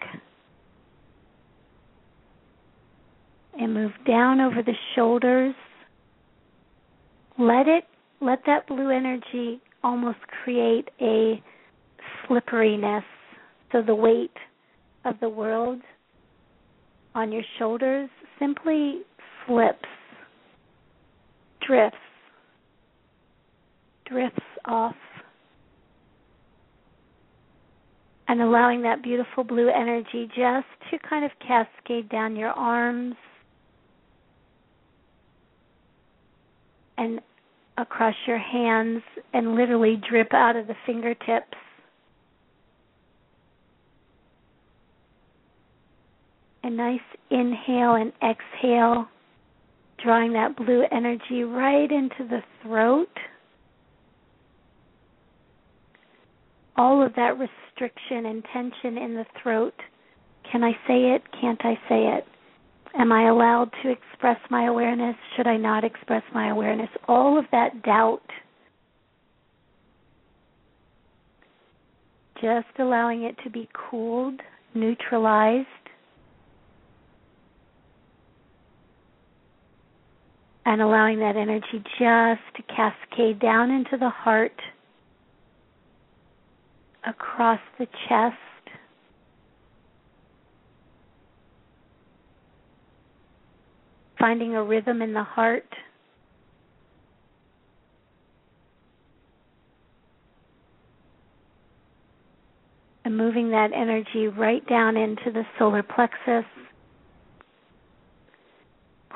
And 3.60 3.74
move 3.74 3.92
down 4.08 4.40
over 4.40 4.64
the 4.64 4.74
shoulders. 4.96 5.54
Let 7.38 7.68
it 7.68 7.86
let 8.22 8.40
that 8.46 8.68
blue 8.68 8.90
energy 8.90 9.60
almost 9.84 10.20
create 10.44 10.90
a 11.02 11.42
slipperiness. 12.28 13.04
So 13.72 13.82
the 13.82 13.96
weight 13.96 14.32
of 15.06 15.16
the 15.20 15.30
world 15.30 15.82
on 17.16 17.32
your 17.32 17.44
shoulders 17.58 18.10
simply 18.40 19.02
slips, 19.46 19.78
drifts, 21.66 21.98
drifts 24.06 24.40
off. 24.66 24.96
And 28.28 28.42
allowing 28.42 28.82
that 28.84 29.04
beautiful 29.04 29.44
blue 29.44 29.70
energy 29.70 30.28
just 30.28 30.68
to 30.90 30.98
kind 31.08 31.26
of 31.26 31.32
cascade 31.46 32.08
down 32.10 32.38
your 32.38 32.52
arms 32.52 33.16
and 36.98 37.20
across 37.78 38.16
your 38.28 38.38
hands 38.38 39.02
and 39.34 39.56
literally 39.56 40.02
drip 40.10 40.34
out 40.34 40.56
of 40.56 40.68
the 40.68 40.76
fingertips 40.86 41.58
a 46.64 46.70
nice 46.70 47.00
inhale 47.30 47.96
and 47.96 48.12
exhale, 48.24 49.08
drawing 50.04 50.34
that 50.34 50.56
blue 50.56 50.84
energy 50.92 51.44
right 51.44 51.92
into 51.92 52.28
the 52.30 52.42
throat. 52.62 53.10
All 56.78 57.06
of 57.06 57.14
that 57.16 57.38
restriction 57.38 58.26
and 58.26 58.44
tension 58.54 58.98
in 58.98 59.14
the 59.14 59.26
throat. 59.42 59.74
Can 60.52 60.64
I 60.64 60.72
say 60.88 61.12
it? 61.16 61.22
Can't 61.40 61.62
I 61.64 61.76
say 61.88 62.08
it? 62.18 62.26
Am 62.98 63.12
I 63.12 63.30
allowed 63.30 63.72
to 63.84 63.90
express 63.90 64.38
my 64.50 64.66
awareness? 64.66 65.16
Should 65.36 65.48
I 65.48 65.58
not 65.58 65.84
express 65.84 66.24
my 66.34 66.50
awareness? 66.50 66.90
All 67.08 67.40
of 67.40 67.46
that 67.52 67.84
doubt. 67.84 68.22
Just 72.42 72.68
allowing 72.80 73.24
it 73.24 73.36
to 73.44 73.50
be 73.50 73.70
cooled, 73.74 74.42
neutralized, 74.74 75.68
and 80.66 80.82
allowing 80.82 81.20
that 81.20 81.36
energy 81.36 81.84
just 81.98 82.42
to 82.56 82.76
cascade 82.76 83.40
down 83.40 83.72
into 83.72 83.98
the 83.98 84.10
heart, 84.10 84.54
across 87.06 87.60
the 87.80 87.88
chest. 88.08 88.38
Finding 94.20 94.56
a 94.56 94.64
rhythm 94.64 95.02
in 95.02 95.14
the 95.14 95.24
heart. 95.24 95.66
And 103.04 103.18
moving 103.18 103.50
that 103.50 103.72
energy 103.76 104.28
right 104.28 104.66
down 104.70 104.96
into 104.96 105.32
the 105.34 105.42
solar 105.58 105.82
plexus 105.82 106.46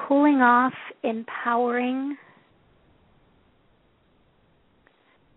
cooling 0.08 0.42
off, 0.42 0.74
empowering, 1.04 2.18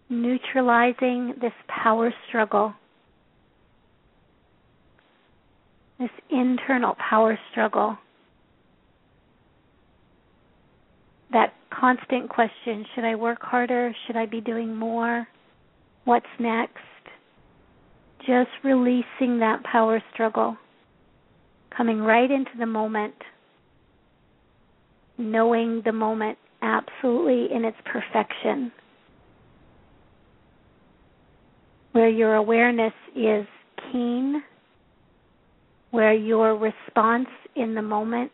neutralizing 0.09 1.35
this 1.41 1.53
power 1.69 2.13
struggle, 2.29 2.75
this 5.99 6.11
internal 6.31 6.95
power 7.11 7.39
struggle. 7.51 7.97
That 11.33 11.53
constant 11.71 12.31
question 12.31 12.87
should 12.95 13.05
I 13.05 13.15
work 13.15 13.39
harder? 13.43 13.95
Should 14.07 14.17
I 14.17 14.27
be 14.27 14.41
doing 14.41 14.75
more? 14.75 15.27
What's 16.05 16.27
next? 16.39 16.79
Just 18.21 18.51
releasing 18.65 19.39
that 19.41 19.63
power 19.65 20.03
struggle, 20.13 20.57
coming 21.75 22.01
right 22.01 22.31
into 22.31 22.51
the 22.59 22.67
moment 22.67 23.15
knowing 25.19 25.83
the 25.85 25.93
moment 25.93 26.39
absolutely 26.63 27.55
in 27.55 27.65
its 27.65 27.77
perfection, 27.85 28.73
where 31.93 32.09
your 32.09 32.37
awareness 32.37 32.93
is 33.17 33.47
keen, 33.91 34.43
where 35.91 36.15
your 36.15 36.57
response 36.57 37.29
in 37.57 37.75
the 37.75 37.83
moment 37.83 38.31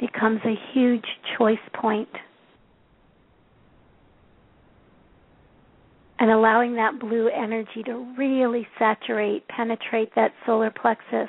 becomes 0.00 0.40
a 0.44 0.54
huge 0.72 1.04
choice 1.36 1.58
point. 1.74 2.08
And 6.20 6.30
allowing 6.30 6.74
that 6.76 6.98
blue 6.98 7.28
energy 7.28 7.82
to 7.84 8.14
really 8.16 8.66
saturate, 8.78 9.46
penetrate 9.48 10.14
that 10.16 10.32
solar 10.46 10.70
plexus 10.70 11.28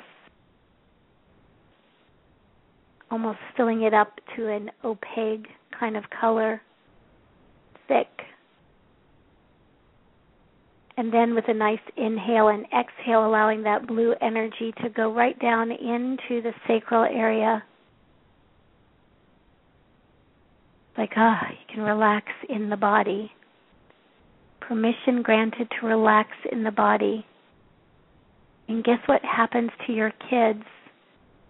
almost 3.10 3.38
filling 3.56 3.82
it 3.82 3.94
up 3.94 4.12
to 4.36 4.48
an 4.48 4.70
opaque 4.84 5.46
kind 5.78 5.96
of 5.96 6.04
color, 6.10 6.62
thick. 7.88 8.08
And 10.96 11.12
then 11.12 11.34
with 11.34 11.44
a 11.48 11.54
nice 11.54 11.80
inhale 11.96 12.48
and 12.48 12.66
exhale, 12.66 13.26
allowing 13.26 13.62
that 13.62 13.86
blue 13.86 14.14
energy 14.20 14.72
to 14.82 14.90
go 14.90 15.12
right 15.12 15.38
down 15.40 15.70
into 15.70 16.42
the 16.42 16.52
sacral 16.68 17.04
area. 17.04 17.62
Like, 20.98 21.12
ah, 21.16 21.48
you 21.50 21.74
can 21.74 21.82
relax 21.82 22.26
in 22.48 22.68
the 22.68 22.76
body. 22.76 23.32
Permission 24.60 25.22
granted 25.22 25.68
to 25.80 25.86
relax 25.86 26.28
in 26.52 26.62
the 26.62 26.70
body. 26.70 27.24
And 28.68 28.84
guess 28.84 28.98
what 29.06 29.24
happens 29.24 29.70
to 29.86 29.92
your 29.92 30.12
kids 30.28 30.62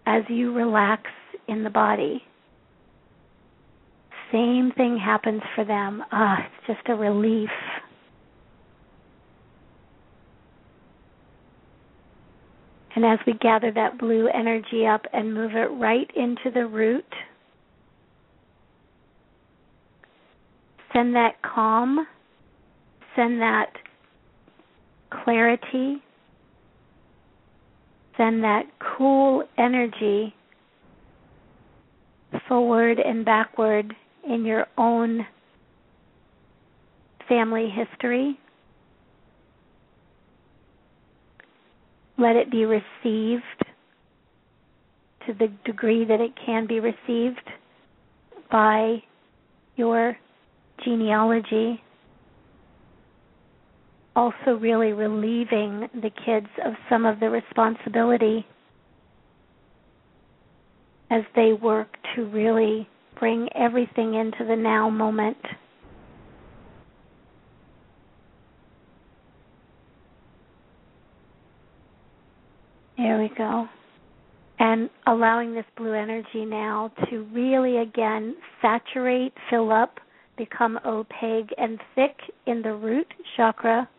as 0.05 0.23
you 0.29 0.53
relax 0.53 1.03
in 1.47 1.63
the 1.63 1.69
body. 1.69 2.23
Same 4.31 4.71
thing 4.77 4.97
happens 4.97 5.41
for 5.55 5.65
them. 5.65 6.03
Ah, 6.11 6.37
it's 6.39 6.67
just 6.67 6.89
a 6.89 6.95
relief. 6.95 7.49
And 12.95 13.05
as 13.05 13.19
we 13.25 13.33
gather 13.33 13.71
that 13.71 13.97
blue 13.97 14.27
energy 14.27 14.85
up 14.85 15.05
and 15.13 15.33
move 15.33 15.51
it 15.51 15.69
right 15.79 16.09
into 16.15 16.51
the 16.53 16.65
root, 16.65 17.05
send 20.93 21.15
that 21.15 21.41
calm, 21.41 22.05
send 23.15 23.41
that 23.41 23.71
clarity, 25.23 26.01
send 28.17 28.43
that 28.43 28.63
cool 28.97 29.43
energy 29.57 30.33
forward 32.47 32.99
and 32.99 33.25
backward 33.25 33.93
in 34.27 34.45
your 34.45 34.67
own 34.77 35.25
family 37.27 37.69
history. 37.69 38.37
Let 42.17 42.35
it 42.35 42.51
be 42.51 42.65
received 42.65 43.43
to 45.27 45.33
the 45.33 45.47
degree 45.65 46.05
that 46.05 46.19
it 46.19 46.31
can 46.45 46.67
be 46.67 46.79
received 46.79 47.49
by 48.51 49.01
your 49.75 50.17
genealogy. 50.83 51.81
Also, 54.15 54.57
really 54.59 54.91
relieving 54.91 55.87
the 55.93 56.11
kids 56.25 56.47
of 56.65 56.73
some 56.89 57.05
of 57.05 57.19
the 57.19 57.29
responsibility 57.29 58.45
as 61.11 61.23
they 61.35 61.53
work 61.53 61.89
to 62.15 62.25
really 62.25 62.87
bring 63.19 63.47
everything 63.53 64.15
into 64.15 64.45
the 64.47 64.55
now 64.55 64.89
moment. 64.89 65.37
There 72.97 73.19
we 73.19 73.29
go. 73.37 73.67
And 74.59 74.89
allowing 75.07 75.53
this 75.53 75.65
blue 75.75 75.93
energy 75.93 76.45
now 76.45 76.91
to 77.09 77.23
really 77.33 77.77
again 77.77 78.35
saturate, 78.61 79.33
fill 79.49 79.71
up, 79.71 79.99
become 80.37 80.79
opaque 80.85 81.49
and 81.57 81.79
thick 81.95 82.15
in 82.45 82.61
the 82.61 82.73
root 82.73 83.07
chakra. 83.35 83.89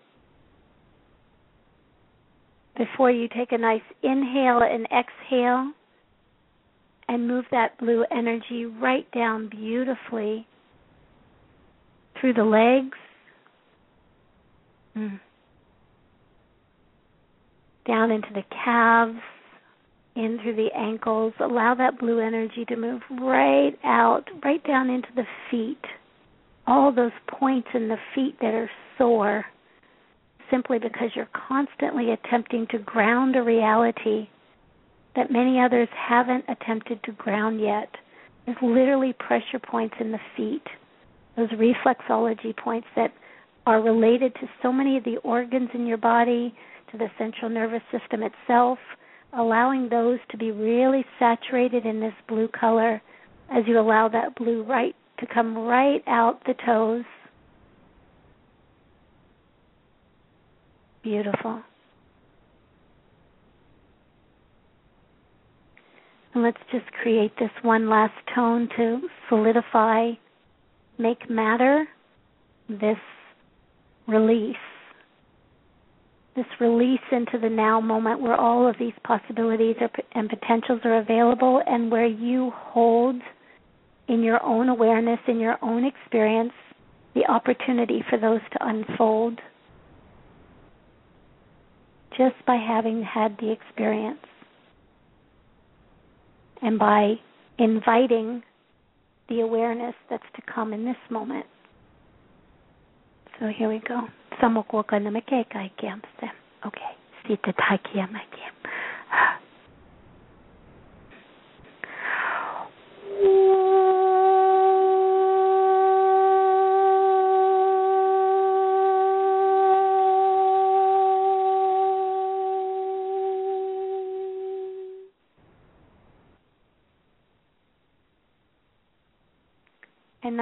before 2.76 3.10
you 3.10 3.28
take 3.28 3.52
a 3.52 3.58
nice 3.58 3.82
inhale 4.02 4.62
and 4.62 4.86
exhale 4.86 5.72
and 7.08 7.26
move 7.26 7.44
that 7.50 7.78
blue 7.78 8.04
energy 8.10 8.66
right 8.66 9.10
down 9.12 9.48
beautifully 9.48 10.46
through 12.20 12.34
the 12.34 12.44
legs. 12.44 12.96
Mm. 14.96 15.20
Down 17.86 18.10
into 18.10 18.28
the 18.32 18.44
calves, 18.64 19.18
in 20.14 20.38
through 20.42 20.56
the 20.56 20.68
ankles. 20.76 21.32
Allow 21.40 21.74
that 21.76 21.98
blue 21.98 22.20
energy 22.20 22.64
to 22.66 22.76
move 22.76 23.02
right 23.10 23.76
out, 23.84 24.24
right 24.44 24.62
down 24.66 24.90
into 24.90 25.08
the 25.14 25.24
feet. 25.50 25.84
All 26.66 26.92
those 26.92 27.12
points 27.26 27.68
in 27.74 27.88
the 27.88 27.96
feet 28.14 28.36
that 28.40 28.54
are 28.54 28.70
sore 28.98 29.44
simply 30.50 30.78
because 30.78 31.10
you're 31.14 31.28
constantly 31.48 32.12
attempting 32.12 32.66
to 32.70 32.78
ground 32.78 33.36
a 33.36 33.42
reality 33.42 34.28
that 35.16 35.30
many 35.30 35.60
others 35.60 35.88
haven't 35.94 36.44
attempted 36.48 37.02
to 37.04 37.12
ground 37.12 37.60
yet. 37.60 37.88
There's 38.46 38.58
literally 38.62 39.12
pressure 39.12 39.58
points 39.58 39.94
in 40.00 40.12
the 40.12 40.20
feet, 40.36 40.66
those 41.36 41.50
reflexology 41.50 42.56
points 42.56 42.88
that 42.96 43.12
are 43.66 43.80
related 43.80 44.34
to 44.34 44.48
so 44.62 44.72
many 44.72 44.96
of 44.96 45.04
the 45.04 45.18
organs 45.18 45.70
in 45.74 45.86
your 45.86 45.98
body, 45.98 46.54
to 46.90 46.98
the 46.98 47.08
central 47.18 47.50
nervous 47.50 47.82
system 47.90 48.22
itself, 48.22 48.78
allowing 49.36 49.88
those 49.88 50.18
to 50.30 50.36
be 50.36 50.50
really 50.50 51.04
saturated 51.18 51.86
in 51.86 52.00
this 52.00 52.14
blue 52.28 52.48
color 52.48 53.00
as 53.50 53.64
you 53.66 53.78
allow 53.78 54.08
that 54.08 54.34
blue 54.34 54.62
right 54.62 54.94
to 55.18 55.26
come 55.26 55.56
right 55.56 56.02
out 56.06 56.42
the 56.46 56.54
toes. 56.66 57.04
Beautiful. 61.02 61.62
And 66.34 66.42
let's 66.42 66.60
just 66.70 66.86
create 67.02 67.32
this 67.38 67.50
one 67.62 67.90
last 67.90 68.14
tone 68.34 68.68
to 68.76 69.00
solidify, 69.28 70.12
make 70.98 71.28
matter 71.28 71.86
this 72.68 72.96
release. 74.06 74.56
This 76.34 76.46
release 76.60 77.00
into 77.10 77.38
the 77.38 77.50
now 77.50 77.80
moment 77.80 78.22
where 78.22 78.36
all 78.36 78.66
of 78.66 78.76
these 78.78 78.94
possibilities 79.04 79.76
are, 79.82 79.90
and 80.12 80.30
potentials 80.30 80.80
are 80.84 80.98
available 80.98 81.62
and 81.66 81.90
where 81.90 82.06
you 82.06 82.50
hold 82.54 83.16
in 84.08 84.22
your 84.22 84.42
own 84.42 84.70
awareness, 84.70 85.20
in 85.28 85.38
your 85.38 85.58
own 85.62 85.84
experience, 85.84 86.52
the 87.14 87.26
opportunity 87.26 88.02
for 88.08 88.18
those 88.18 88.40
to 88.52 88.66
unfold 88.66 89.38
just 92.16 92.34
by 92.46 92.56
having 92.56 93.02
had 93.02 93.36
the 93.38 93.50
experience 93.50 94.18
and 96.62 96.78
by 96.78 97.14
inviting 97.58 98.42
the 99.28 99.40
awareness 99.40 99.94
that's 100.10 100.22
to 100.36 100.42
come 100.52 100.72
in 100.72 100.84
this 100.84 100.96
moment. 101.10 101.46
So 103.40 103.46
here 103.48 103.68
we 103.68 103.80
go. 103.86 104.02
Kiamse. 105.80 106.02
Okay. 106.66 108.61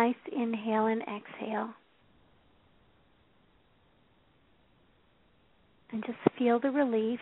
Nice 0.00 0.14
inhale 0.32 0.86
and 0.86 1.02
exhale. 1.02 1.70
And 5.92 6.02
just 6.06 6.18
feel 6.38 6.58
the 6.60 6.70
relief. 6.70 7.20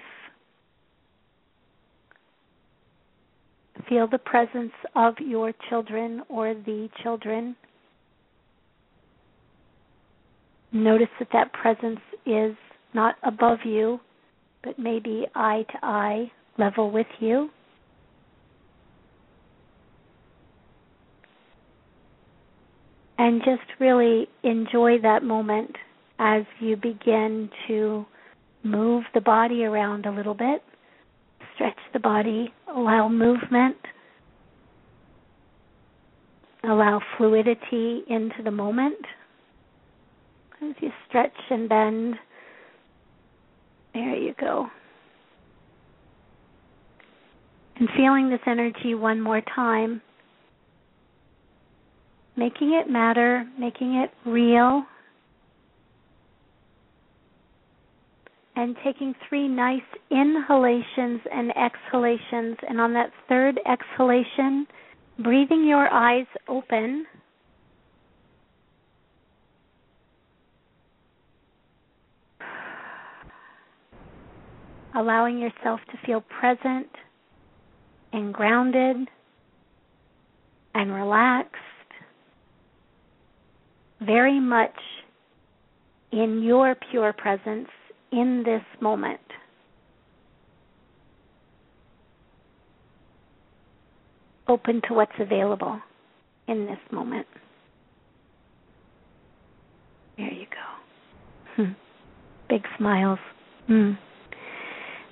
Feel 3.89 4.07
the 4.07 4.19
presence 4.19 4.73
of 4.95 5.15
your 5.19 5.53
children 5.69 6.23
or 6.29 6.55
the 6.55 6.89
children. 7.03 7.57
Notice 10.71 11.09
that 11.19 11.29
that 11.33 11.53
presence 11.55 12.01
is 12.27 12.55
not 12.95 13.17
above 13.25 13.59
you, 13.65 13.99
but 14.63 14.79
maybe 14.79 15.27
eye 15.35 15.65
to 15.73 15.79
eye 15.83 16.31
level 16.59 16.91
with 16.91 17.07
you. 17.19 17.49
And 23.19 23.43
just 23.45 23.69
really 23.81 24.29
enjoy 24.45 24.99
that 25.03 25.23
moment 25.23 25.75
as 26.21 26.45
you 26.61 26.77
begin 26.77 27.51
to 27.67 28.07
move 28.63 29.05
the 29.13 29.21
body 29.21 29.65
around 29.65 30.07
a 30.07 30.11
little 30.13 30.35
bit, 30.35 30.63
stretch 31.55 31.79
the 31.93 31.99
body, 31.99 32.53
allow 32.75 33.09
movement, 33.09 33.77
allow 36.65 37.01
fluidity 37.17 38.03
into 38.09 38.43
the 38.45 38.51
moment. 38.51 38.99
As 40.63 40.75
you 40.81 40.91
stretch 41.09 41.37
and 41.51 41.69
bend, 41.69 42.15
there 43.95 44.17
you 44.17 44.35
go. 44.41 44.67
And 47.79 47.89
feeling 47.97 48.29
this 48.29 48.41
energy 48.47 48.95
one 48.95 49.21
more 49.21 49.41
time 49.55 50.03
making 52.39 52.73
it 52.73 52.89
matter, 52.89 53.45
making 53.59 53.95
it 53.97 54.11
real, 54.25 54.85
and 58.55 58.77
taking 58.85 59.13
three 59.29 59.49
nice 59.49 59.83
inhalations 60.11 61.21
and 61.33 61.53
exhalations. 61.57 62.57
And 62.69 62.81
on 62.81 62.93
that 62.95 63.11
third 63.29 63.61
exhalation, 63.67 64.67
breathing 65.19 65.67
your 65.67 65.93
eyes 65.93 66.27
open. 66.49 67.07
Allowing 74.95 75.39
yourself 75.39 75.81
to 75.91 76.07
feel 76.07 76.21
present 76.21 76.89
and 78.13 78.33
grounded 78.33 79.09
and 80.75 80.93
relaxed 80.93 81.68
very 84.01 84.41
much 84.41 84.75
in 86.13 86.43
your 86.43 86.75
pure 86.91 87.13
presence 87.13 87.69
in 88.13 88.43
this 88.45 88.63
moment. 88.81 89.21
Open 94.49 94.81
to 94.89 94.95
what's 94.95 95.13
available 95.21 95.79
in 96.47 96.65
this 96.65 96.79
moment. 96.91 97.27
There 100.17 100.33
you 100.33 100.47
go. 100.47 101.63
Hmm. 101.63 101.73
Big 102.49 102.63
smiles. 102.79 103.19
Hmm. 103.67 103.93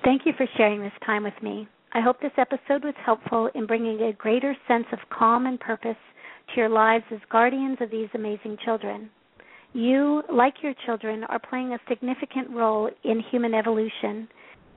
Thank 0.04 0.22
you 0.24 0.32
for 0.36 0.46
sharing 0.56 0.80
this 0.80 0.92
time 1.04 1.22
with 1.22 1.34
me. 1.42 1.68
I 1.92 2.00
hope 2.00 2.20
this 2.20 2.32
episode 2.38 2.84
was 2.84 2.94
helpful 3.04 3.50
in 3.54 3.66
bringing 3.66 4.00
a 4.02 4.12
greater 4.12 4.56
sense 4.66 4.86
of 4.92 4.98
calm 5.10 5.46
and 5.46 5.60
purpose 5.60 5.96
to 6.48 6.60
your 6.60 6.68
lives 6.68 7.04
as 7.10 7.20
guardians 7.30 7.78
of 7.80 7.90
these 7.90 8.08
amazing 8.14 8.56
children. 8.64 9.10
You, 9.72 10.22
like 10.32 10.54
your 10.62 10.74
children, 10.86 11.24
are 11.24 11.38
playing 11.38 11.72
a 11.72 11.80
significant 11.88 12.50
role 12.50 12.90
in 13.04 13.22
human 13.30 13.54
evolution, 13.54 14.28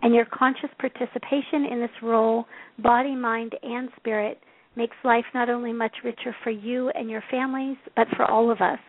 and 0.01 0.13
your 0.13 0.25
conscious 0.25 0.69
participation 0.79 1.65
in 1.71 1.79
this 1.79 2.01
role, 2.01 2.45
body, 2.79 3.15
mind, 3.15 3.53
and 3.63 3.89
spirit, 3.97 4.39
makes 4.75 4.95
life 5.03 5.25
not 5.33 5.49
only 5.49 5.73
much 5.73 5.95
richer 6.03 6.35
for 6.43 6.51
you 6.51 6.89
and 6.89 7.09
your 7.09 7.23
families, 7.29 7.77
but 7.95 8.07
for 8.15 8.29
all 8.29 8.51
of 8.51 8.61
us. 8.61 8.79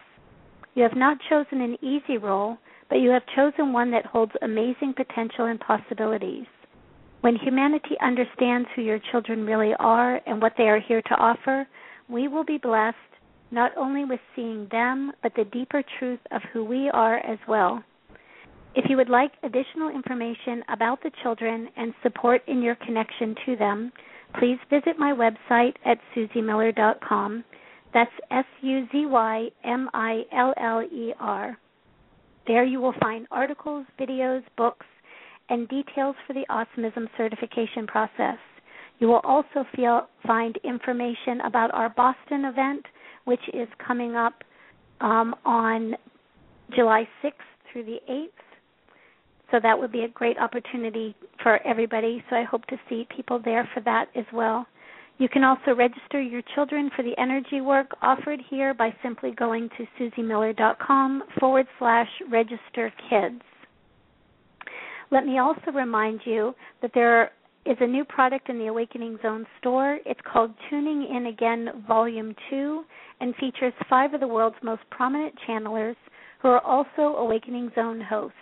You 0.74 0.82
have 0.84 0.96
not 0.96 1.18
chosen 1.28 1.60
an 1.60 1.76
easy 1.82 2.18
role, 2.18 2.56
but 2.88 2.96
you 2.96 3.10
have 3.10 3.22
chosen 3.34 3.72
one 3.72 3.90
that 3.90 4.06
holds 4.06 4.32
amazing 4.42 4.94
potential 4.96 5.46
and 5.46 5.58
possibilities. 5.60 6.46
When 7.22 7.36
humanity 7.36 7.96
understands 8.02 8.68
who 8.74 8.82
your 8.82 9.00
children 9.10 9.44
really 9.44 9.74
are 9.78 10.20
and 10.26 10.40
what 10.40 10.54
they 10.56 10.68
are 10.68 10.80
here 10.80 11.02
to 11.02 11.14
offer, 11.16 11.66
we 12.10 12.28
will 12.28 12.44
be 12.44 12.58
blessed 12.58 12.96
not 13.50 13.72
only 13.76 14.04
with 14.04 14.20
seeing 14.36 14.68
them, 14.70 15.12
but 15.22 15.32
the 15.34 15.44
deeper 15.44 15.82
truth 15.98 16.20
of 16.30 16.42
who 16.52 16.64
we 16.64 16.88
are 16.90 17.18
as 17.18 17.38
well. 17.48 17.82
If 18.74 18.88
you 18.88 18.96
would 18.96 19.08
like 19.08 19.32
additional 19.42 19.88
information 19.88 20.62
about 20.68 21.02
the 21.02 21.10
children 21.22 21.68
and 21.76 21.92
support 22.02 22.42
in 22.46 22.62
your 22.62 22.76
connection 22.76 23.34
to 23.46 23.56
them, 23.56 23.92
please 24.38 24.58
visit 24.70 24.98
my 24.98 25.12
website 25.12 25.74
at 25.84 25.98
suzymiller.com. 26.14 27.44
That's 27.92 28.10
S 28.30 28.44
U 28.60 28.86
Z 28.92 29.06
Y 29.06 29.48
M 29.64 29.90
I 29.92 30.22
L 30.32 30.54
L 30.56 30.82
E 30.82 31.12
R. 31.18 31.58
There 32.46 32.64
you 32.64 32.80
will 32.80 32.94
find 33.00 33.26
articles, 33.32 33.86
videos, 33.98 34.42
books, 34.56 34.86
and 35.48 35.68
details 35.68 36.14
for 36.26 36.32
the 36.32 36.46
Awesomism 36.48 37.08
certification 37.16 37.88
process. 37.88 38.38
You 39.00 39.08
will 39.08 39.20
also 39.24 39.64
feel, 39.74 40.08
find 40.26 40.58
information 40.62 41.40
about 41.44 41.72
our 41.74 41.88
Boston 41.88 42.44
event, 42.44 42.84
which 43.24 43.40
is 43.52 43.66
coming 43.84 44.14
up 44.14 44.44
um, 45.00 45.34
on 45.44 45.94
July 46.76 47.08
6th 47.24 47.32
through 47.72 47.84
the 47.84 47.98
8th. 48.08 48.28
So 49.50 49.58
that 49.62 49.76
would 49.76 49.90
be 49.90 50.04
a 50.04 50.08
great 50.08 50.38
opportunity 50.38 51.16
for 51.42 51.66
everybody. 51.66 52.22
So 52.30 52.36
I 52.36 52.44
hope 52.44 52.64
to 52.66 52.76
see 52.88 53.06
people 53.14 53.40
there 53.44 53.68
for 53.74 53.80
that 53.80 54.06
as 54.14 54.26
well. 54.32 54.66
You 55.18 55.28
can 55.28 55.44
also 55.44 55.74
register 55.74 56.20
your 56.20 56.42
children 56.54 56.90
for 56.94 57.02
the 57.02 57.18
energy 57.18 57.60
work 57.60 57.90
offered 58.00 58.40
here 58.48 58.72
by 58.72 58.94
simply 59.02 59.32
going 59.32 59.68
to 59.76 59.86
suzymiller.com 59.98 61.24
forward 61.38 61.66
slash 61.78 62.08
register 62.30 62.92
kids. 63.08 63.42
Let 65.10 65.26
me 65.26 65.38
also 65.38 65.72
remind 65.74 66.20
you 66.24 66.54
that 66.80 66.92
there 66.94 67.32
is 67.66 67.76
a 67.80 67.86
new 67.86 68.04
product 68.04 68.48
in 68.48 68.58
the 68.58 68.66
Awakening 68.68 69.18
Zone 69.22 69.46
store. 69.58 69.98
It's 70.06 70.20
called 70.30 70.52
Tuning 70.68 71.06
In 71.14 71.26
Again 71.26 71.84
Volume 71.86 72.34
2 72.48 72.84
and 73.20 73.34
features 73.36 73.74
five 73.88 74.14
of 74.14 74.20
the 74.20 74.28
world's 74.28 74.56
most 74.62 74.82
prominent 74.90 75.34
channelers 75.46 75.96
who 76.40 76.48
are 76.48 76.64
also 76.64 77.16
Awakening 77.16 77.70
Zone 77.74 78.00
hosts. 78.00 78.36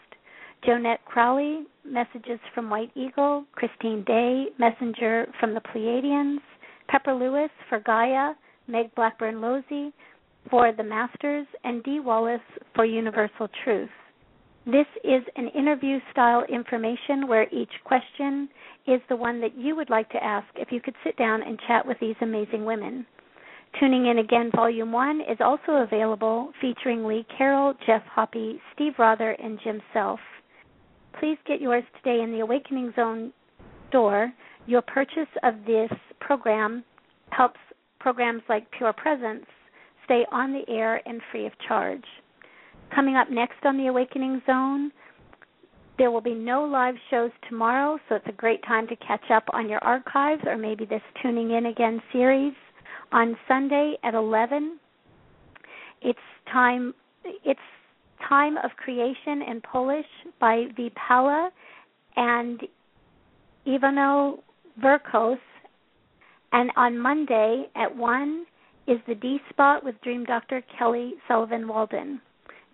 Jonette 0.67 1.05
Crowley, 1.05 1.65
Messages 1.85 2.39
from 2.55 2.71
White 2.71 2.91
Eagle, 2.95 3.45
Christine 3.53 4.05
Day, 4.05 4.47
Messenger 4.59 5.27
from 5.39 5.55
the 5.55 5.61
Pleiadians, 5.61 6.39
Pepper 6.89 7.15
Lewis 7.15 7.51
for 7.69 7.81
Gaia, 7.81 8.35
Meg 8.67 8.95
Blackburn 8.95 9.37
Losey 9.37 9.93
for 10.51 10.73
The 10.73 10.83
Masters, 10.83 11.47
and 11.65 11.83
Dee 11.83 12.01
Wallace 12.01 12.41
for 12.75 12.85
Universal 12.85 13.49
Truth. 13.65 13.91
This 14.71 14.87
is 15.03 15.23
an 15.37 15.49
interview 15.57 15.99
style 16.13 16.45
information 16.45 17.27
where 17.27 17.49
each 17.51 17.73
question 17.85 18.51
is 18.87 19.01
the 19.09 19.17
one 19.17 19.41
that 19.41 19.57
you 19.57 19.75
would 19.75 19.89
like 19.89 20.11
to 20.11 20.23
ask 20.23 20.47
if 20.57 20.71
you 20.71 20.79
could 20.79 20.95
sit 21.03 21.17
down 21.17 21.43
and 21.43 21.59
chat 21.67 21.87
with 21.87 21.97
these 22.03 22.17
amazing 22.21 22.67
women. 22.67 23.07
Tuning 23.81 24.09
in 24.09 24.19
again, 24.19 24.51
Volume 24.55 24.93
1 24.93 25.23
is 25.23 25.39
also 25.41 25.77
available, 25.77 26.53
featuring 26.61 27.07
Lee 27.07 27.25
Carroll, 27.39 27.73
Jeff 27.87 28.03
Hoppe, 28.15 28.61
Steve 28.75 28.93
Rother, 28.99 29.31
and 29.43 29.59
Jim 29.65 29.81
Self. 29.95 30.21
Please 31.19 31.39
get 31.47 31.63
yours 31.63 31.85
today 31.97 32.23
in 32.23 32.31
the 32.31 32.41
Awakening 32.41 32.93
Zone 32.95 33.33
store. 33.89 34.31
Your 34.67 34.83
purchase 34.83 35.33
of 35.45 35.55
this 35.67 35.91
program 36.21 36.85
helps 37.31 37.61
programs 38.01 38.43
like 38.51 38.71
Pure 38.73 38.93
Presence 38.93 39.47
stay 40.05 40.27
on 40.31 40.53
the 40.53 40.71
air 40.71 41.01
and 41.09 41.23
free 41.33 41.47
of 41.47 41.53
charge. 41.67 42.05
Coming 42.95 43.17
up 43.17 43.31
next 43.31 43.65
on 43.65 43.77
the 43.77 43.87
Awakening 43.87 44.43
Zone, 44.47 44.91
there 45.99 46.11
will 46.11 46.21
be 46.21 46.35
no 46.35 46.65
live 46.65 46.95
shows 47.11 47.31
tomorrow, 47.49 47.99
so 48.09 48.15
it's 48.15 48.27
a 48.29 48.33
great 48.33 48.63
time 48.65 48.87
to 48.87 48.97
catch 48.97 49.31
up 49.31 49.45
on 49.53 49.69
your 49.69 49.83
archives 49.85 50.43
or 50.47 50.57
maybe 50.57 50.85
this 50.85 51.03
Tuning 51.21 51.51
In 51.51 51.67
Again 51.67 52.01
series. 52.13 52.55
On 53.11 53.37
Sunday 53.49 53.97
at 54.05 54.15
11, 54.15 54.79
it's 56.03 56.19
time 56.53 56.95
it's 57.45 57.61
time 58.29 58.57
of 58.59 58.71
creation 58.77 59.43
in 59.43 59.61
Polish 59.61 60.07
by 60.41 60.67
Vipala 60.79 61.51
and 62.17 62.61
Ivano 63.67 64.39
Verkos. 64.83 65.39
And 66.53 66.71
on 66.77 66.99
Monday 66.99 67.67
at 67.75 67.95
1 67.95 68.47
is 68.87 68.99
the 69.07 69.15
D 69.15 69.39
Spot 69.51 69.85
with 69.85 70.01
Dream 70.03 70.25
Doctor 70.25 70.63
Kelly 70.79 71.15
Sullivan 71.27 71.67
Walden. 71.67 72.21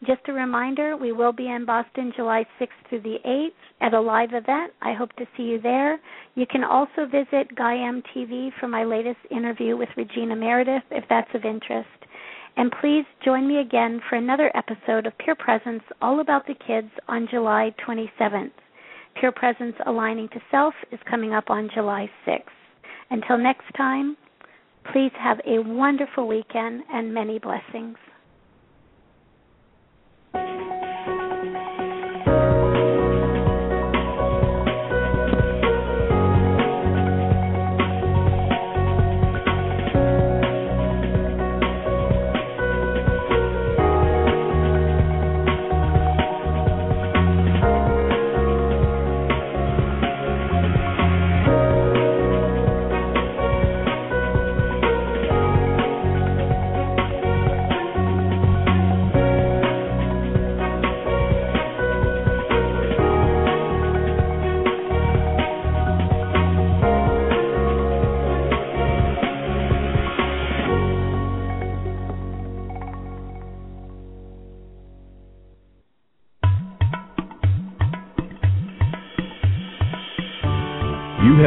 Just 0.06 0.28
a 0.28 0.32
reminder, 0.32 0.96
we 0.96 1.12
will 1.12 1.32
be 1.32 1.48
in 1.48 1.64
Boston 1.64 2.12
July 2.16 2.44
6th 2.60 2.68
through 2.88 3.02
the 3.02 3.18
8th 3.24 3.52
at 3.80 3.94
a 3.94 4.00
live 4.00 4.30
event. 4.34 4.72
I 4.82 4.92
hope 4.92 5.12
to 5.16 5.26
see 5.36 5.44
you 5.44 5.60
there. 5.60 5.98
You 6.34 6.46
can 6.46 6.64
also 6.64 7.06
visit 7.06 7.54
Gaiam 7.56 8.02
TV 8.14 8.50
for 8.58 8.66
my 8.66 8.84
latest 8.84 9.20
interview 9.30 9.76
with 9.76 9.88
Regina 9.96 10.36
Meredith 10.36 10.82
if 10.90 11.04
that's 11.08 11.32
of 11.34 11.44
interest. 11.44 11.88
And 12.56 12.72
please 12.80 13.04
join 13.24 13.48
me 13.48 13.58
again 13.58 14.00
for 14.08 14.16
another 14.16 14.50
episode 14.54 15.06
of 15.06 15.16
Pure 15.18 15.36
Presence 15.36 15.82
all 16.02 16.20
about 16.20 16.46
the 16.46 16.54
kids 16.66 16.90
on 17.08 17.28
July 17.30 17.72
27th. 17.86 18.52
Pure 19.18 19.32
Presence 19.32 19.76
Aligning 19.86 20.28
to 20.30 20.40
Self 20.50 20.74
is 20.92 21.00
coming 21.08 21.32
up 21.32 21.50
on 21.50 21.70
July 21.72 22.10
6th. 22.26 22.42
Until 23.10 23.38
next 23.38 23.72
time, 23.76 24.16
please 24.92 25.12
have 25.18 25.40
a 25.46 25.60
wonderful 25.60 26.26
weekend 26.26 26.82
and 26.92 27.14
many 27.14 27.38
blessings. 27.38 27.96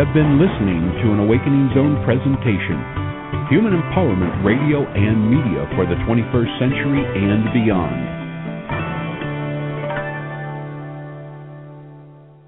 Have 0.07 0.13
been 0.13 0.39
listening 0.39 0.87
to 1.03 1.11
an 1.11 1.19
Awakening 1.19 1.67
Zone 1.75 1.99
presentation. 2.05 2.79
Human 3.49 3.73
Empowerment 3.75 4.39
Radio 4.45 4.87
and 4.87 5.27
Media 5.27 5.67
for 5.75 5.83
the 5.83 5.95
21st 6.07 6.59
Century 6.59 7.03
and 7.03 7.43
Beyond. 7.51 8.07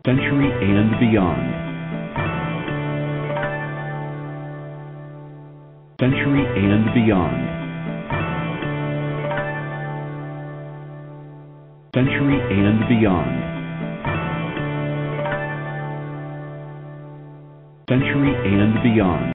Century 0.05 0.47
and 0.55 0.91
Beyond. 1.03 1.47
Century 5.99 6.45
and 6.55 6.85
Beyond. 6.95 7.39
Century 11.93 12.39
and 12.39 12.79
Beyond. 12.87 13.48
Century 17.89 18.29
and 18.45 18.75
Beyond. 18.83 19.25